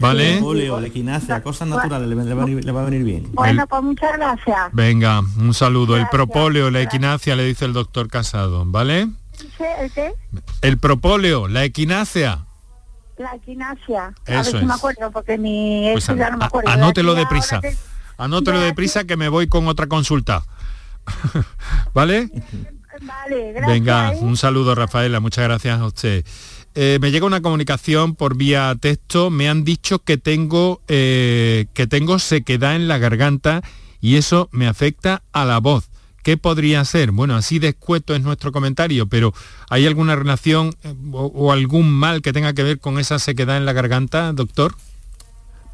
¿Vale? 0.00 0.40
Óleo, 0.42 0.80
la 0.80 0.86
equinacia, 0.86 1.42
cosas 1.42 1.68
naturales, 1.68 2.08
le, 2.08 2.14
le 2.16 2.34
va 2.34 2.42
a 2.42 2.46
venir, 2.46 2.64
le 2.64 2.72
va 2.72 2.80
a 2.82 2.84
venir 2.86 3.04
bien. 3.04 3.28
Bueno, 3.34 3.66
pues 3.66 3.82
muchas 3.82 4.12
gracias. 4.16 4.56
Venga, 4.72 5.20
un 5.20 5.52
saludo. 5.52 5.96
El 5.98 6.08
propóleo, 6.08 6.70
la 6.70 6.80
equinacia, 6.80 7.36
le 7.36 7.44
dice 7.44 7.66
el 7.66 7.74
doctor 7.74 8.08
Casado, 8.08 8.64
¿vale? 8.66 9.08
¿El 9.80 9.92
qué? 9.92 10.12
El 10.62 10.78
propóleo, 10.78 11.46
la 11.48 11.64
equinacia. 11.64 12.46
La 13.18 13.34
equinacia. 13.34 14.12
a 14.26 14.40
Eso 14.40 14.52
ver 14.52 14.60
si 14.60 14.66
me 14.66 14.72
es. 14.72 14.78
acuerdo, 14.78 15.10
porque 15.10 15.36
mi 15.38 15.88
Pues 15.92 16.04
eso 16.04 16.14
ya 16.16 16.30
no 16.30 16.38
me 16.38 16.44
a- 16.44 16.46
acuerdo. 16.48 16.70
anótelo 16.70 17.12
a 17.12 17.14
deprisa. 17.16 17.60
Anótelo 18.16 18.60
de 18.60 18.66
deprisa 18.66 19.04
que 19.04 19.16
me 19.16 19.28
voy 19.28 19.46
con 19.46 19.68
otra 19.68 19.86
consulta. 19.86 20.44
¿Vale? 21.94 22.30
Vale, 23.02 23.52
gracias. 23.52 23.66
Venga, 23.66 24.10
un 24.20 24.36
saludo 24.36 24.74
Rafaela, 24.74 25.20
muchas 25.20 25.44
gracias 25.44 25.78
a 25.78 25.86
usted. 25.86 26.24
Eh, 26.74 26.98
me 27.00 27.10
llega 27.10 27.26
una 27.26 27.40
comunicación 27.40 28.14
por 28.14 28.36
vía 28.36 28.74
texto, 28.78 29.30
me 29.30 29.48
han 29.48 29.64
dicho 29.64 30.00
que 30.00 30.18
tengo, 30.18 30.82
eh, 30.88 31.66
que 31.72 31.86
tengo 31.86 32.18
sequedad 32.18 32.76
en 32.76 32.86
la 32.86 32.98
garganta 32.98 33.62
y 34.00 34.16
eso 34.16 34.48
me 34.52 34.66
afecta 34.66 35.22
a 35.32 35.44
la 35.44 35.58
voz. 35.58 35.88
¿Qué 36.22 36.36
podría 36.36 36.84
ser? 36.84 37.12
Bueno, 37.12 37.36
así 37.36 37.58
de 37.58 37.68
escueto 37.68 38.14
es 38.14 38.22
nuestro 38.22 38.52
comentario, 38.52 39.06
pero 39.06 39.32
¿hay 39.70 39.86
alguna 39.86 40.16
relación 40.16 40.74
eh, 40.82 40.94
o, 41.12 41.26
o 41.26 41.52
algún 41.52 41.90
mal 41.90 42.20
que 42.20 42.32
tenga 42.32 42.52
que 42.52 42.62
ver 42.62 42.78
con 42.78 42.98
esa 42.98 43.18
sequedad 43.18 43.56
en 43.56 43.64
la 43.64 43.72
garganta, 43.72 44.32
doctor? 44.32 44.74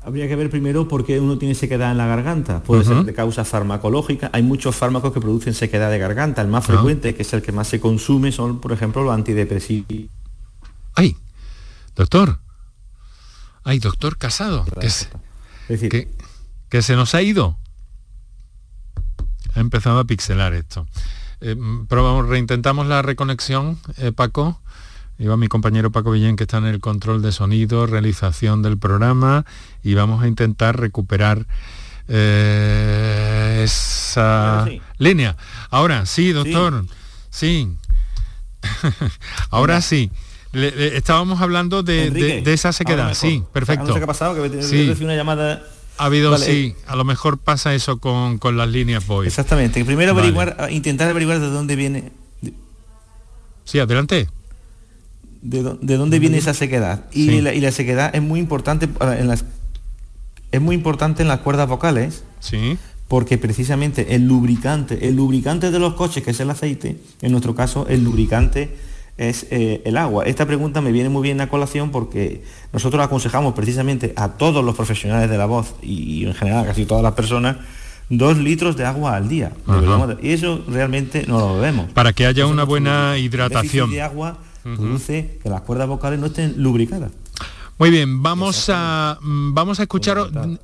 Habría 0.05 0.27
que 0.27 0.35
ver 0.37 0.51
primero 0.51 0.89
por 0.89 1.05
qué 1.05 1.21
uno 1.21 1.39
tiene 1.39 1.55
sequedad 1.55 1.93
en 1.93 1.99
la 1.99 2.07
garganta. 2.07 2.63
Puede 2.63 2.85
ser 2.85 3.05
de 3.05 3.15
causa 3.15 3.45
farmacológica. 3.45 4.31
Hay 4.33 4.43
muchos 4.43 4.75
fármacos 4.75 5.13
que 5.13 5.21
producen 5.21 5.55
sequedad 5.55 5.91
de 5.91 5.99
garganta. 5.99 6.43
El 6.43 6.49
más 6.49 6.65
Ah. 6.65 6.73
frecuente, 6.73 7.15
que 7.15 7.23
es 7.23 7.33
el 7.33 7.43
que 7.43 7.53
más 7.53 7.69
se 7.69 7.79
consume, 7.81 8.33
son, 8.33 8.61
por 8.61 8.73
ejemplo, 8.73 9.03
los 9.05 9.15
antidepresivos. 9.15 9.87
¡Ay! 10.95 11.17
Doctor. 11.95 12.41
¡Ay, 13.65 13.79
doctor 13.79 14.19
Casado! 14.19 14.65
Que 14.81 14.91
se, 14.91 15.09
que- 15.89 16.09
que 16.69 16.83
se 16.83 16.97
nos 16.97 17.15
ha 17.15 17.23
ido. 17.23 17.59
Ha 19.55 19.61
empezado 19.61 19.99
a 20.01 20.05
pixelar 20.05 20.55
esto. 20.55 20.87
Eh, 21.41 21.55
mm, 21.55 21.87
probamos, 21.87 22.29
reintentamos 22.29 22.87
la 22.87 23.03
reconexión, 23.03 23.79
eh, 23.99 24.11
Paco. 24.13 24.61
Iba 25.19 25.37
mi 25.37 25.47
compañero 25.49 25.93
Paco 25.93 26.11
Villén, 26.11 26.37
que 26.37 26.45
está 26.45 26.59
en 26.59 26.67
el 26.67 26.81
control 26.81 27.23
de 27.23 27.33
sonido, 27.33 27.87
realización 27.87 28.63
del 28.63 28.79
programa, 28.79 29.45
y 29.83 29.95
vamos 29.95 30.23
a 30.23 30.27
intentar 30.29 30.79
recuperar 30.81 31.47
eh, 32.09 33.63
esa 33.65 34.61
Ahora 34.61 34.71
sí. 34.71 34.81
línea. 34.99 35.37
Ahora, 35.71 36.07
sí, 36.07 36.33
doctor. 36.33 36.85
Sí. 37.31 37.69
Ahora 39.51 39.81
sí. 39.81 40.11
Le- 40.53 40.71
le- 40.73 40.97
estábamos 40.97 41.41
hablando 41.41 41.83
de, 41.83 42.11
de- 42.11 42.43
de 42.43 42.53
esa 42.53 42.73
sequedad. 42.73 43.15
Sí, 43.15 43.43
perfecto. 43.53 43.87
No 43.87 43.93
sé 43.95 44.01
qué 44.01 44.05
ha 44.05 44.07
pasado, 44.07 44.35
que 44.51 44.63
Sí. 44.63 44.93
una 45.03 45.15
llamada... 45.17 45.63
Ha 45.99 46.07
habido, 46.07 46.31
Vale, 46.31 46.45
sí, 46.47 46.75
a 46.87 46.97
lo 46.97 47.05
mejor 47.05 47.39
pasa 47.39 47.75
eso 47.75 47.99
con, 47.99 48.39
con 48.39 48.57
las 48.57 48.69
líneas 48.69 49.07
voice. 49.07 49.29
Exactamente. 49.29 49.85
Primero 49.85 50.15
Vale. 50.15 50.29
averiguar, 50.29 50.73
intentar 50.73 51.09
averiguar 51.11 51.39
de 51.39 51.49
dónde 51.49 51.77
viene, 51.77 52.13
Sí, 53.65 53.79
adelante. 53.79 54.29
De, 55.43 55.63
dó- 55.63 55.79
de 55.81 55.97
dónde 55.97 56.19
viene 56.19 56.39
esa 56.39 56.55
sequedad. 56.55 57.05
Y, 57.13 57.27
Sí. 57.29 57.41
la, 57.43 57.53
y 57.55 57.61
la 57.61 57.71
sequedad 57.73 58.15
es 58.15 58.23
muy 58.23 58.41
importante 58.41 58.89
en 59.19 59.29
las 59.29 59.45
es 60.51 60.61
muy 60.61 60.75
importante 60.75 61.23
en 61.23 61.29
las 61.29 61.41
cuerdas 61.41 61.69
vocales. 61.69 62.25
Sí. 62.41 62.77
Porque 63.09 63.37
precisamente 63.37 64.15
el 64.15 64.27
lubricante, 64.27 65.07
el 65.09 65.17
lubricante 65.17 65.71
de 65.71 65.79
los 65.79 65.95
coches, 65.95 66.23
que 66.23 66.31
es 66.31 66.41
el 66.41 66.49
aceite, 66.49 66.97
en 67.21 67.31
nuestro 67.33 67.55
caso 67.55 67.87
el 67.89 68.03
lubricante 68.05 68.75
es 69.19 69.47
eh, 69.51 69.83
el 69.85 69.99
agua. 69.99 70.25
Esta 70.25 70.47
pregunta 70.47 70.81
me 70.81 70.93
viene 70.93 71.11
muy 71.11 71.23
bien 71.23 71.41
a 71.43 71.49
colación 71.51 71.91
porque 71.91 72.43
nosotros 72.73 73.05
aconsejamos 73.05 73.53
precisamente 73.53 74.15
a 74.17 74.29
todos 74.31 74.65
los 74.65 74.75
profesionales 74.75 75.29
de 75.29 75.37
la 75.37 75.45
voz 75.45 75.75
y, 75.83 76.21
y 76.21 76.25
en 76.25 76.33
general 76.35 76.65
a 76.65 76.67
casi 76.69 76.87
todas 76.87 77.03
las 77.03 77.13
personas 77.13 77.57
dos 78.09 78.39
litros 78.39 78.77
de 78.79 78.87
agua 78.87 79.17
al 79.17 79.29
día. 79.29 79.53
Y 80.23 80.31
eso 80.33 80.65
realmente 80.69 81.25
no 81.29 81.39
lo 81.39 81.55
bebemos. 81.57 81.91
Para 81.93 82.13
que 82.15 82.25
haya 82.27 82.47
una 82.47 82.65
buena 82.65 83.19
hidratación. 83.19 83.91
De 83.91 84.01
agua 84.01 84.39
produce 84.63 85.39
que 85.43 85.49
las 85.49 85.63
cuerdas 85.63 85.89
vocales 85.89 86.21
no 86.21 86.27
estén 86.27 86.63
lubricadas. 86.63 87.11
Muy 87.79 87.91
bien, 87.91 88.23
vamos 88.23 88.69
a 88.69 89.19
mm, 89.21 89.55
vamos 89.55 89.81
a 89.81 89.83
escuchar. 89.83 90.19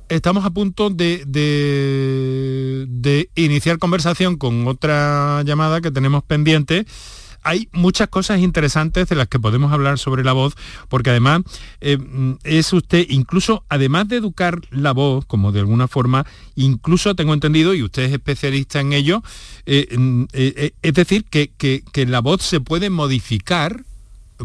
Estamos 0.07 0.45
a 0.45 0.51
punto 0.51 0.89
de, 0.89 1.25
de, 1.25 3.29
iniciar 3.35 3.77
conversación 3.77 4.37
con 4.37 4.67
otra 4.67 5.41
llamada 5.43 5.81
que 5.81 5.91
tenemos 5.91 6.23
pendiente 6.23 6.85
hay 7.41 7.69
muchas 7.71 8.09
cosas 8.09 8.39
interesantes 8.39 9.07
de 9.07 9.15
las 9.15 9.27
que 9.27 9.39
podemos 9.39 9.71
hablar 9.71 9.97
sobre 9.97 10.23
la 10.23 10.33
voz, 10.33 10.55
porque 10.87 11.09
además 11.09 11.41
eh, 11.81 11.97
mm, 11.97 12.37
es 12.43 12.73
usted, 12.73 13.05
incluso 13.09 13.63
además 13.69 14.07
de 14.07 14.17
educar 14.17 14.59
la 14.71 14.91
voz, 14.91 15.25
como 15.25 15.51
de 15.51 15.61
alguna 15.61 15.87
forma, 15.87 16.25
incluso 16.55 17.15
tengo 17.15 17.33
entendido, 17.33 17.73
y 17.73 17.83
usted 17.83 18.03
es 18.03 18.13
especialista 18.13 18.81
en 18.81 18.93
ello, 18.93 19.23
eh, 19.65 19.87
mm, 19.97 20.23
eh, 20.33 20.71
es 20.81 20.93
decir, 20.93 21.25
que, 21.25 21.51
que 21.51 22.05
la 22.05 22.19
voz 22.19 22.43
se 22.43 22.59
puede 22.59 22.89
modificar 22.89 23.85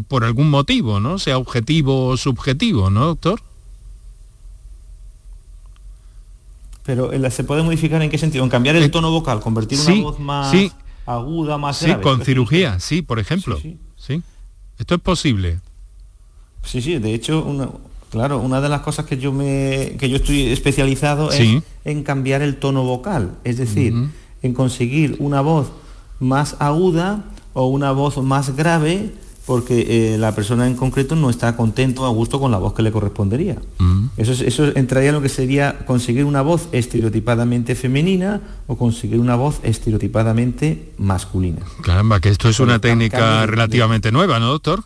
por 0.07 0.23
algún 0.23 0.49
motivo, 0.49 0.99
¿no? 0.99 1.19
Sea 1.19 1.37
objetivo 1.37 2.07
o 2.07 2.17
subjetivo, 2.17 2.89
¿no, 2.89 3.05
doctor? 3.05 3.41
Pero 6.85 7.11
se 7.31 7.43
puede 7.43 7.63
modificar 7.63 8.01
en 8.01 8.09
qué 8.09 8.17
sentido? 8.17 8.43
En 8.43 8.49
cambiar 8.49 8.75
el 8.75 8.83
eh, 8.83 8.89
tono 8.89 9.09
vocal, 9.09 9.39
convertir 9.39 9.79
una 9.79 10.01
voz 10.01 10.19
más 10.19 10.53
aguda, 11.05 11.57
más 11.57 11.77
Sí, 11.77 11.91
con 12.01 12.23
cirugía, 12.23 12.79
sí, 12.79 13.01
por 13.01 13.19
ejemplo. 13.19 13.59
Sí, 13.59 14.21
Esto 14.77 14.95
es 14.95 15.01
posible. 15.01 15.59
Sí, 16.63 16.81
sí, 16.81 16.99
de 16.99 17.13
hecho, 17.13 17.43
una, 17.43 17.69
claro, 18.11 18.39
una 18.39 18.61
de 18.61 18.69
las 18.69 18.81
cosas 18.81 19.05
que 19.05 19.17
yo 19.17 19.31
me 19.31 19.95
que 19.99 20.09
yo 20.09 20.17
estoy 20.17 20.47
especializado 20.51 21.31
es 21.31 21.63
en 21.85 22.03
cambiar 22.03 22.41
el 22.41 22.57
tono 22.57 22.83
vocal, 22.83 23.37
es 23.43 23.57
decir, 23.57 23.93
en 24.41 24.53
conseguir 24.53 25.15
una 25.19 25.41
voz 25.41 25.71
más 26.19 26.55
aguda 26.59 27.23
o 27.53 27.67
una 27.67 27.91
voz 27.91 28.17
más 28.17 28.55
grave 28.55 29.11
porque 29.45 30.13
eh, 30.13 30.17
la 30.17 30.33
persona 30.33 30.67
en 30.67 30.75
concreto 30.75 31.15
no 31.15 31.29
está 31.29 31.55
contento 31.55 32.05
a 32.05 32.09
gusto 32.09 32.39
con 32.39 32.51
la 32.51 32.57
voz 32.57 32.73
que 32.73 32.81
le 32.81 32.91
correspondería. 32.91 33.57
Mm. 33.77 34.07
Eso, 34.17 34.31
eso 34.31 34.75
entraría 34.75 35.09
en 35.09 35.15
lo 35.15 35.21
que 35.21 35.29
sería 35.29 35.85
conseguir 35.85 36.25
una 36.25 36.41
voz 36.41 36.67
estereotipadamente 36.71 37.75
femenina 37.75 38.41
o 38.67 38.77
conseguir 38.77 39.19
una 39.19 39.35
voz 39.35 39.59
estereotipadamente 39.63 40.93
masculina. 40.97 41.61
Caramba, 41.83 42.19
que 42.19 42.29
esto 42.29 42.49
es 42.49 42.59
una 42.59 42.79
técnica 42.79 43.45
relativamente 43.45 44.11
nueva, 44.11 44.39
¿no, 44.39 44.47
doctor? 44.47 44.83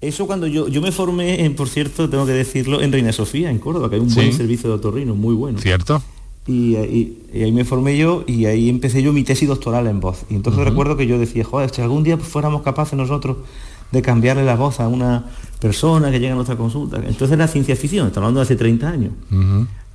Eso 0.00 0.26
cuando 0.26 0.46
yo, 0.46 0.68
yo 0.68 0.80
me 0.80 0.92
formé, 0.92 1.44
en, 1.44 1.56
por 1.56 1.68
cierto, 1.68 2.08
tengo 2.08 2.26
que 2.26 2.32
decirlo, 2.32 2.82
en 2.82 2.92
Reina 2.92 3.12
Sofía, 3.12 3.50
en 3.50 3.58
Córdoba, 3.58 3.88
que 3.88 3.96
hay 3.96 4.02
un 4.02 4.14
buen 4.14 4.32
servicio 4.32 4.68
de 4.68 4.76
otorrino, 4.76 5.14
muy 5.14 5.34
bueno. 5.34 5.58
Cierto. 5.58 6.02
Y, 6.46 6.76
ahí 6.76 7.52
me 7.52 7.64
formé 7.64 7.98
yo 7.98 8.24
y 8.26 8.46
ahí 8.46 8.68
empecé 8.68 9.02
yo 9.02 9.12
mi 9.12 9.24
tesis 9.24 9.48
doctoral 9.48 9.86
en 9.88 10.00
voz. 10.00 10.24
Y 10.30 10.34
entonces 10.36 10.64
recuerdo 10.64 10.96
que 10.96 11.06
yo 11.06 11.18
decía, 11.18 11.44
joder, 11.44 11.70
si 11.70 11.82
algún 11.82 12.04
día 12.04 12.16
fuéramos 12.18 12.62
capaces 12.62 12.96
nosotros 12.96 13.38
de 13.92 14.02
cambiarle 14.02 14.44
la 14.44 14.56
voz 14.56 14.80
a 14.80 14.88
una 14.88 15.24
persona 15.60 16.10
que 16.10 16.20
llega 16.20 16.32
a 16.32 16.36
nuestra 16.36 16.56
consulta. 16.56 16.96
Entonces 16.96 17.32
era 17.32 17.48
ciencia 17.48 17.76
ficción, 17.76 18.06
estamos 18.06 18.28
hablando 18.28 18.40
de 18.40 18.44
hace 18.44 18.56
30 18.56 18.88
años. 18.88 19.12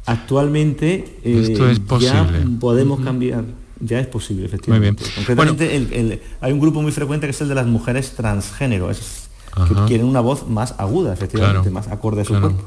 Actualmente 0.05 1.19
eh, 1.23 1.79
ya 1.99 2.27
podemos 2.59 2.99
cambiar, 3.01 3.45
ya 3.79 3.99
es 3.99 4.07
posible, 4.07 4.45
efectivamente. 4.45 5.03
Concretamente 5.15 6.21
hay 6.41 6.51
un 6.51 6.59
grupo 6.59 6.81
muy 6.81 6.91
frecuente 6.91 7.27
que 7.27 7.31
es 7.31 7.41
el 7.41 7.49
de 7.49 7.55
las 7.55 7.67
mujeres 7.67 8.11
transgénero, 8.15 8.89
que 8.89 9.75
quieren 9.87 10.07
una 10.07 10.21
voz 10.21 10.47
más 10.47 10.75
aguda, 10.77 11.13
efectivamente, 11.13 11.69
más 11.69 11.87
acorde 11.87 12.21
a 12.21 12.25
su 12.25 12.33
cuerpo. 12.39 12.63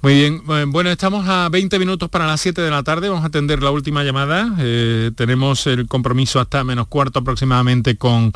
Muy 0.00 0.14
bien, 0.14 0.42
bueno, 0.70 0.90
estamos 0.90 1.26
a 1.28 1.48
20 1.48 1.76
minutos 1.80 2.08
para 2.08 2.24
las 2.24 2.40
7 2.40 2.62
de 2.62 2.70
la 2.70 2.84
tarde, 2.84 3.08
vamos 3.08 3.24
a 3.24 3.26
atender 3.26 3.64
la 3.64 3.72
última 3.72 4.04
llamada. 4.04 4.54
Eh, 4.60 5.10
tenemos 5.16 5.66
el 5.66 5.88
compromiso 5.88 6.38
hasta 6.38 6.62
menos 6.62 6.86
cuarto 6.86 7.18
aproximadamente 7.18 7.96
con, 7.96 8.30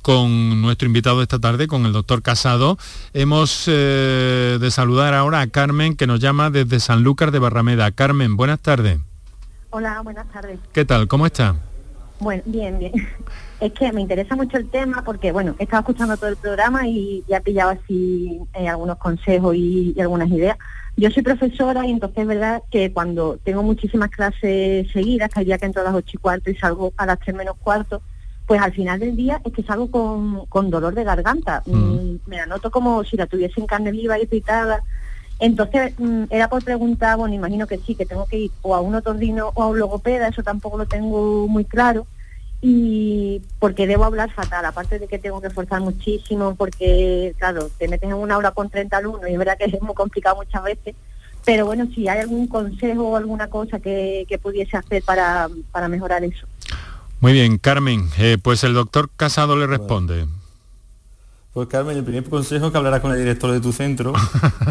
con 0.00 0.62
nuestro 0.62 0.86
invitado 0.86 1.20
esta 1.20 1.38
tarde, 1.38 1.66
con 1.66 1.84
el 1.84 1.92
doctor 1.92 2.22
Casado. 2.22 2.78
Hemos 3.12 3.64
eh, 3.66 4.56
de 4.58 4.70
saludar 4.70 5.12
ahora 5.12 5.42
a 5.42 5.48
Carmen, 5.48 5.96
que 5.96 6.06
nos 6.06 6.18
llama 6.18 6.48
desde 6.48 6.80
Sanlúcar 6.80 7.30
de 7.30 7.40
Barrameda. 7.40 7.90
Carmen, 7.90 8.34
buenas 8.34 8.60
tardes. 8.60 8.98
Hola, 9.68 10.00
buenas 10.00 10.26
tardes. 10.32 10.60
¿Qué 10.72 10.86
tal? 10.86 11.08
¿Cómo 11.08 11.26
está? 11.26 11.56
Bueno, 12.20 12.42
bien, 12.46 12.78
bien. 12.78 12.92
Es 13.60 13.72
que 13.74 13.92
me 13.92 14.00
interesa 14.00 14.34
mucho 14.34 14.56
el 14.56 14.68
tema 14.68 15.04
porque, 15.04 15.30
bueno, 15.30 15.54
he 15.56 15.62
estado 15.62 15.82
escuchando 15.82 16.16
todo 16.16 16.30
el 16.30 16.36
programa 16.36 16.88
y 16.88 17.22
ya 17.28 17.36
he 17.36 17.40
pillado 17.42 17.70
así 17.70 18.40
eh, 18.54 18.66
algunos 18.66 18.98
consejos 18.98 19.54
y 19.54 19.94
algunas 20.00 20.28
ideas. 20.30 20.56
Yo 20.96 21.10
soy 21.10 21.22
profesora 21.22 21.86
y 21.86 21.90
entonces 21.90 22.18
es 22.18 22.26
verdad 22.26 22.62
que 22.70 22.92
cuando 22.92 23.38
tengo 23.42 23.62
muchísimas 23.62 24.10
clases 24.10 24.90
seguidas, 24.92 25.30
que 25.30 25.40
hay 25.40 25.46
día 25.46 25.58
que 25.58 25.66
entro 25.66 25.80
a 25.80 25.86
las 25.86 25.94
8 25.94 26.10
y 26.12 26.18
cuarto 26.18 26.50
y 26.50 26.54
salgo 26.56 26.92
a 26.96 27.06
las 27.06 27.18
3 27.20 27.34
menos 27.34 27.56
cuarto, 27.56 28.02
pues 28.46 28.60
al 28.60 28.72
final 28.72 29.00
del 29.00 29.16
día 29.16 29.40
es 29.44 29.52
que 29.52 29.62
salgo 29.62 29.90
con, 30.48 30.70
dolor 30.70 30.94
de 30.94 31.04
garganta. 31.04 31.62
Mm. 31.66 31.76
Mm, 31.76 32.20
me 32.26 32.36
la 32.36 32.46
noto 32.46 32.70
como 32.70 33.04
si 33.04 33.16
la 33.16 33.26
tuviese 33.26 33.60
en 33.60 33.66
carne 33.66 33.90
viva 33.90 34.18
y 34.18 34.22
irritada. 34.22 34.82
Entonces 35.40 35.94
mm, 35.98 36.24
era 36.28 36.48
por 36.48 36.62
preguntar, 36.62 37.16
bueno, 37.16 37.34
imagino 37.34 37.66
que 37.66 37.78
sí, 37.78 37.94
que 37.94 38.06
tengo 38.06 38.26
que 38.26 38.38
ir 38.38 38.50
o 38.60 38.74
a 38.74 38.80
un 38.80 38.94
otordino 38.94 39.50
o 39.54 39.62
a 39.62 39.68
un 39.68 39.78
logopeda, 39.78 40.28
eso 40.28 40.42
tampoco 40.42 40.76
lo 40.76 40.86
tengo 40.86 41.48
muy 41.48 41.64
claro 41.64 42.06
y 42.64 43.42
porque 43.58 43.88
debo 43.88 44.04
hablar 44.04 44.32
fatal, 44.32 44.64
aparte 44.64 45.00
de 45.00 45.08
que 45.08 45.18
tengo 45.18 45.40
que 45.40 45.48
esforzar 45.48 45.80
muchísimo, 45.80 46.54
porque 46.54 47.34
claro, 47.36 47.68
te 47.76 47.88
metes 47.88 48.08
en 48.08 48.14
una 48.14 48.36
aula 48.36 48.52
con 48.52 48.70
30 48.70 48.96
alumnos 48.96 49.28
y 49.28 49.32
es 49.32 49.38
verdad 49.38 49.58
que 49.58 49.64
es 49.64 49.82
muy 49.82 49.94
complicado 49.94 50.36
muchas 50.36 50.62
veces, 50.62 50.94
pero 51.44 51.66
bueno, 51.66 51.88
si 51.92 52.06
hay 52.06 52.20
algún 52.20 52.46
consejo 52.46 53.08
o 53.08 53.16
alguna 53.16 53.48
cosa 53.48 53.80
que, 53.80 54.26
pudiese 54.40 54.76
hacer 54.76 55.02
para, 55.02 55.48
mejorar 55.88 56.22
eso. 56.22 56.46
Muy 57.20 57.32
bien, 57.32 57.58
Carmen, 57.58 58.08
eh, 58.18 58.38
pues 58.40 58.62
el 58.62 58.74
doctor 58.74 59.10
Casado 59.16 59.56
le 59.56 59.66
responde. 59.66 60.26
Pues 61.52 61.68
Carmen, 61.68 61.96
el 61.96 62.04
primer 62.04 62.24
consejo 62.24 62.66
es 62.66 62.72
que 62.72 62.78
hablarás 62.78 63.00
con 63.00 63.10
el 63.10 63.18
director 63.18 63.50
de 63.50 63.60
tu 63.60 63.72
centro 63.72 64.12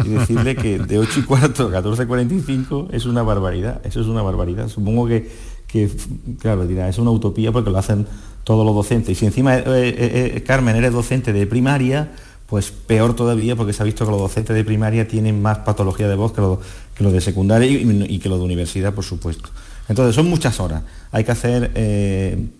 y 0.04 0.08
decirle 0.08 0.56
que 0.56 0.78
de 0.78 0.98
8 0.98 1.20
y 1.20 1.22
cuarto 1.24 1.68
a 1.68 1.82
14.45 1.82 2.88
es 2.90 3.04
una 3.04 3.22
barbaridad, 3.22 3.80
eso 3.84 4.00
es 4.00 4.06
una 4.06 4.22
barbaridad. 4.22 4.68
Supongo 4.68 5.06
que 5.06 5.30
que, 5.72 5.90
claro, 6.38 6.66
dirá, 6.66 6.88
es 6.88 6.98
una 6.98 7.10
utopía 7.10 7.50
porque 7.50 7.70
lo 7.70 7.78
hacen 7.78 8.06
todos 8.44 8.66
los 8.66 8.74
docentes. 8.74 9.12
Y 9.12 9.14
si 9.14 9.26
encima, 9.26 9.56
eh, 9.56 9.62
eh, 9.66 10.32
eh, 10.36 10.42
Carmen, 10.46 10.76
eres 10.76 10.92
docente 10.92 11.32
de 11.32 11.46
primaria, 11.46 12.12
pues 12.46 12.70
peor 12.70 13.16
todavía 13.16 13.56
porque 13.56 13.72
se 13.72 13.82
ha 13.82 13.86
visto 13.86 14.04
que 14.04 14.10
los 14.10 14.20
docentes 14.20 14.54
de 14.54 14.62
primaria 14.64 15.08
tienen 15.08 15.40
más 15.40 15.58
patología 15.58 16.06
de 16.08 16.14
voz 16.14 16.32
que 16.32 16.42
los 16.42 16.58
que 16.94 17.02
lo 17.02 17.10
de 17.10 17.22
secundaria 17.22 17.70
y, 17.70 18.18
que 18.18 18.28
los 18.28 18.38
de 18.38 18.44
universidad, 18.44 18.92
por 18.92 19.04
supuesto. 19.04 19.48
Entonces, 19.88 20.14
son 20.14 20.28
muchas 20.28 20.60
horas. 20.60 20.82
Hay 21.10 21.24
que 21.24 21.32
hacer 21.32 21.70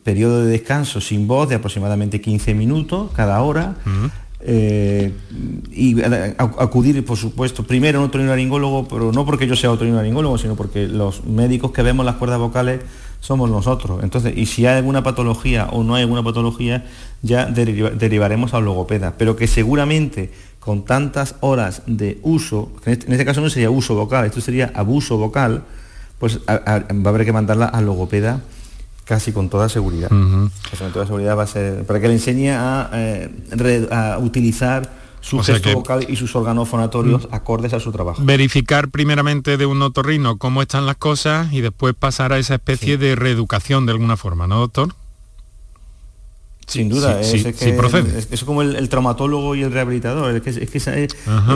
periodo 0.02 0.42
de 0.42 0.50
descanso 0.50 1.02
sin 1.02 1.28
voz 1.28 1.50
de 1.50 1.56
aproximadamente 1.56 2.22
15 2.22 2.54
minutos 2.54 3.10
cada 3.14 3.42
hora. 3.42 3.76
Eh, 4.44 5.12
y 5.70 6.02
acudir, 6.02 7.04
por 7.04 7.16
supuesto, 7.16 7.62
primero 7.62 7.98
a 7.98 8.02
un 8.02 8.08
otorrinolaringólogo, 8.08 8.88
pero 8.88 9.12
no 9.12 9.24
porque 9.24 9.46
yo 9.46 9.54
sea 9.54 9.70
otorrinolaringólogo, 9.70 10.36
sino 10.36 10.56
porque 10.56 10.88
los 10.88 11.24
médicos 11.24 11.70
que 11.70 11.82
vemos 11.82 12.04
las 12.04 12.16
cuerdas 12.16 12.40
vocales 12.40 12.80
somos 13.22 13.48
nosotros. 13.48 14.02
Entonces, 14.02 14.36
y 14.36 14.46
si 14.46 14.66
hay 14.66 14.78
alguna 14.78 15.04
patología 15.04 15.68
o 15.70 15.84
no 15.84 15.94
hay 15.94 16.02
alguna 16.02 16.24
patología, 16.24 16.84
ya 17.22 17.46
derivaremos 17.46 18.52
al 18.52 18.64
logopeda. 18.64 19.14
Pero 19.16 19.36
que 19.36 19.46
seguramente 19.46 20.32
con 20.58 20.84
tantas 20.84 21.36
horas 21.40 21.82
de 21.86 22.18
uso, 22.22 22.72
este, 22.84 23.06
en 23.06 23.12
este, 23.12 23.24
caso 23.24 23.40
no 23.40 23.48
sería 23.48 23.70
uso 23.70 23.94
vocal, 23.94 24.26
esto 24.26 24.40
sería 24.40 24.72
abuso 24.74 25.18
vocal, 25.18 25.62
pues 26.18 26.38
va 26.38 26.60
a 26.66 27.08
haber 27.08 27.24
que 27.24 27.32
mandarla 27.32 27.66
al 27.66 27.86
logopeda 27.86 28.40
casi 29.04 29.32
con 29.32 29.48
toda 29.48 29.68
seguridad. 29.68 30.08
con 30.08 30.92
toda 30.92 31.06
seguridad 31.06 31.38
va 31.38 31.44
a 31.44 31.46
ser 31.46 31.84
para 31.84 32.00
que 32.00 32.08
le 32.08 32.14
enseñe 32.14 32.50
a, 32.50 32.90
eh, 32.92 33.88
a 33.92 34.18
utilizar 34.18 35.01
su 35.22 35.38
gesto 35.38 35.72
vocal 35.72 36.04
y 36.08 36.16
sus 36.16 36.36
órganos 36.36 36.68
fonatorios 36.68 37.24
mm. 37.30 37.34
acordes 37.34 37.72
a 37.72 37.80
su 37.80 37.90
trabajo. 37.92 38.20
Verificar 38.24 38.90
primeramente 38.90 39.56
de 39.56 39.64
un 39.64 39.80
otorrino 39.80 40.36
cómo 40.36 40.60
están 40.60 40.84
las 40.84 40.96
cosas 40.96 41.52
y 41.52 41.62
después 41.62 41.94
pasar 41.94 42.32
a 42.32 42.38
esa 42.38 42.56
especie 42.56 42.98
de 42.98 43.14
reeducación 43.14 43.86
de 43.86 43.92
alguna 43.92 44.16
forma, 44.16 44.46
¿no, 44.46 44.58
doctor? 44.58 44.94
Sin 46.66 46.88
duda, 46.88 47.20
es, 47.20 47.44
que 47.56 47.72
procede. 47.72 48.24
Es, 48.30 48.44
como 48.44 48.62
el, 48.62 48.88
traumatólogo 48.88 49.54
y 49.54 49.62
el 49.62 49.72
rehabilitador. 49.72 50.34
Es 50.34 50.42
que, 50.42 50.78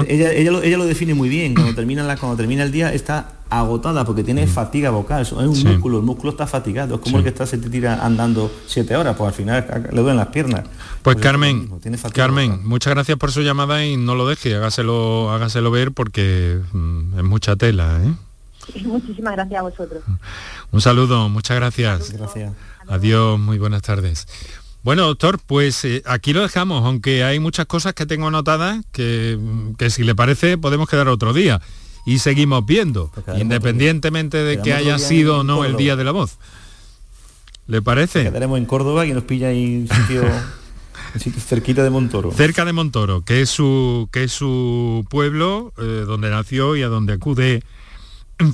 ella, 0.08 0.32
ella, 0.32 0.50
lo, 0.50 0.62
ella, 0.62 0.76
lo, 0.76 0.84
define 0.84 1.14
muy 1.14 1.28
bien. 1.28 1.54
Cuando 1.54 1.74
termina, 1.74 2.02
la, 2.02 2.16
cuando 2.16 2.36
termina 2.36 2.64
el 2.64 2.72
día 2.72 2.92
está 2.92 3.35
agotada 3.48 4.04
porque 4.04 4.24
tiene 4.24 4.46
mm. 4.46 4.48
fatiga 4.48 4.90
vocal. 4.90 5.22
Es 5.22 5.32
un 5.32 5.46
músculo, 5.46 5.98
el 5.98 6.04
músculo 6.04 6.30
está 6.30 6.46
fatigado. 6.46 6.96
Es 6.96 7.00
como 7.00 7.18
el 7.18 7.22
que 7.22 7.30
está, 7.30 7.46
se 7.46 7.58
te 7.58 7.70
tira 7.70 8.04
andando 8.04 8.50
siete 8.66 8.96
horas, 8.96 9.16
pues 9.16 9.28
al 9.28 9.34
final 9.34 9.88
le 9.92 10.00
duelen 10.00 10.16
las 10.16 10.28
piernas. 10.28 10.62
Pues, 11.02 11.16
pues 11.16 11.16
Carmen, 11.18 11.70
Carmen, 12.12 12.60
muchas 12.64 12.94
gracias 12.94 13.18
por 13.18 13.32
su 13.32 13.42
llamada 13.42 13.84
y 13.84 13.96
no 13.96 14.14
lo 14.14 14.26
deje, 14.26 14.54
hágaselo, 14.54 15.30
hágaselo 15.30 15.70
ver 15.70 15.92
porque 15.92 16.60
mm, 16.72 17.18
es 17.18 17.24
mucha 17.24 17.56
tela. 17.56 18.00
¿eh? 18.02 18.14
Muchísimas 18.84 19.34
gracias 19.34 19.60
a 19.60 19.62
vosotros. 19.62 20.02
Un 20.72 20.80
saludo, 20.80 21.28
muchas 21.28 21.56
gracias. 21.56 22.12
Gracias. 22.12 22.52
Adiós, 22.88 23.38
muy 23.38 23.58
buenas 23.58 23.82
tardes. 23.82 24.26
Bueno, 24.82 25.02
doctor, 25.02 25.40
pues 25.44 25.84
eh, 25.84 26.02
aquí 26.06 26.32
lo 26.32 26.42
dejamos, 26.42 26.84
aunque 26.84 27.24
hay 27.24 27.40
muchas 27.40 27.66
cosas 27.66 27.94
que 27.94 28.06
tengo 28.06 28.28
anotadas 28.28 28.84
que, 28.92 29.38
que 29.78 29.90
si 29.90 30.04
le 30.04 30.14
parece 30.14 30.58
podemos 30.58 30.88
quedar 30.88 31.08
otro 31.08 31.32
día. 31.32 31.60
Y 32.06 32.20
seguimos 32.20 32.64
viendo, 32.64 33.10
independientemente 33.36 34.38
de 34.38 34.62
que 34.62 34.72
haya 34.72 34.98
sido 34.98 35.40
o 35.40 35.42
no 35.42 35.64
el 35.64 35.76
Día 35.76 35.96
de 35.96 36.04
la 36.04 36.12
Voz. 36.12 36.38
¿Le 37.66 37.82
parece? 37.82 38.22
Quedaremos 38.22 38.58
en 38.58 38.64
Córdoba 38.64 39.04
y 39.06 39.12
nos 39.12 39.24
pilla 39.24 39.48
ahí 39.48 39.88
sitio, 39.92 40.22
sitio 41.18 41.42
cerquita 41.42 41.82
de 41.82 41.90
Montoro. 41.90 42.30
Cerca 42.30 42.64
de 42.64 42.72
Montoro, 42.72 43.22
que 43.22 43.42
es 43.42 43.50
su, 43.50 44.08
que 44.12 44.22
es 44.22 44.32
su 44.32 45.04
pueblo 45.10 45.72
eh, 45.78 46.04
donde 46.06 46.30
nació 46.30 46.76
y 46.76 46.84
a 46.84 46.88
donde 46.88 47.14
acude 47.14 47.64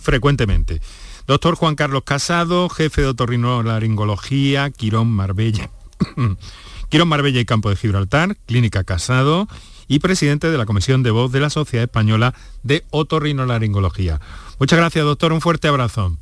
frecuentemente. 0.00 0.80
Doctor 1.26 1.54
Juan 1.54 1.74
Carlos 1.74 2.04
Casado, 2.06 2.70
jefe 2.70 3.02
de 3.02 3.08
otorrinolaringología, 3.08 4.70
Quirón 4.70 5.08
Marbella. 5.08 5.68
Quirón 6.88 7.08
Marbella 7.08 7.40
y 7.40 7.44
Campo 7.44 7.68
de 7.68 7.76
Gibraltar, 7.76 8.34
Clínica 8.46 8.82
Casado 8.82 9.46
y 9.88 9.98
presidente 9.98 10.50
de 10.50 10.58
la 10.58 10.66
Comisión 10.66 11.02
de 11.02 11.10
Voz 11.10 11.32
de 11.32 11.40
la 11.40 11.50
Sociedad 11.50 11.84
Española 11.84 12.34
de 12.62 12.84
Otorrinolaringología. 12.90 14.20
Muchas 14.58 14.78
gracias, 14.78 15.04
doctor. 15.04 15.32
Un 15.32 15.40
fuerte 15.40 15.68
abrazo. 15.68 16.16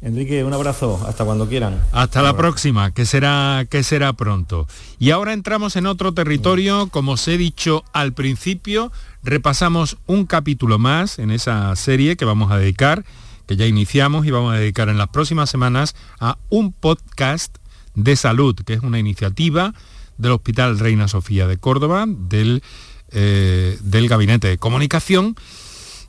Enrique, 0.00 0.44
un 0.44 0.52
abrazo, 0.52 1.04
hasta 1.08 1.24
cuando 1.24 1.48
quieran. 1.48 1.82
Hasta 1.90 2.22
la 2.22 2.36
próxima, 2.36 2.92
que 2.92 3.04
será, 3.04 3.66
que 3.68 3.82
será 3.82 4.12
pronto. 4.12 4.68
Y 5.00 5.10
ahora 5.10 5.32
entramos 5.32 5.74
en 5.74 5.86
otro 5.86 6.14
territorio, 6.14 6.88
como 6.88 7.12
os 7.12 7.26
he 7.26 7.36
dicho 7.36 7.82
al 7.92 8.12
principio, 8.12 8.92
repasamos 9.24 9.96
un 10.06 10.24
capítulo 10.24 10.78
más 10.78 11.18
en 11.18 11.32
esa 11.32 11.74
serie 11.74 12.16
que 12.16 12.24
vamos 12.24 12.52
a 12.52 12.58
dedicar, 12.58 13.04
que 13.48 13.56
ya 13.56 13.66
iniciamos 13.66 14.24
y 14.24 14.30
vamos 14.30 14.54
a 14.54 14.58
dedicar 14.58 14.88
en 14.88 14.98
las 14.98 15.08
próximas 15.08 15.50
semanas 15.50 15.96
a 16.20 16.38
un 16.48 16.72
podcast 16.72 17.56
de 17.96 18.14
salud, 18.14 18.54
que 18.54 18.74
es 18.74 18.82
una 18.82 19.00
iniciativa 19.00 19.74
del 20.18 20.32
Hospital 20.32 20.78
Reina 20.78 21.08
Sofía 21.08 21.46
de 21.46 21.56
Córdoba, 21.56 22.04
del, 22.06 22.62
eh, 23.10 23.78
del 23.80 24.08
Gabinete 24.08 24.48
de 24.48 24.58
Comunicación, 24.58 25.36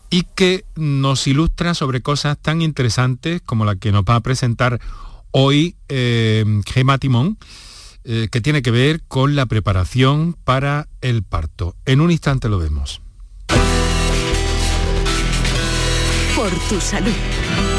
y 0.10 0.24
que 0.36 0.66
nos 0.76 1.28
ilustra 1.28 1.74
sobre 1.74 2.02
cosas 2.02 2.38
tan 2.38 2.62
interesantes 2.62 3.42
como 3.46 3.64
la 3.64 3.76
que 3.76 3.92
nos 3.92 4.04
va 4.04 4.16
a 4.16 4.20
presentar 4.22 4.80
hoy 5.32 5.76
eh, 5.88 6.44
Gema 6.66 6.98
Timón, 6.98 7.38
eh, 8.04 8.28
que 8.32 8.42
tiene 8.42 8.62
que 8.62 8.72
ver 8.72 9.02
con 9.08 9.36
la 9.36 9.46
preparación 9.46 10.36
para 10.44 10.88
el 11.02 11.24
parto. 11.24 11.76
En 11.86 12.02
un 12.02 12.12
instante 12.12 12.50
lo 12.50 12.58
vemos. 12.58 13.02
Por 16.36 16.52
tu 16.70 16.82
salud. 16.82 17.79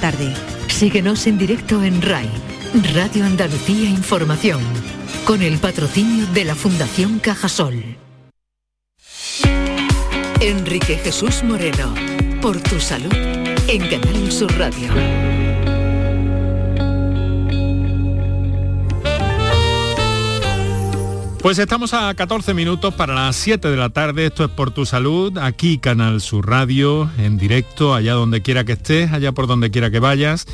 tarde. 0.01 0.33
Síguenos 0.67 1.27
en 1.27 1.37
directo 1.37 1.83
en 1.83 2.01
RAI, 2.01 2.29
Radio 2.95 3.23
Andalucía 3.23 3.87
Información, 3.87 4.59
con 5.25 5.43
el 5.43 5.59
patrocinio 5.59 6.25
de 6.33 6.43
la 6.43 6.55
Fundación 6.55 7.19
Cajasol. 7.19 7.97
Enrique 10.41 10.97
Jesús 10.97 11.43
Moreno, 11.43 11.93
por 12.41 12.59
tu 12.59 12.79
salud, 12.79 13.13
en 13.13 13.87
Canal 13.89 14.31
Sur 14.31 14.51
Radio. 14.57 15.30
Pues 21.41 21.57
estamos 21.57 21.95
a 21.95 22.13
14 22.13 22.53
minutos 22.53 22.93
para 22.93 23.15
las 23.15 23.35
7 23.35 23.67
de 23.67 23.75
la 23.75 23.89
tarde, 23.89 24.27
esto 24.27 24.45
es 24.45 24.51
por 24.51 24.69
tu 24.69 24.85
salud, 24.85 25.39
aquí 25.39 25.79
Canal 25.79 26.21
Sur 26.21 26.47
Radio, 26.47 27.09
en 27.17 27.39
directo, 27.39 27.95
allá 27.95 28.13
donde 28.13 28.43
quiera 28.43 28.63
que 28.63 28.73
estés, 28.73 29.11
allá 29.11 29.31
por 29.31 29.47
donde 29.47 29.71
quiera 29.71 29.89
que 29.89 29.97
vayas. 29.97 30.45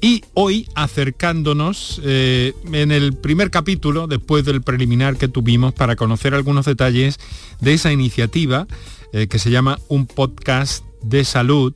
Y 0.00 0.22
hoy 0.34 0.68
acercándonos 0.76 2.00
eh, 2.04 2.52
en 2.72 2.92
el 2.92 3.14
primer 3.14 3.50
capítulo, 3.50 4.06
después 4.06 4.44
del 4.44 4.62
preliminar 4.62 5.16
que 5.16 5.26
tuvimos, 5.26 5.74
para 5.74 5.96
conocer 5.96 6.34
algunos 6.34 6.66
detalles 6.66 7.18
de 7.60 7.74
esa 7.74 7.92
iniciativa 7.92 8.68
eh, 9.12 9.26
que 9.26 9.40
se 9.40 9.50
llama 9.50 9.80
Un 9.88 10.06
Podcast 10.06 10.84
de 11.02 11.24
Salud 11.24 11.74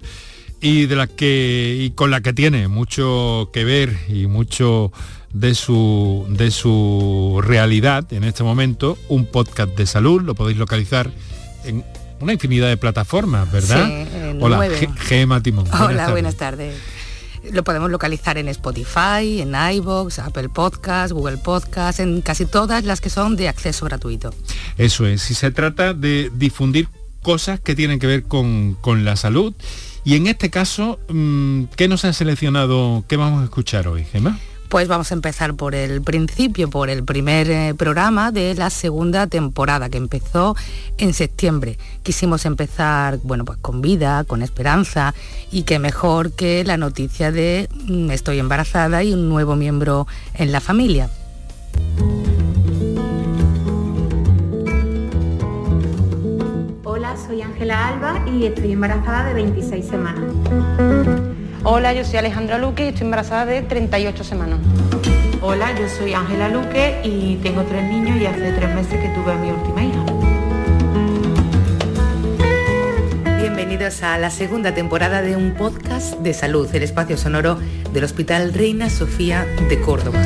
y, 0.60 0.86
de 0.86 0.94
la 0.94 1.08
que, 1.08 1.78
y 1.80 1.90
con 1.90 2.12
la 2.12 2.20
que 2.20 2.32
tiene 2.32 2.68
mucho 2.68 3.50
que 3.52 3.64
ver 3.64 3.98
y 4.08 4.28
mucho 4.28 4.92
de 5.32 5.54
su, 5.54 6.26
de 6.28 6.50
su 6.50 7.40
realidad 7.42 8.12
en 8.12 8.24
este 8.24 8.42
momento, 8.42 8.98
un 9.08 9.26
podcast 9.26 9.70
de 9.76 9.86
salud, 9.86 10.22
lo 10.22 10.34
podéis 10.34 10.58
localizar 10.58 11.10
en 11.64 11.84
una 12.20 12.34
infinidad 12.34 12.68
de 12.68 12.76
plataformas, 12.76 13.50
¿verdad? 13.50 13.86
Sí, 13.86 14.38
Hola, 14.40 14.68
Gema 14.98 15.42
Timón. 15.42 15.66
Hola, 15.72 16.10
buenas 16.10 16.36
tardes. 16.36 16.76
Lo 17.50 17.64
podemos 17.64 17.90
localizar 17.90 18.38
en 18.38 18.46
Spotify, 18.48 19.40
en 19.40 19.54
iVoox, 19.54 20.20
Apple 20.20 20.48
Podcast, 20.48 21.12
Google 21.12 21.38
Podcast, 21.38 21.98
en 21.98 22.20
casi 22.20 22.46
todas 22.46 22.84
las 22.84 23.00
que 23.00 23.10
son 23.10 23.34
de 23.34 23.48
acceso 23.48 23.84
gratuito. 23.86 24.32
Eso 24.78 25.06
es, 25.06 25.22
si 25.22 25.34
se 25.34 25.50
trata 25.50 25.92
de 25.92 26.30
difundir 26.34 26.88
cosas 27.20 27.58
que 27.58 27.74
tienen 27.74 27.98
que 27.98 28.06
ver 28.06 28.24
con, 28.24 28.76
con 28.80 29.04
la 29.04 29.16
salud. 29.16 29.54
Y 30.04 30.16
en 30.16 30.28
este 30.28 30.50
caso, 30.50 31.00
mm, 31.08 31.64
¿qué 31.76 31.88
nos 31.88 32.04
ha 32.04 32.12
seleccionado? 32.12 33.04
¿Qué 33.08 33.16
vamos 33.16 33.42
a 33.42 33.44
escuchar 33.44 33.88
hoy, 33.88 34.04
Gema? 34.04 34.38
Pues 34.72 34.88
vamos 34.88 35.10
a 35.10 35.14
empezar 35.14 35.52
por 35.52 35.74
el 35.74 36.00
principio, 36.00 36.70
por 36.70 36.88
el 36.88 37.04
primer 37.04 37.50
eh, 37.50 37.74
programa 37.74 38.32
de 38.32 38.54
la 38.54 38.70
segunda 38.70 39.26
temporada 39.26 39.90
que 39.90 39.98
empezó 39.98 40.56
en 40.96 41.12
septiembre. 41.12 41.76
Quisimos 42.02 42.46
empezar, 42.46 43.18
bueno, 43.22 43.44
pues 43.44 43.58
con 43.58 43.82
vida, 43.82 44.24
con 44.24 44.40
esperanza 44.40 45.14
y 45.50 45.64
que 45.64 45.78
mejor 45.78 46.32
que 46.32 46.64
la 46.64 46.78
noticia 46.78 47.30
de 47.30 47.68
mm, 47.86 48.12
estoy 48.12 48.38
embarazada 48.38 49.04
y 49.04 49.12
un 49.12 49.28
nuevo 49.28 49.56
miembro 49.56 50.06
en 50.32 50.52
la 50.52 50.60
familia. 50.60 51.10
Hola, 56.82 57.14
soy 57.26 57.42
Ángela 57.42 57.88
Alba 57.88 58.24
y 58.26 58.46
estoy 58.46 58.72
embarazada 58.72 59.26
de 59.26 59.34
26 59.34 59.84
semanas. 59.84 61.31
Hola, 61.64 61.92
yo 61.92 62.04
soy 62.04 62.16
Alejandra 62.16 62.58
Luque 62.58 62.86
y 62.86 62.88
estoy 62.88 63.04
embarazada 63.04 63.46
de 63.46 63.62
38 63.62 64.24
semanas. 64.24 64.58
Hola, 65.40 65.72
yo 65.78 65.88
soy 65.88 66.12
Ángela 66.12 66.48
Luque 66.48 67.00
y 67.04 67.36
tengo 67.36 67.62
tres 67.62 67.84
niños 67.84 68.20
y 68.20 68.26
hace 68.26 68.50
tres 68.50 68.74
meses 68.74 69.00
que 69.00 69.08
tuve 69.10 69.30
a 69.30 69.36
mi 69.36 69.50
última 69.52 69.84
hija. 69.84 70.04
Bienvenidos 73.38 73.62
bienvenidos 73.62 74.02
a 74.02 74.18
la 74.18 74.30
segunda 74.30 74.74
temporada 74.74 75.22
de 75.22 75.36
un 75.36 75.54
podcast 75.54 76.18
de 76.18 76.34
salud, 76.34 76.68
el 76.74 76.82
espacio 76.82 77.16
sonoro 77.16 77.58
del 77.92 78.02
Hospital 78.02 78.52
Reina 78.52 78.90
Sofía 78.90 79.46
de 79.68 79.80
Córdoba. 79.80 80.20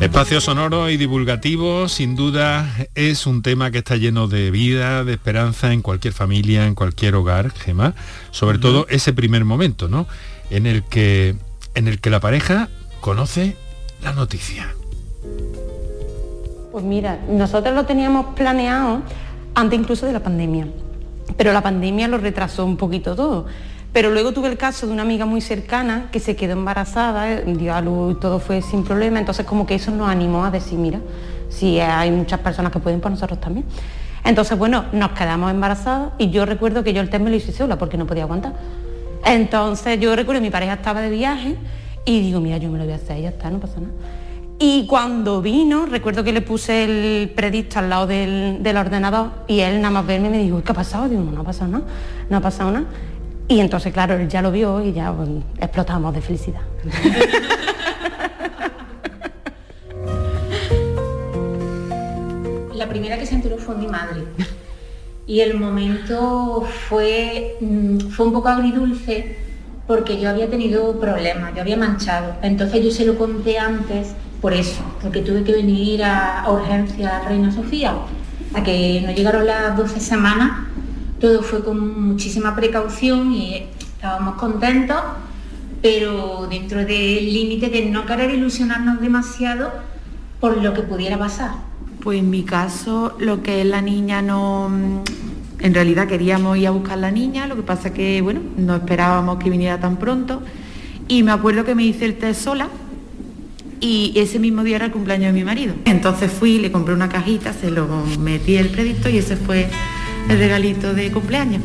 Espacio 0.00 0.40
sonoro 0.40 0.90
y 0.90 0.96
divulgativo, 0.96 1.88
sin 1.88 2.16
duda, 2.16 2.68
es 2.94 3.26
un 3.26 3.42
tema 3.42 3.70
que 3.70 3.78
está 3.78 3.96
lleno 3.96 4.28
de 4.28 4.50
vida, 4.50 5.04
de 5.04 5.14
esperanza 5.14 5.72
en 5.72 5.82
cualquier 5.82 6.12
familia, 6.12 6.66
en 6.66 6.74
cualquier 6.74 7.14
hogar, 7.14 7.50
Gema. 7.50 7.94
Sobre 8.30 8.58
todo 8.58 8.86
ese 8.88 9.12
primer 9.12 9.44
momento, 9.44 9.88
¿no? 9.88 10.06
En 10.50 10.66
el 10.66 10.82
que, 10.84 11.36
en 11.74 11.88
el 11.88 12.00
que 12.00 12.10
la 12.10 12.20
pareja 12.20 12.68
conoce 13.00 13.56
la 14.02 14.12
noticia. 14.12 14.74
Pues 16.72 16.84
mira, 16.84 17.18
nosotros 17.28 17.74
lo 17.74 17.86
teníamos 17.86 18.34
planeado 18.34 19.02
antes 19.54 19.78
incluso 19.78 20.06
de 20.06 20.12
la 20.12 20.22
pandemia 20.22 20.66
pero 21.36 21.52
la 21.52 21.62
pandemia 21.62 22.08
lo 22.08 22.18
retrasó 22.18 22.64
un 22.64 22.76
poquito 22.76 23.14
todo. 23.14 23.46
Pero 23.92 24.10
luego 24.10 24.32
tuve 24.32 24.48
el 24.48 24.58
caso 24.58 24.86
de 24.86 24.92
una 24.92 25.02
amiga 25.02 25.24
muy 25.24 25.40
cercana 25.40 26.08
que 26.12 26.20
se 26.20 26.36
quedó 26.36 26.52
embarazada, 26.52 27.32
eh, 27.32 27.44
dio 27.46 27.74
a 27.74 27.80
luz 27.80 28.16
y 28.16 28.20
todo 28.20 28.38
fue 28.38 28.60
sin 28.62 28.84
problema, 28.84 29.18
entonces 29.18 29.46
como 29.46 29.66
que 29.66 29.74
eso 29.76 29.90
nos 29.90 30.08
animó 30.08 30.44
a 30.44 30.50
decir, 30.50 30.78
mira, 30.78 31.00
si 31.48 31.80
hay 31.80 32.10
muchas 32.10 32.40
personas 32.40 32.72
que 32.72 32.78
pueden, 32.78 33.00
pues 33.00 33.12
nosotros 33.12 33.40
también. 33.40 33.64
Entonces, 34.24 34.58
bueno, 34.58 34.86
nos 34.92 35.12
quedamos 35.12 35.50
embarazadas 35.50 36.10
y 36.18 36.30
yo 36.30 36.44
recuerdo 36.44 36.82
que 36.82 36.92
yo 36.92 37.00
el 37.00 37.08
test 37.08 37.22
me 37.22 37.30
lo 37.30 37.36
hice 37.36 37.52
sola 37.52 37.78
porque 37.78 37.96
no 37.96 38.06
podía 38.06 38.24
aguantar. 38.24 38.54
Entonces 39.24 39.98
yo 40.00 40.14
recuerdo 40.14 40.40
que 40.40 40.46
mi 40.46 40.50
pareja 40.50 40.74
estaba 40.74 41.00
de 41.00 41.10
viaje 41.10 41.56
y 42.04 42.20
digo, 42.20 42.40
mira, 42.40 42.58
yo 42.58 42.70
me 42.70 42.78
lo 42.78 42.84
voy 42.84 42.92
a 42.92 42.96
hacer, 42.96 43.20
ya 43.20 43.30
está, 43.30 43.50
no 43.50 43.60
pasa 43.60 43.80
nada. 43.80 43.92
Y 44.58 44.86
cuando 44.86 45.42
vino, 45.42 45.84
recuerdo 45.84 46.24
que 46.24 46.32
le 46.32 46.40
puse 46.40 46.84
el 46.84 47.30
predicto 47.30 47.78
al 47.78 47.90
lado 47.90 48.06
del, 48.06 48.76
ordenador 48.76 49.30
y 49.46 49.60
él 49.60 49.82
nada 49.82 49.90
más 49.90 50.06
verme 50.06 50.30
me 50.30 50.38
dijo, 50.38 50.62
¿qué 50.62 50.72
ha 50.72 50.74
pasado? 50.74 51.08
Digo, 51.08 51.22
no, 51.22 51.42
ha 51.42 51.44
pasado 51.44 51.70
nada, 51.70 51.84
no 52.30 52.36
ha 52.38 52.40
pasado 52.40 52.70
nada. 52.70 52.86
Y 53.48 53.60
entonces, 53.60 53.92
claro, 53.92 54.14
él 54.14 54.28
ya 54.28 54.42
lo 54.42 54.50
vio 54.50 54.84
y 54.84 54.92
ya 54.92 55.12
pues, 55.12 55.28
explotamos 55.60 56.12
de 56.14 56.20
felicidad. 56.20 56.62
La 62.74 62.88
primera 62.88 63.18
que 63.18 63.26
se 63.26 63.36
enteró 63.36 63.56
fue 63.58 63.76
mi 63.76 63.86
madre. 63.86 64.24
Y 65.28 65.40
el 65.40 65.54
momento 65.58 66.66
fue, 66.88 67.56
mm, 67.60 67.98
fue 68.10 68.26
un 68.26 68.32
poco 68.32 68.48
agridulce 68.48 69.36
porque 69.86 70.20
yo 70.20 70.28
había 70.30 70.48
tenido 70.48 70.98
problemas, 70.98 71.54
yo 71.54 71.60
había 71.60 71.76
manchado. 71.76 72.34
Entonces 72.42 72.84
yo 72.84 72.90
se 72.90 73.04
lo 73.04 73.16
conté 73.16 73.58
antes 73.58 74.14
por 74.40 74.52
eso, 74.52 74.82
porque 75.02 75.20
tuve 75.20 75.44
que 75.44 75.52
venir 75.52 76.02
a, 76.04 76.44
urgencia 76.48 77.18
a 77.18 77.28
Reina 77.28 77.52
Sofía, 77.52 77.94
a 78.54 78.62
que 78.62 79.02
no 79.04 79.12
llegaron 79.12 79.46
las 79.46 79.76
12 79.76 80.00
semanas, 80.00 80.66
todo 81.20 81.42
fue 81.42 81.64
con 81.64 82.08
muchísima 82.08 82.54
precaución 82.54 83.32
y 83.32 83.64
estábamos 83.96 84.34
contentos, 84.36 84.96
pero 85.82 86.46
dentro 86.48 86.84
del 86.84 87.32
límite 87.32 87.68
de 87.68 87.86
no 87.86 88.06
querer 88.06 88.30
ilusionarnos 88.34 89.00
demasiado 89.00 89.72
por 90.40 90.62
lo 90.62 90.74
que 90.74 90.82
pudiera 90.82 91.18
pasar. 91.18 91.52
Pues 92.02 92.20
en 92.20 92.30
mi 92.30 92.42
caso, 92.42 93.16
lo 93.18 93.42
que 93.42 93.62
es 93.62 93.66
la 93.66 93.82
niña 93.82 94.22
no... 94.22 95.02
En 95.58 95.72
realidad 95.72 96.06
queríamos 96.06 96.58
ir 96.58 96.66
a 96.66 96.70
buscar 96.70 96.98
la 96.98 97.10
niña, 97.10 97.46
lo 97.46 97.56
que 97.56 97.62
pasa 97.62 97.92
que, 97.92 98.20
bueno, 98.20 98.40
no 98.58 98.76
esperábamos 98.76 99.38
que 99.38 99.48
viniera 99.48 99.80
tan 99.80 99.96
pronto. 99.96 100.42
Y 101.08 101.22
me 101.22 101.32
acuerdo 101.32 101.64
que 101.64 101.74
me 101.74 101.82
hice 101.82 102.04
el 102.04 102.18
test 102.18 102.42
sola, 102.42 102.68
y 103.80 104.12
ese 104.16 104.38
mismo 104.38 104.64
día 104.64 104.76
era 104.76 104.86
el 104.86 104.92
cumpleaños 104.92 105.32
de 105.32 105.32
mi 105.32 105.44
marido. 105.44 105.74
Entonces 105.84 106.30
fui, 106.32 106.58
le 106.58 106.72
compré 106.72 106.94
una 106.94 107.08
cajita, 107.08 107.52
se 107.52 107.70
lo 107.70 107.86
metí 108.18 108.56
el 108.56 108.68
predicto 108.68 109.08
y 109.08 109.18
ese 109.18 109.36
fue 109.36 109.68
el 110.28 110.38
regalito 110.38 110.94
de 110.94 111.12
cumpleaños. 111.12 111.62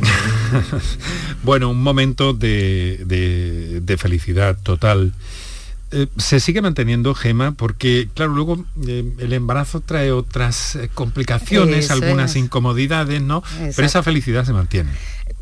bueno, 1.44 1.70
un 1.70 1.82
momento 1.82 2.34
de, 2.34 3.96
felicidad 3.98 4.58
total. 4.62 5.14
Eh, 5.92 6.08
se 6.18 6.40
sigue 6.40 6.62
manteniendo 6.62 7.14
Gema 7.14 7.52
porque 7.52 8.08
claro 8.14 8.32
luego 8.34 8.64
eh, 8.88 9.04
el 9.20 9.34
embarazo 9.34 9.82
trae 9.82 10.14
otras 10.14 10.78
eh, 10.78 10.90
complicaciones 10.94 11.92
algunas 11.92 12.38
incomodidades 12.38 13.22
no 13.22 13.44
pero 13.76 13.86
esa 13.86 14.02
felicidad 14.02 14.46
se 14.46 14.54
mantiene 14.54 14.92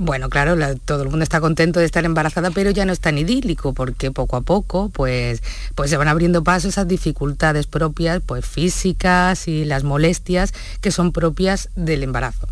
bueno, 0.01 0.29
claro, 0.29 0.55
todo 0.85 1.03
el 1.03 1.09
mundo 1.09 1.23
está 1.23 1.41
contento 1.41 1.81
de 1.81 1.85
estar 1.85 2.05
embarazada, 2.05 2.51
pero 2.51 2.71
ya 2.71 2.85
no 2.85 2.93
es 2.93 3.01
tan 3.01 3.17
idílico, 3.17 3.73
porque 3.73 4.11
poco 4.11 4.37
a 4.37 4.41
poco 4.41 4.87
pues, 4.87 5.43
pues 5.75 5.89
se 5.89 5.97
van 5.97 6.07
abriendo 6.07 6.41
paso 6.41 6.69
esas 6.69 6.87
dificultades 6.87 7.67
propias, 7.67 8.21
pues 8.25 8.45
físicas 8.45 9.49
y 9.49 9.65
las 9.65 9.83
molestias 9.83 10.53
que 10.79 10.91
son 10.91 11.11
propias 11.11 11.67
del 11.75 12.03
embarazo. 12.03 12.47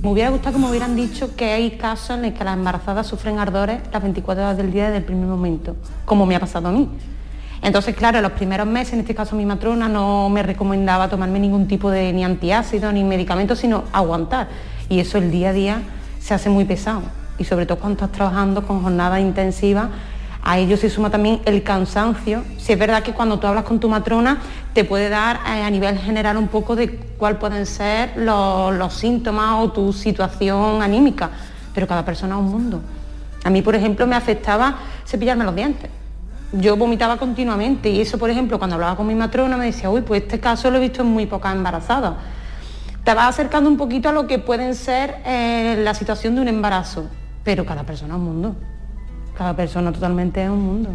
Me 0.00 0.08
hubiera 0.08 0.30
gustado 0.30 0.54
que 0.54 0.62
me 0.62 0.70
hubieran 0.70 0.96
dicho 0.96 1.36
que 1.36 1.52
hay 1.52 1.72
casos 1.72 2.16
en 2.16 2.22
los 2.22 2.32
que 2.32 2.42
las 2.42 2.54
embarazadas 2.54 3.06
sufren 3.06 3.38
ardores 3.38 3.80
las 3.92 4.02
24 4.02 4.42
horas 4.42 4.56
del 4.56 4.72
día 4.72 4.86
desde 4.86 4.98
el 4.98 5.04
primer 5.04 5.26
momento, 5.26 5.76
como 6.06 6.24
me 6.24 6.34
ha 6.34 6.40
pasado 6.40 6.68
a 6.68 6.72
mí. 6.72 6.88
Entonces, 7.60 7.94
claro, 7.94 8.20
los 8.20 8.32
primeros 8.32 8.66
meses, 8.66 8.94
en 8.94 9.00
este 9.00 9.14
caso 9.14 9.36
mi 9.36 9.44
matrona 9.44 9.88
no 9.88 10.28
me 10.28 10.42
recomendaba 10.42 11.08
tomarme 11.08 11.38
ningún 11.38 11.68
tipo 11.68 11.90
de 11.90 12.12
ni 12.12 12.24
antiácido 12.24 12.90
ni 12.90 13.04
medicamento, 13.04 13.54
sino 13.54 13.84
aguantar. 13.92 14.48
Y 14.88 14.98
eso 14.98 15.18
el 15.18 15.30
día 15.30 15.50
a 15.50 15.52
día 15.52 15.82
se 16.18 16.34
hace 16.34 16.48
muy 16.48 16.64
pesado. 16.64 17.02
Y 17.38 17.44
sobre 17.44 17.66
todo 17.66 17.78
cuando 17.78 18.02
estás 18.02 18.16
trabajando 18.16 18.66
con 18.66 18.82
jornadas 18.82 19.20
intensivas, 19.20 19.88
a 20.44 20.58
ello 20.58 20.76
se 20.76 20.90
suma 20.90 21.10
también 21.10 21.40
el 21.44 21.62
cansancio. 21.62 22.42
Si 22.58 22.72
es 22.72 22.78
verdad 22.78 23.02
que 23.02 23.12
cuando 23.12 23.38
tú 23.38 23.46
hablas 23.46 23.64
con 23.64 23.78
tu 23.78 23.88
matrona 23.88 24.38
te 24.74 24.84
puede 24.84 25.08
dar 25.08 25.36
eh, 25.46 25.62
a 25.62 25.70
nivel 25.70 25.98
general 25.98 26.36
un 26.36 26.48
poco 26.48 26.74
de 26.74 26.90
cuál 27.16 27.38
pueden 27.38 27.64
ser 27.64 28.16
los, 28.16 28.92
síntomas 28.92 29.62
o 29.62 29.70
tu 29.70 29.92
situación 29.92 30.82
anímica, 30.82 31.30
pero 31.74 31.86
cada 31.86 32.04
persona 32.04 32.34
es 32.34 32.40
un 32.40 32.50
mundo. 32.50 32.80
A 33.44 33.50
mí, 33.50 33.62
por 33.62 33.74
ejemplo, 33.74 34.06
me 34.06 34.16
afectaba 34.16 34.78
cepillarme 35.06 35.44
los 35.44 35.54
dientes. 35.54 35.90
Yo 36.52 36.76
vomitaba 36.76 37.16
continuamente 37.16 37.88
y 37.88 38.00
eso, 38.00 38.18
por 38.18 38.28
ejemplo, 38.28 38.58
cuando 38.58 38.74
hablaba 38.74 38.96
con 38.96 39.06
mi 39.06 39.14
matrona 39.14 39.56
me 39.56 39.66
decía, 39.66 39.90
uy, 39.90 40.02
pues 40.02 40.22
este 40.22 40.40
caso 40.40 40.70
lo 40.70 40.78
he 40.78 40.80
visto 40.80 41.02
en 41.02 41.08
muy 41.08 41.26
pocas 41.26 41.54
embarazadas 41.54 42.14
te 43.04 43.14
vas 43.14 43.30
acercando 43.30 43.68
un 43.68 43.76
poquito 43.76 44.08
a 44.08 44.12
lo 44.12 44.26
que 44.26 44.38
pueden 44.38 44.74
ser 44.74 45.16
eh, 45.26 45.80
la 45.82 45.92
situación 45.92 46.36
de 46.36 46.40
un 46.40 46.48
embarazo, 46.48 47.08
pero 47.42 47.66
cada 47.66 47.82
persona 47.82 48.14
es 48.14 48.20
un 48.20 48.24
mundo. 48.24 48.56
Cada 49.42 49.56
persona 49.56 49.90
totalmente 49.90 50.40
es 50.40 50.48
un 50.48 50.64
mundo. 50.64 50.90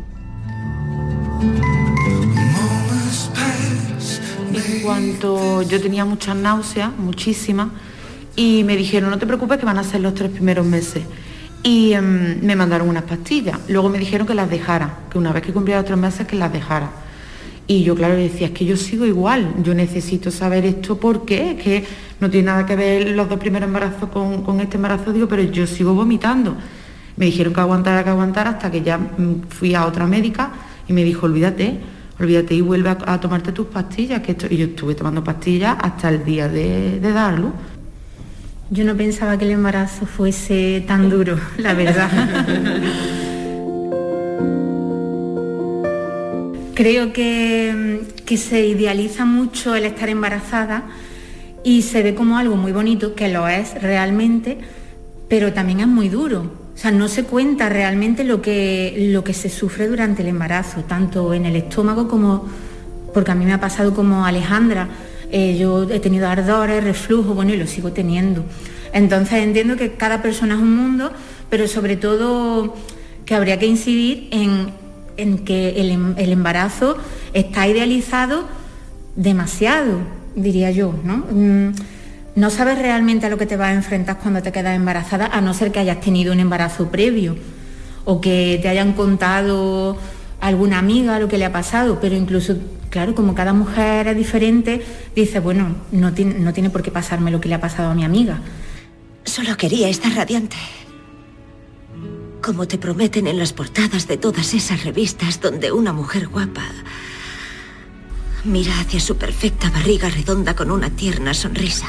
En 4.53 4.81
cuanto 4.81 5.63
yo 5.63 5.81
tenía 5.81 6.05
muchas 6.05 6.33
náuseas, 6.37 6.97
muchísimas, 6.97 7.67
y 8.37 8.63
me 8.63 8.77
dijeron, 8.77 9.09
no 9.09 9.17
te 9.19 9.27
preocupes 9.27 9.57
que 9.57 9.65
van 9.65 9.77
a 9.77 9.83
ser 9.83 9.99
los 9.99 10.13
tres 10.13 10.31
primeros 10.31 10.65
meses. 10.65 11.03
Y 11.61 11.91
em, 11.91 12.39
me 12.41 12.55
mandaron 12.55 12.87
unas 12.87 13.03
pastillas. 13.03 13.59
Luego 13.67 13.89
me 13.89 13.97
dijeron 13.97 14.25
que 14.25 14.33
las 14.33 14.49
dejara, 14.49 14.99
que 15.11 15.17
una 15.17 15.33
vez 15.33 15.43
que 15.43 15.51
cumpliera 15.51 15.83
tres 15.83 15.97
meses 15.97 16.25
que 16.25 16.37
las 16.37 16.53
dejara. 16.53 16.89
Y 17.67 17.83
yo, 17.83 17.95
claro, 17.95 18.15
decía, 18.15 18.47
es 18.47 18.53
que 18.53 18.63
yo 18.63 18.77
sigo 18.77 19.05
igual, 19.05 19.55
yo 19.61 19.73
necesito 19.73 20.31
saber 20.31 20.63
esto 20.63 20.97
porque 20.97 21.51
es 21.51 21.61
que 21.61 21.83
no 22.21 22.29
tiene 22.29 22.45
nada 22.45 22.65
que 22.65 22.77
ver 22.77 23.09
los 23.09 23.27
dos 23.27 23.39
primeros 23.39 23.67
embarazos 23.67 24.07
con, 24.07 24.61
este 24.61 24.77
embarazo, 24.77 25.11
digo, 25.11 25.27
pero 25.27 25.43
yo 25.43 25.67
sigo 25.67 25.93
vomitando. 25.93 26.55
Me 27.17 27.25
dijeron 27.25 27.53
que 27.53 27.59
aguantara, 27.59 28.03
que 28.03 28.09
aguantara, 28.09 28.51
hasta 28.51 28.71
que 28.71 28.81
ya 28.81 28.97
mm, 28.97 29.49
fui 29.49 29.75
a 29.75 29.85
otra 29.85 30.07
médica 30.07 30.51
y 30.87 30.93
me 30.93 31.03
dijo, 31.03 31.25
olvídate, 31.25 31.79
olvídate 32.19 32.55
y 32.55 32.61
vuelve 32.61 32.89
a, 32.89 33.19
tomarte 33.19 33.51
tus 33.51 33.67
pastillas, 33.67 34.21
que 34.21 34.31
esto... 34.31 34.47
y 34.49 34.57
yo 34.57 34.65
estuve 34.67 34.95
tomando 34.95 35.23
pastillas 35.23 35.77
hasta 35.81 36.09
el 36.09 36.23
día 36.23 36.47
de, 36.47 36.99
de 36.99 37.11
darlo. 37.11 37.51
Yo 38.69 38.83
no 38.83 38.95
pensaba 38.95 39.37
que 39.37 39.45
el 39.45 39.51
embarazo 39.51 40.05
fuese 40.05 40.83
tan 40.87 41.09
duro, 41.09 41.37
la 41.57 41.73
verdad. 41.73 42.09
Creo 46.77 47.11
que, 47.11 48.03
se 48.37 48.67
idealiza 48.67 49.25
mucho 49.25 49.73
el 49.73 49.85
estar 49.85 50.09
embarazada 50.09 50.83
y 51.63 51.81
se 51.81 52.03
ve 52.03 52.13
como 52.13 52.37
algo 52.37 52.55
muy 52.55 52.71
bonito, 52.71 53.15
que 53.15 53.29
lo 53.29 53.47
es 53.47 53.81
realmente, 53.81 54.59
pero 55.27 55.53
también 55.53 55.79
es 55.79 55.87
muy 55.87 56.07
duro. 56.07 56.66
O 56.77 56.79
sea, 56.79 56.91
no 56.91 57.07
se 57.07 57.23
cuenta 57.23 57.67
realmente 57.67 58.23
lo 58.23 58.41
que, 58.41 59.09
lo 59.11 59.23
que 59.23 59.33
se 59.33 59.49
sufre 59.49 59.87
durante 59.87 60.21
el 60.21 60.29
embarazo, 60.29 60.83
tanto 60.83 61.33
en 61.33 61.45
el 61.47 61.55
estómago 61.55 62.07
como, 62.07 62.47
porque 63.13 63.31
a 63.31 63.35
mí 63.35 63.45
me 63.45 63.53
ha 63.53 63.59
pasado 63.59 63.95
como 63.95 64.25
Alejandra, 64.25 64.87
eh, 65.31 65.57
yo 65.59 65.89
he 65.89 65.99
tenido 65.99 66.29
ardores, 66.29 66.83
reflujo, 66.83 67.33
bueno, 67.33 67.53
y 67.53 67.57
lo 67.57 67.67
sigo 67.67 67.91
teniendo. 67.91 68.45
Entonces 68.93 69.43
entiendo 69.43 69.75
que 69.75 69.93
cada 69.93 70.21
persona 70.21 70.53
es 70.53 70.61
un 70.61 70.75
mundo, 70.75 71.11
pero 71.49 71.67
sobre 71.67 71.97
todo 71.97 72.75
que 73.25 73.35
habría 73.35 73.59
que 73.59 73.65
incidir 73.65 74.29
en 74.31 74.71
en 75.17 75.39
que 75.39 75.81
em, 75.81 76.13
el, 76.17 76.31
embarazo 76.31 76.97
está 77.33 77.67
idealizado 77.67 78.45
demasiado, 79.15 79.99
diría 80.35 80.71
yo, 80.71 80.93
¿no? 81.03 81.25
Mm, 81.31 81.73
no 82.37 82.51
sabes 82.51 82.77
realmente 82.77 83.25
a 83.25 83.29
lo 83.29 83.37
que 83.39 83.47
te 83.47 83.57
vas 83.57 83.69
a 83.69 83.73
enfrentar 83.73 84.19
cuando 84.19 84.43
te 84.43 84.51
quedas 84.51 84.75
embarazada, 84.75 85.25
a 85.25 85.41
no 85.41 85.55
ser 85.55 85.71
que 85.71 85.79
hayas 85.79 85.99
tenido 86.01 86.31
un 86.31 86.39
embarazo 86.39 86.91
previo 86.91 87.35
o 88.05 88.21
que 88.21 88.59
te 88.61 88.69
hayan 88.69 88.93
contado 88.93 89.97
alguna 90.39 90.77
amiga 90.77 91.19
lo 91.19 91.27
que 91.27 91.39
le 91.39 91.45
ha 91.45 91.51
pasado, 91.51 91.97
pero 91.99 92.15
incluso, 92.15 92.55
claro, 92.91 93.15
como 93.15 93.33
cada 93.33 93.53
mujer 93.53 94.07
es 94.07 94.15
diferente, 94.15 94.85
dice, 95.15 95.39
bueno, 95.39 95.77
no 95.91 96.13
tiene, 96.13 96.37
no 96.37 96.53
tiene 96.53 96.69
por 96.69 96.83
qué 96.83 96.91
pasarme 96.91 97.31
lo 97.31 97.41
que 97.41 97.49
le 97.49 97.55
ha 97.55 97.59
pasado 97.59 97.89
a 97.89 97.95
mi 97.95 98.05
amiga. 98.05 98.39
Solo 99.25 99.57
quería 99.57 99.89
estar 99.89 100.13
radiante. 100.13 100.57
como 102.39 102.67
te 102.67 102.77
prometen 102.77 103.25
en 103.25 103.39
las 103.39 103.51
portadas 103.51 104.07
de 104.07 104.17
todas 104.17 104.53
esas 104.53 104.83
revistas 104.83 105.41
donde 105.41 105.71
una 105.71 105.91
mujer 105.91 106.27
guapa 106.27 106.63
mira 108.45 108.79
hacia 108.79 108.99
su 108.99 109.17
perfecta 109.17 109.69
barriga 109.71 110.07
redonda 110.07 110.55
con 110.55 110.69
una 110.71 110.91
tierna 110.91 111.33
sonrisa. 111.33 111.87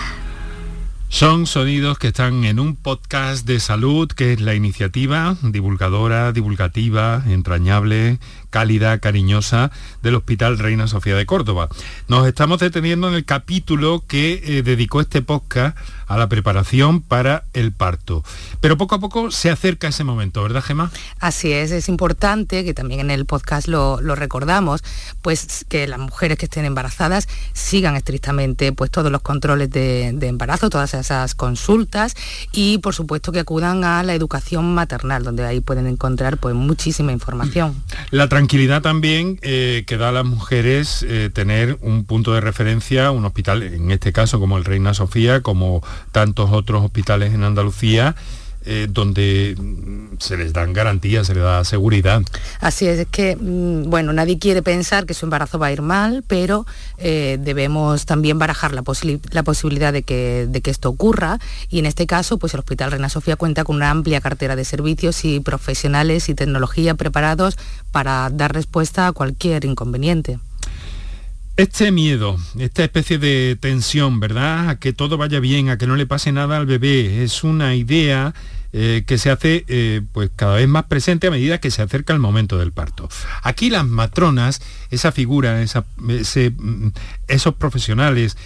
Son 1.11 1.47
sonidos 1.47 1.99
que 1.99 2.09
están 2.09 2.45
en 2.45 2.61
un 2.61 2.77
podcast 2.77 3.47
de 3.47 3.61
salud 3.61 4.09
que 4.09 4.35
es 4.35 4.41
la 4.43 4.55
iniciativa 4.55 5.37
divulgadora, 5.43 6.33
divulgativa, 6.33 7.25
entrañable, 7.27 8.19
cálida, 8.51 8.99
cariñosa 8.99 9.71
del 10.03 10.17
Hospital 10.17 10.59
Reina 10.59 10.87
Sofía 10.87 11.17
de 11.17 11.27
Córdoba. 11.27 11.69
Nos 12.09 12.27
estamos 12.27 12.59
deteniendo 12.59 13.09
en 13.09 13.15
el 13.15 13.25
capítulo 13.25 14.05
que 14.07 14.43
eh, 14.45 14.63
dedicó 14.63 15.01
este 15.01 15.23
podcast 15.23 15.77
a 16.07 16.17
la 16.17 16.29
preparación 16.29 17.03
para 17.03 17.45
el 17.53 17.73
parto. 17.73 18.25
Pero 18.61 18.77
poco 18.77 18.95
a 18.95 19.01
poco 19.01 19.31
se 19.31 19.51
acerca 19.51 19.89
ese 19.89 20.05
momento, 20.05 20.43
¿verdad, 20.43 20.63
Gemma? 20.63 20.91
Así 21.21 21.53
es, 21.53 21.71
es 21.71 21.89
importante, 21.89 22.65
que 22.65 22.75
también 22.75 23.01
en 23.01 23.11
el 23.11 23.27
podcast 23.27 23.69
lo, 23.69 23.99
recordamos, 23.99 24.83
pues 25.23 25.67
que 25.69 25.87
las 25.87 25.99
mujeres 25.99 26.39
que 26.39 26.47
estén 26.47 26.65
embarazadas 26.65 27.29
sigan 27.53 27.95
estrictamente 27.95 28.73
pues, 28.73 28.91
todos 28.91 29.13
los 29.13 29.21
controles 29.21 29.71
de, 29.71 30.13
de 30.15 30.29
embarazo, 30.29 30.71
todas 30.71 30.95
esas 30.95 31.35
consultas 31.35 32.15
y 32.53 32.79
por 32.79 32.95
supuesto 32.95 33.31
que 33.31 33.41
acudan 33.41 33.85
a 33.85 34.03
la 34.03 34.15
educación 34.15 34.75
maternal, 34.75 35.23
donde 35.23 35.45
ahí 35.45 35.61
pueden 35.61 35.87
encontrar 35.87 36.39
pues, 36.39 36.55
muchísima 36.55 37.13
información. 37.13 37.75
La 38.11 38.29
tranquilidad 38.39 38.83
también 38.83 39.41
eh, 39.43 39.83
que 39.85 39.97
da 39.97 40.11
a 40.11 40.13
las 40.13 40.25
mujeres 40.25 41.05
eh, 41.09 41.29
tener 41.29 41.77
un 41.81 42.05
punto 42.05 42.35
de 42.35 42.41
referencia, 42.41 43.11
un 43.11 43.25
hospital, 43.25 43.65
en 43.65 43.91
este 43.91 44.13
caso 44.13 44.39
como 44.39 44.59
el 44.59 44.65
Reina 44.65 44.95
Sofía, 44.95 45.41
como 45.41 45.83
tantos 46.13 46.53
otros 46.53 46.85
hospitales 46.85 47.35
en 47.35 47.43
Andalucía, 47.43 48.15
eh, 48.71 48.87
donde 48.87 49.57
mm, 49.59 50.19
se 50.19 50.37
les 50.37 50.53
dan 50.53 50.75
garantías, 50.75 51.27
se 51.27 51.35
les 51.35 51.43
da 51.43 51.65
seguridad. 51.65 52.23
Así 52.61 52.87
es, 52.87 52.99
es 52.99 53.07
que, 53.07 53.35
mm, 53.35 53.89
bueno, 53.89 54.13
nadie 54.13 54.39
quiere 54.39 54.61
pensar 54.61 55.07
que 55.07 55.15
su 55.15 55.25
embarazo 55.25 55.59
va 55.59 55.69
a 55.69 55.73
ir 55.73 55.81
mal, 55.81 56.23
pero 56.27 56.67
eh, 56.99 57.39
debemos 57.41 58.05
también 58.05 58.39
barajar 58.39 58.75
la, 58.75 58.83
la 59.31 59.43
posibilidad 59.43 59.91
de 59.91 60.03
que, 60.03 60.47
de 60.51 60.61
que, 60.61 60.71
esto 60.71 60.91
ocurra 60.91 61.39
y 61.71 61.79
en 61.79 61.87
este 61.87 62.07
caso, 62.07 62.37
pues 62.37 62.53
el 62.53 62.61
Hospital 62.61 62.91
Reina 62.91 63.09
Sofía 63.09 63.37
cuenta 63.37 63.65
con 63.65 63.77
una 63.77 63.89
amplia 63.89 64.21
cartera 64.21 64.55
de 64.55 64.67
servicios 64.67 65.25
y 65.25 65.41
profesionales 65.41 66.29
y 66.29 66.35
tecnología 66.35 66.95
preparados 66.95 67.57
para 67.91 68.29
dar 68.29 68.53
respuesta 68.53 69.07
a 69.07 69.13
cualquier 69.13 69.65
inconveniente. 69.65 70.39
Este 71.57 71.91
miedo, 71.91 72.37
esta 72.59 72.85
especie 72.85 73.19
de 73.19 73.57
tensión, 73.59 74.21
¿verdad? 74.21 74.69
A 74.69 74.79
que 74.79 74.93
todo 74.93 75.17
vaya 75.17 75.41
bien, 75.41 75.71
a 75.71 75.79
que 75.79 75.89
no 75.89 75.97
le 75.97 76.07
pase 76.07 76.33
nada 76.33 76.57
al 76.57 76.67
bebé, 76.67 77.25
es 77.25 77.43
una 77.43 77.75
idea 77.75 78.33
eh, 78.73 79.05
que 79.07 79.17
se 79.17 79.31
hace 79.31 79.65
eh, 79.69 80.03
pues 80.13 80.31
cada 80.37 80.57
vez 80.57 80.69
más 80.69 80.85
presente 80.85 81.29
a 81.29 81.31
medida 81.31 81.59
que 81.59 81.71
se 81.71 81.81
acerca 81.81 82.13
el 82.13 82.19
momento 82.19 82.59
del 82.59 82.73
parto. 82.73 83.09
Aquí 83.43 83.71
las 83.71 83.87
matronas, 83.87 84.61
esa 84.91 85.11
figura, 85.11 85.65
mm, 85.97 86.89
esos 87.29 87.55
profesionales, 87.55 88.37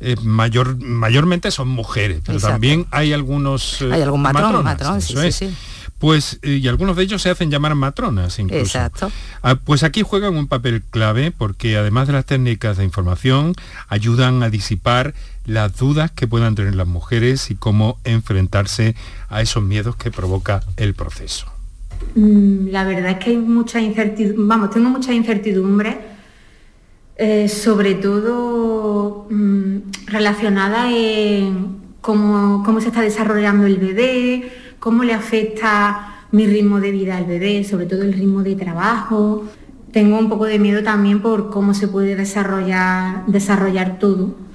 eh, 0.00 0.16
mayor, 0.22 0.76
mayormente 0.78 1.52
son 1.52 1.68
mujeres, 1.68 2.22
pero 2.26 2.40
también 2.40 2.86
hay 2.90 3.12
algunos 3.12 3.80
hay 3.82 4.02
algún 4.02 4.22
matrón, 4.22 4.64
matrón 4.64 5.00
sí, 5.00 5.32
sí. 5.32 5.54
Pues, 5.98 6.38
y 6.44 6.68
algunos 6.68 6.96
de 6.96 7.02
ellos 7.02 7.22
se 7.22 7.30
hacen 7.30 7.50
llamar 7.50 7.74
matronas 7.74 8.38
incluso. 8.38 8.62
Exacto. 8.62 9.10
Ah, 9.42 9.56
pues 9.56 9.82
aquí 9.82 10.02
juegan 10.02 10.36
un 10.36 10.46
papel 10.46 10.82
clave 10.82 11.32
porque 11.32 11.76
además 11.76 12.06
de 12.06 12.12
las 12.12 12.24
técnicas 12.24 12.76
de 12.76 12.84
información, 12.84 13.54
ayudan 13.88 14.42
a 14.44 14.50
disipar 14.50 15.14
las 15.48 15.76
dudas 15.76 16.10
que 16.10 16.28
puedan 16.28 16.54
tener 16.54 16.76
las 16.76 16.86
mujeres 16.86 17.50
y 17.50 17.54
cómo 17.54 17.98
enfrentarse 18.04 18.94
a 19.30 19.40
esos 19.40 19.62
miedos 19.62 19.96
que 19.96 20.10
provoca 20.10 20.60
el 20.76 20.94
proceso. 20.94 21.46
Mm, 22.14 22.68
la 22.68 22.84
verdad 22.84 23.12
es 23.12 23.18
que 23.18 23.30
hay 23.30 23.38
mucha 23.38 23.80
incertidumbre, 23.80 24.44
vamos, 24.46 24.70
tengo 24.70 24.90
mucha 24.90 25.12
incertidumbre, 25.12 25.98
eh, 27.16 27.48
sobre 27.48 27.94
todo 27.94 29.26
mm, 29.30 29.76
relacionada 30.06 30.92
en 30.92 31.78
cómo, 32.02 32.62
cómo 32.62 32.80
se 32.82 32.88
está 32.88 33.00
desarrollando 33.00 33.66
el 33.66 33.78
bebé, 33.78 34.52
cómo 34.78 35.02
le 35.02 35.14
afecta 35.14 36.26
mi 36.30 36.46
ritmo 36.46 36.78
de 36.78 36.90
vida 36.90 37.16
al 37.16 37.24
bebé, 37.24 37.64
sobre 37.64 37.86
todo 37.86 38.02
el 38.02 38.12
ritmo 38.12 38.42
de 38.42 38.54
trabajo. 38.54 39.44
Tengo 39.92 40.18
un 40.18 40.28
poco 40.28 40.44
de 40.44 40.58
miedo 40.58 40.82
también 40.82 41.22
por 41.22 41.48
cómo 41.48 41.72
se 41.72 41.88
puede 41.88 42.16
desarrollar, 42.16 43.24
desarrollar 43.26 43.98
todo 43.98 44.47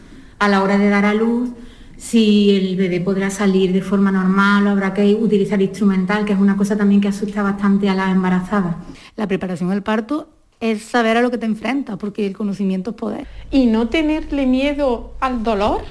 a 0.46 0.50
la 0.50 0.62
hora 0.62 0.78
de 0.78 0.90
dar 0.90 1.06
a 1.06 1.14
luz, 1.14 1.52
si 1.98 2.52
el 2.56 2.76
bebé 2.76 3.00
podrá 3.00 3.30
salir 3.30 3.72
de 3.72 3.82
forma 3.82 4.12
normal 4.12 4.68
o 4.68 4.72
habrá 4.72 4.94
que 4.94 5.16
utilizar 5.16 5.62
instrumental, 5.62 6.26
que 6.26 6.34
es 6.34 6.40
una 6.40 6.58
cosa 6.58 6.76
también 6.76 7.00
que 7.00 7.08
asusta 7.08 7.42
bastante 7.42 7.88
a 7.88 7.96
las 7.96 8.12
embarazadas. 8.12 8.76
La 9.16 9.26
preparación 9.26 9.72
al 9.72 9.84
parto 9.84 10.28
es 10.60 10.84
saber 10.84 11.16
a 11.16 11.22
lo 11.22 11.32
que 11.32 11.38
te 11.38 11.46
enfrentas, 11.46 11.98
porque 11.98 12.28
el 12.28 12.36
conocimiento 12.36 12.92
es 12.92 12.98
poder. 12.98 13.28
Y 13.52 13.68
no 13.68 13.88
tenerle 13.88 14.46
miedo 14.46 15.14
al 15.22 15.44
dolor, 15.44 15.82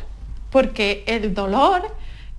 porque 0.50 1.02
el 1.06 1.32
dolor 1.32 1.82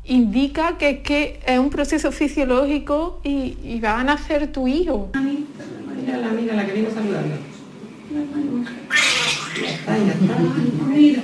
indica 0.03 0.77
que, 0.77 1.01
que 1.01 1.39
es 1.45 1.57
un 1.57 1.71
proceso 1.71 2.11
fisiológico 2.11 3.21
y, 3.23 3.57
y 3.63 3.79
va 3.79 3.99
a 3.99 4.03
nacer 4.03 4.51
tu 4.51 4.67
hijo. 4.67 5.09
Mira, 5.15 6.31
mira 6.31 6.55
la 6.55 6.65
que 6.65 6.73
viene 6.73 6.91
saludando. 6.91 7.35
Ya 9.61 9.69
está, 9.69 9.97
ya 9.97 10.11
está. 10.11 10.37
Mira. 10.87 11.23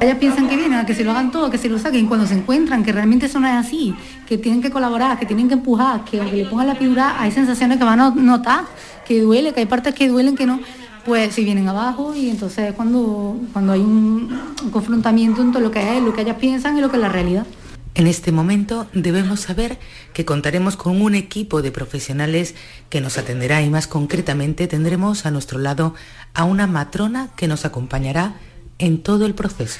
Ellas 0.00 0.18
piensan 0.18 0.48
que 0.48 0.56
vienen 0.56 0.78
a 0.78 0.86
que 0.86 0.94
se 0.94 1.04
lo 1.04 1.12
hagan 1.12 1.30
todo, 1.30 1.50
que 1.50 1.58
se 1.58 1.68
lo 1.68 1.78
saquen. 1.78 2.06
Cuando 2.06 2.26
se 2.26 2.34
encuentran, 2.34 2.82
que 2.82 2.92
realmente 2.92 3.26
eso 3.26 3.38
no 3.38 3.46
es 3.46 3.54
así, 3.54 3.94
que 4.26 4.38
tienen 4.38 4.62
que 4.62 4.70
colaborar, 4.70 5.18
que 5.18 5.26
tienen 5.26 5.48
que 5.48 5.54
empujar, 5.54 6.04
que 6.04 6.20
aunque 6.20 6.36
le 6.36 6.44
pongan 6.46 6.66
la 6.66 6.74
figura 6.74 7.20
hay 7.20 7.30
sensaciones 7.30 7.78
que 7.78 7.84
van 7.84 8.00
a 8.00 8.10
notar, 8.10 8.64
que 9.06 9.20
duele, 9.20 9.52
que 9.52 9.60
hay 9.60 9.66
partes 9.66 9.94
que 9.94 10.08
duelen 10.08 10.34
que 10.34 10.46
no, 10.46 10.60
pues 11.04 11.34
si 11.34 11.44
vienen 11.44 11.68
abajo 11.68 12.14
y 12.14 12.30
entonces 12.30 12.72
cuando, 12.72 13.36
cuando 13.52 13.72
hay 13.72 13.80
un 13.80 14.28
confrontamiento 14.72 15.42
entre 15.42 15.60
lo 15.60 15.70
que 15.70 15.96
es, 15.96 16.02
lo 16.02 16.12
que 16.12 16.22
ellas 16.22 16.36
piensan 16.36 16.76
y 16.78 16.80
lo 16.80 16.90
que 16.90 16.96
es 16.96 17.02
la 17.02 17.08
realidad. 17.08 17.46
En 17.94 18.06
este 18.06 18.32
momento 18.32 18.86
debemos 18.94 19.40
saber 19.40 19.78
que 20.14 20.24
contaremos 20.24 20.76
con 20.76 21.02
un 21.02 21.14
equipo 21.14 21.60
de 21.60 21.72
profesionales 21.72 22.54
que 22.88 23.02
nos 23.02 23.18
atenderá 23.18 23.60
y 23.60 23.68
más 23.68 23.86
concretamente 23.86 24.66
tendremos 24.66 25.26
a 25.26 25.30
nuestro 25.30 25.58
lado 25.58 25.94
a 26.32 26.44
una 26.44 26.66
matrona 26.66 27.28
que 27.36 27.48
nos 27.48 27.66
acompañará 27.66 28.36
en 28.78 29.02
todo 29.02 29.26
el 29.26 29.34
proceso. 29.34 29.78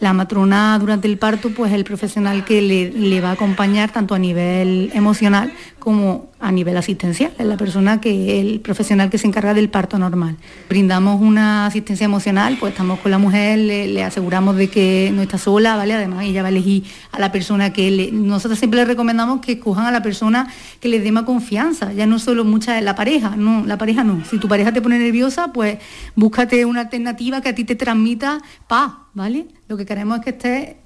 La 0.00 0.12
matrona 0.12 0.76
durante 0.78 1.08
el 1.08 1.16
parto, 1.16 1.50
pues 1.50 1.72
el 1.72 1.84
profesional 1.84 2.44
que 2.44 2.60
le, 2.60 2.90
le 2.90 3.20
va 3.20 3.30
a 3.30 3.32
acompañar 3.32 3.90
tanto 3.92 4.14
a 4.14 4.18
nivel 4.18 4.90
emocional 4.94 5.52
como 5.82 6.30
a 6.38 6.52
nivel 6.52 6.76
asistencial, 6.76 7.32
es 7.36 7.44
la 7.44 7.56
persona 7.56 8.00
que, 8.00 8.40
el 8.40 8.60
profesional 8.60 9.10
que 9.10 9.18
se 9.18 9.26
encarga 9.26 9.52
del 9.52 9.68
parto 9.68 9.98
normal. 9.98 10.36
Brindamos 10.68 11.20
una 11.20 11.66
asistencia 11.66 12.04
emocional, 12.04 12.56
pues 12.60 12.70
estamos 12.70 13.00
con 13.00 13.10
la 13.10 13.18
mujer, 13.18 13.58
le, 13.58 14.04
aseguramos 14.04 14.54
de 14.54 14.68
que 14.68 15.10
no 15.12 15.22
está 15.22 15.38
sola, 15.38 15.74
¿vale? 15.74 15.94
Además 15.94 16.24
ella 16.24 16.42
va 16.42 16.48
a 16.48 16.50
elegir 16.52 16.84
a 17.10 17.18
la 17.18 17.32
persona 17.32 17.72
que 17.72 17.90
le, 17.90 18.12
nosotros 18.12 18.60
siempre 18.60 18.78
le 18.78 18.84
recomendamos 18.84 19.40
que 19.40 19.52
escojan 19.52 19.86
a 19.86 19.90
la 19.90 20.02
persona 20.02 20.46
que 20.78 20.88
les 20.88 21.02
dé 21.02 21.10
más 21.10 21.24
confianza, 21.24 21.92
ya 21.92 22.06
no 22.06 22.20
solo 22.20 22.44
mucha 22.44 22.80
la 22.80 22.94
pareja, 22.94 23.34
no, 23.34 23.66
la 23.66 23.76
pareja 23.76 24.04
no. 24.04 24.24
Si 24.24 24.38
tu 24.38 24.46
pareja 24.46 24.72
te 24.72 24.80
pone 24.80 25.00
nerviosa, 25.00 25.52
pues 25.52 25.78
búscate 26.14 26.64
una 26.64 26.82
alternativa 26.82 27.40
que 27.40 27.48
a 27.48 27.54
ti 27.56 27.64
te 27.64 27.74
transmita 27.74 28.40
paz, 28.68 28.92
¿vale? 29.14 29.48
Lo 29.66 29.76
que 29.76 29.84
queremos 29.84 30.18
es 30.18 30.24
que 30.24 30.30
estés 30.30 30.81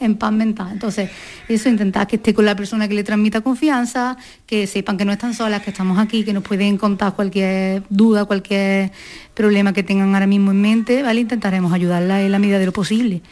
en 0.00 0.16
paz 0.16 0.32
mental. 0.32 0.68
Entonces, 0.72 1.10
eso, 1.48 1.68
intentar 1.68 2.06
que 2.06 2.16
esté 2.16 2.34
con 2.34 2.44
la 2.44 2.56
persona 2.56 2.88
que 2.88 2.94
le 2.94 3.04
transmita 3.04 3.40
confianza, 3.40 4.16
que 4.46 4.66
sepan 4.66 4.96
que 4.96 5.04
no 5.04 5.12
están 5.12 5.34
solas, 5.34 5.62
que 5.62 5.70
estamos 5.70 5.98
aquí, 5.98 6.24
que 6.24 6.32
nos 6.32 6.42
pueden 6.42 6.76
contar 6.76 7.14
cualquier 7.14 7.82
duda, 7.90 8.24
cualquier 8.24 8.92
problema 9.34 9.72
que 9.72 9.82
tengan 9.82 10.14
ahora 10.14 10.26
mismo 10.26 10.50
en 10.50 10.60
mente, 10.60 11.02
¿vale? 11.02 11.20
Intentaremos 11.20 11.72
ayudarla 11.72 12.22
en 12.22 12.32
la 12.32 12.38
medida 12.38 12.58
de 12.58 12.66
lo 12.66 12.72
posible. 12.72 13.22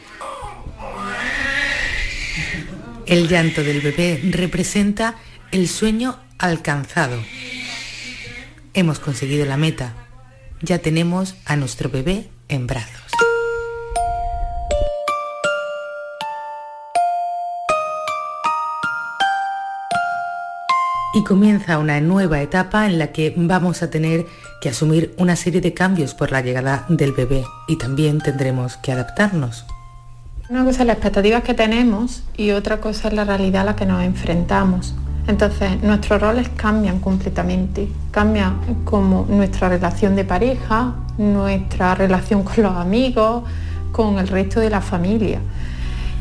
El 3.07 3.27
llanto 3.27 3.63
del 3.63 3.81
bebé 3.81 4.21
representa 4.31 5.15
el 5.51 5.69
sueño 5.69 6.17
alcanzado. 6.39 7.19
Hemos 8.75 8.99
conseguido 8.99 9.47
la 9.47 9.57
meta. 9.57 9.95
Ya 10.61 10.79
tenemos 10.79 11.35
a 11.47 11.57
nuestro 11.57 11.89
bebé 11.89 12.29
en 12.49 12.67
brazos. 12.67 13.28
Y 21.19 21.25
comienza 21.25 21.79
una 21.79 22.01
nueva 22.01 22.41
etapa 22.41 22.87
en 22.87 22.97
la 22.97 23.11
que 23.11 23.35
vamos 23.37 23.83
a 23.83 23.91
tener 23.91 24.27
que 24.61 24.69
asumir 24.69 25.17
una 25.19 25.35
serie 25.35 25.61
de 25.61 25.75
cambios 25.75 26.15
por 26.15 26.31
la 26.31 26.43
llegada 26.43 26.87
del 26.89 27.11
bebé 27.11 27.45
y 27.67 27.75
también 27.75 28.21
tendremos 28.21 28.77
que 28.77 28.93
adaptarnos. 28.93 29.65
Una 30.49 30.65
cosa 30.65 30.83
es 30.83 30.87
las 30.87 30.95
expectativas 30.95 31.43
que 31.43 31.55
tenemos 31.55 32.23
y 32.37 32.53
otra 32.53 32.81
cosa 32.81 33.09
es 33.09 33.15
la 33.15 33.25
realidad 33.25 33.63
a 33.63 33.65
la 33.65 33.77
que 33.77 33.85
nos 33.85 34.05
enfrentamos. 34.05 34.95
Entonces, 35.27 35.83
nuestros 35.83 36.23
roles 36.23 36.51
cambian 36.51 37.01
completamente, 37.01 37.89
cambia 38.13 38.55
como 38.85 39.27
nuestra 39.29 39.69
relación 39.69 40.15
de 40.15 40.25
pareja, 40.25 40.95
nuestra 41.19 41.97
relación 41.97 42.45
con 42.45 42.63
los 42.63 42.77
amigos, 42.77 43.43
con 43.91 44.21
el 44.21 44.29
resto 44.29 44.61
de 44.61 44.71
la 44.71 44.81
familia. 44.81 45.41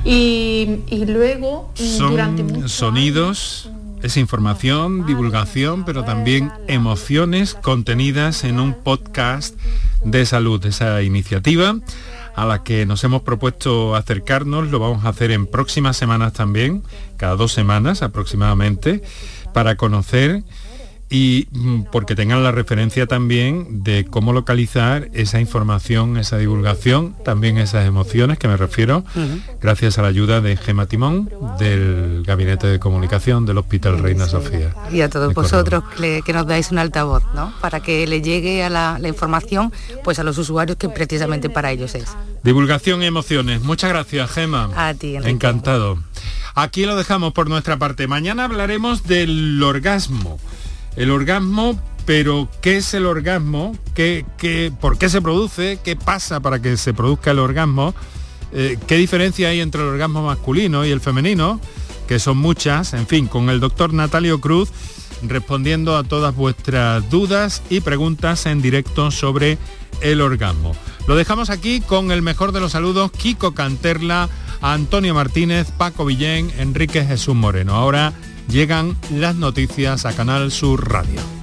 Y, 0.03 0.79
y 0.87 1.05
luego, 1.05 1.69
Son 1.75 2.11
durante 2.11 2.67
sonidos, 2.67 3.69
es 4.01 4.17
información, 4.17 5.05
divulgación, 5.05 5.85
pero 5.85 6.03
también 6.03 6.51
emociones 6.67 7.55
contenidas 7.55 8.43
en 8.43 8.59
un 8.59 8.73
podcast 8.73 9.55
de 10.03 10.25
salud, 10.25 10.63
esa 10.65 11.01
iniciativa 11.01 11.75
a 12.35 12.45
la 12.45 12.63
que 12.63 12.85
nos 12.85 13.03
hemos 13.03 13.23
propuesto 13.23 13.95
acercarnos, 13.95 14.69
lo 14.69 14.77
vamos 14.77 15.05
a 15.05 15.09
hacer 15.09 15.31
en 15.31 15.47
próximas 15.47 15.97
semanas 15.97 16.33
también, 16.33 16.83
cada 17.17 17.35
dos 17.35 17.51
semanas 17.51 18.03
aproximadamente, 18.03 19.01
para 19.53 19.75
conocer 19.75 20.43
y 21.09 21.47
mm, 21.51 21.83
porque 21.91 22.15
tengan 22.15 22.43
la 22.43 22.51
referencia 22.51 23.07
también 23.07 23.83
de 23.83 24.05
cómo 24.05 24.33
localizar 24.33 25.09
esa 25.13 25.39
información, 25.39 26.17
esa 26.17 26.37
divulgación, 26.37 27.15
también 27.23 27.57
esas 27.57 27.87
emociones 27.87 28.37
que 28.37 28.47
me 28.47 28.57
refiero, 28.57 29.05
gracias 29.61 29.97
a 29.97 30.01
la 30.01 30.09
ayuda 30.09 30.41
de 30.41 30.57
Gema 30.57 30.85
Timón 30.85 31.29
del 31.59 32.23
Gabinete 32.25 32.67
de 32.67 32.79
Comunicación 32.79 33.45
del 33.45 33.57
Hospital 33.57 33.99
Reina 33.99 34.27
Sofía. 34.27 34.73
Y 34.91 35.01
a 35.01 35.09
todos 35.09 35.33
vosotros 35.33 35.83
que, 35.95 36.33
nos 36.33 36.45
dais 36.45 36.71
un 36.71 36.79
altavoz, 36.79 37.23
¿no? 37.33 37.53
Para 37.61 37.79
que 37.79 38.05
le 38.05 38.21
llegue 38.21 38.63
a 38.63 38.69
la, 38.69 38.99
la 38.99 39.07
información 39.07 39.71
pues 40.03 40.19
a 40.19 40.23
los 40.23 40.37
usuarios 40.37 40.77
que 40.77 40.89
precisamente 40.89 41.49
para 41.49 41.71
ellos 41.71 41.95
es. 41.95 42.09
Divulgación 42.43 43.01
y 43.01 43.05
emociones. 43.05 43.61
Muchas 43.61 43.89
gracias, 43.89 44.29
Gema. 44.31 44.69
A 44.75 44.93
ti, 44.93 45.15
Enrique. 45.15 45.31
Encantado. 45.31 45.97
Aquí 46.53 46.85
lo 46.85 46.95
dejamos 46.95 47.33
por 47.33 47.49
nuestra 47.49 47.77
parte. 47.77 48.07
Mañana 48.07 48.45
hablaremos 48.45 49.03
del 49.03 49.61
orgasmo. 49.61 50.39
El 50.97 51.11
orgasmo, 51.11 51.79
pero 52.05 52.49
¿qué 52.61 52.77
es 52.77 52.93
el 52.93 53.05
orgasmo? 53.05 53.77
¿Qué, 53.93 54.25
qué- 54.37 54.71
por 54.81 54.97
qué 54.97 55.09
se 55.09 55.21
produce? 55.21 55.79
¿Qué 55.83 55.95
pasa 55.95 56.39
para 56.41 56.61
que 56.61 56.75
se 56.75 56.93
produzca 56.93 57.31
el 57.31 57.39
orgasmo? 57.39 57.93
Eh, 58.51 58.77
¿Qué 58.87 58.97
diferencia 58.97 59.49
hay 59.49 59.61
entre 59.61 59.81
el 59.81 59.87
orgasmo 59.87 60.23
masculino 60.25 60.85
y 60.85 60.91
el 60.91 60.99
femenino? 61.01 61.61
Que 62.07 62.17
son 62.19 62.37
muchas. 62.37 62.93
En 62.93 63.05
fin, 63.07 63.27
con 63.27 63.49
el 63.49 63.59
doctor 63.59 63.93
Natalio 63.93 64.41
Cruz 64.41 64.69
respondiendo 65.23 65.97
a 65.97 66.03
todas 66.03 66.35
vuestras 66.35 67.09
dudas 67.09 67.61
y 67.69 67.81
preguntas 67.81 68.45
en 68.45 68.61
directo 68.61 69.09
sobre 69.11 69.57
el 70.01 70.21
orgasmo. 70.21 70.75
Lo 71.07 71.15
dejamos 71.15 71.49
aquí 71.49 71.81
con 71.81 72.11
el 72.11 72.21
mejor 72.21 72.51
de 72.51 72.59
los 72.59 72.73
saludos, 72.73 73.11
Kiko 73.11 73.53
Canterla, 73.53 74.29
Antonio 74.61 75.13
Martínez, 75.15 75.71
Paco 75.71 76.05
Villén, 76.05 76.51
Enrique 76.59 77.03
Jesús 77.03 77.35
Moreno. 77.35 77.73
Ahora 77.75 78.13
llegan 78.49 78.97
las 79.11 79.35
noticias 79.35 80.05
a 80.05 80.13
Canal 80.13 80.51
Sur 80.51 80.91
Radio. 80.91 81.36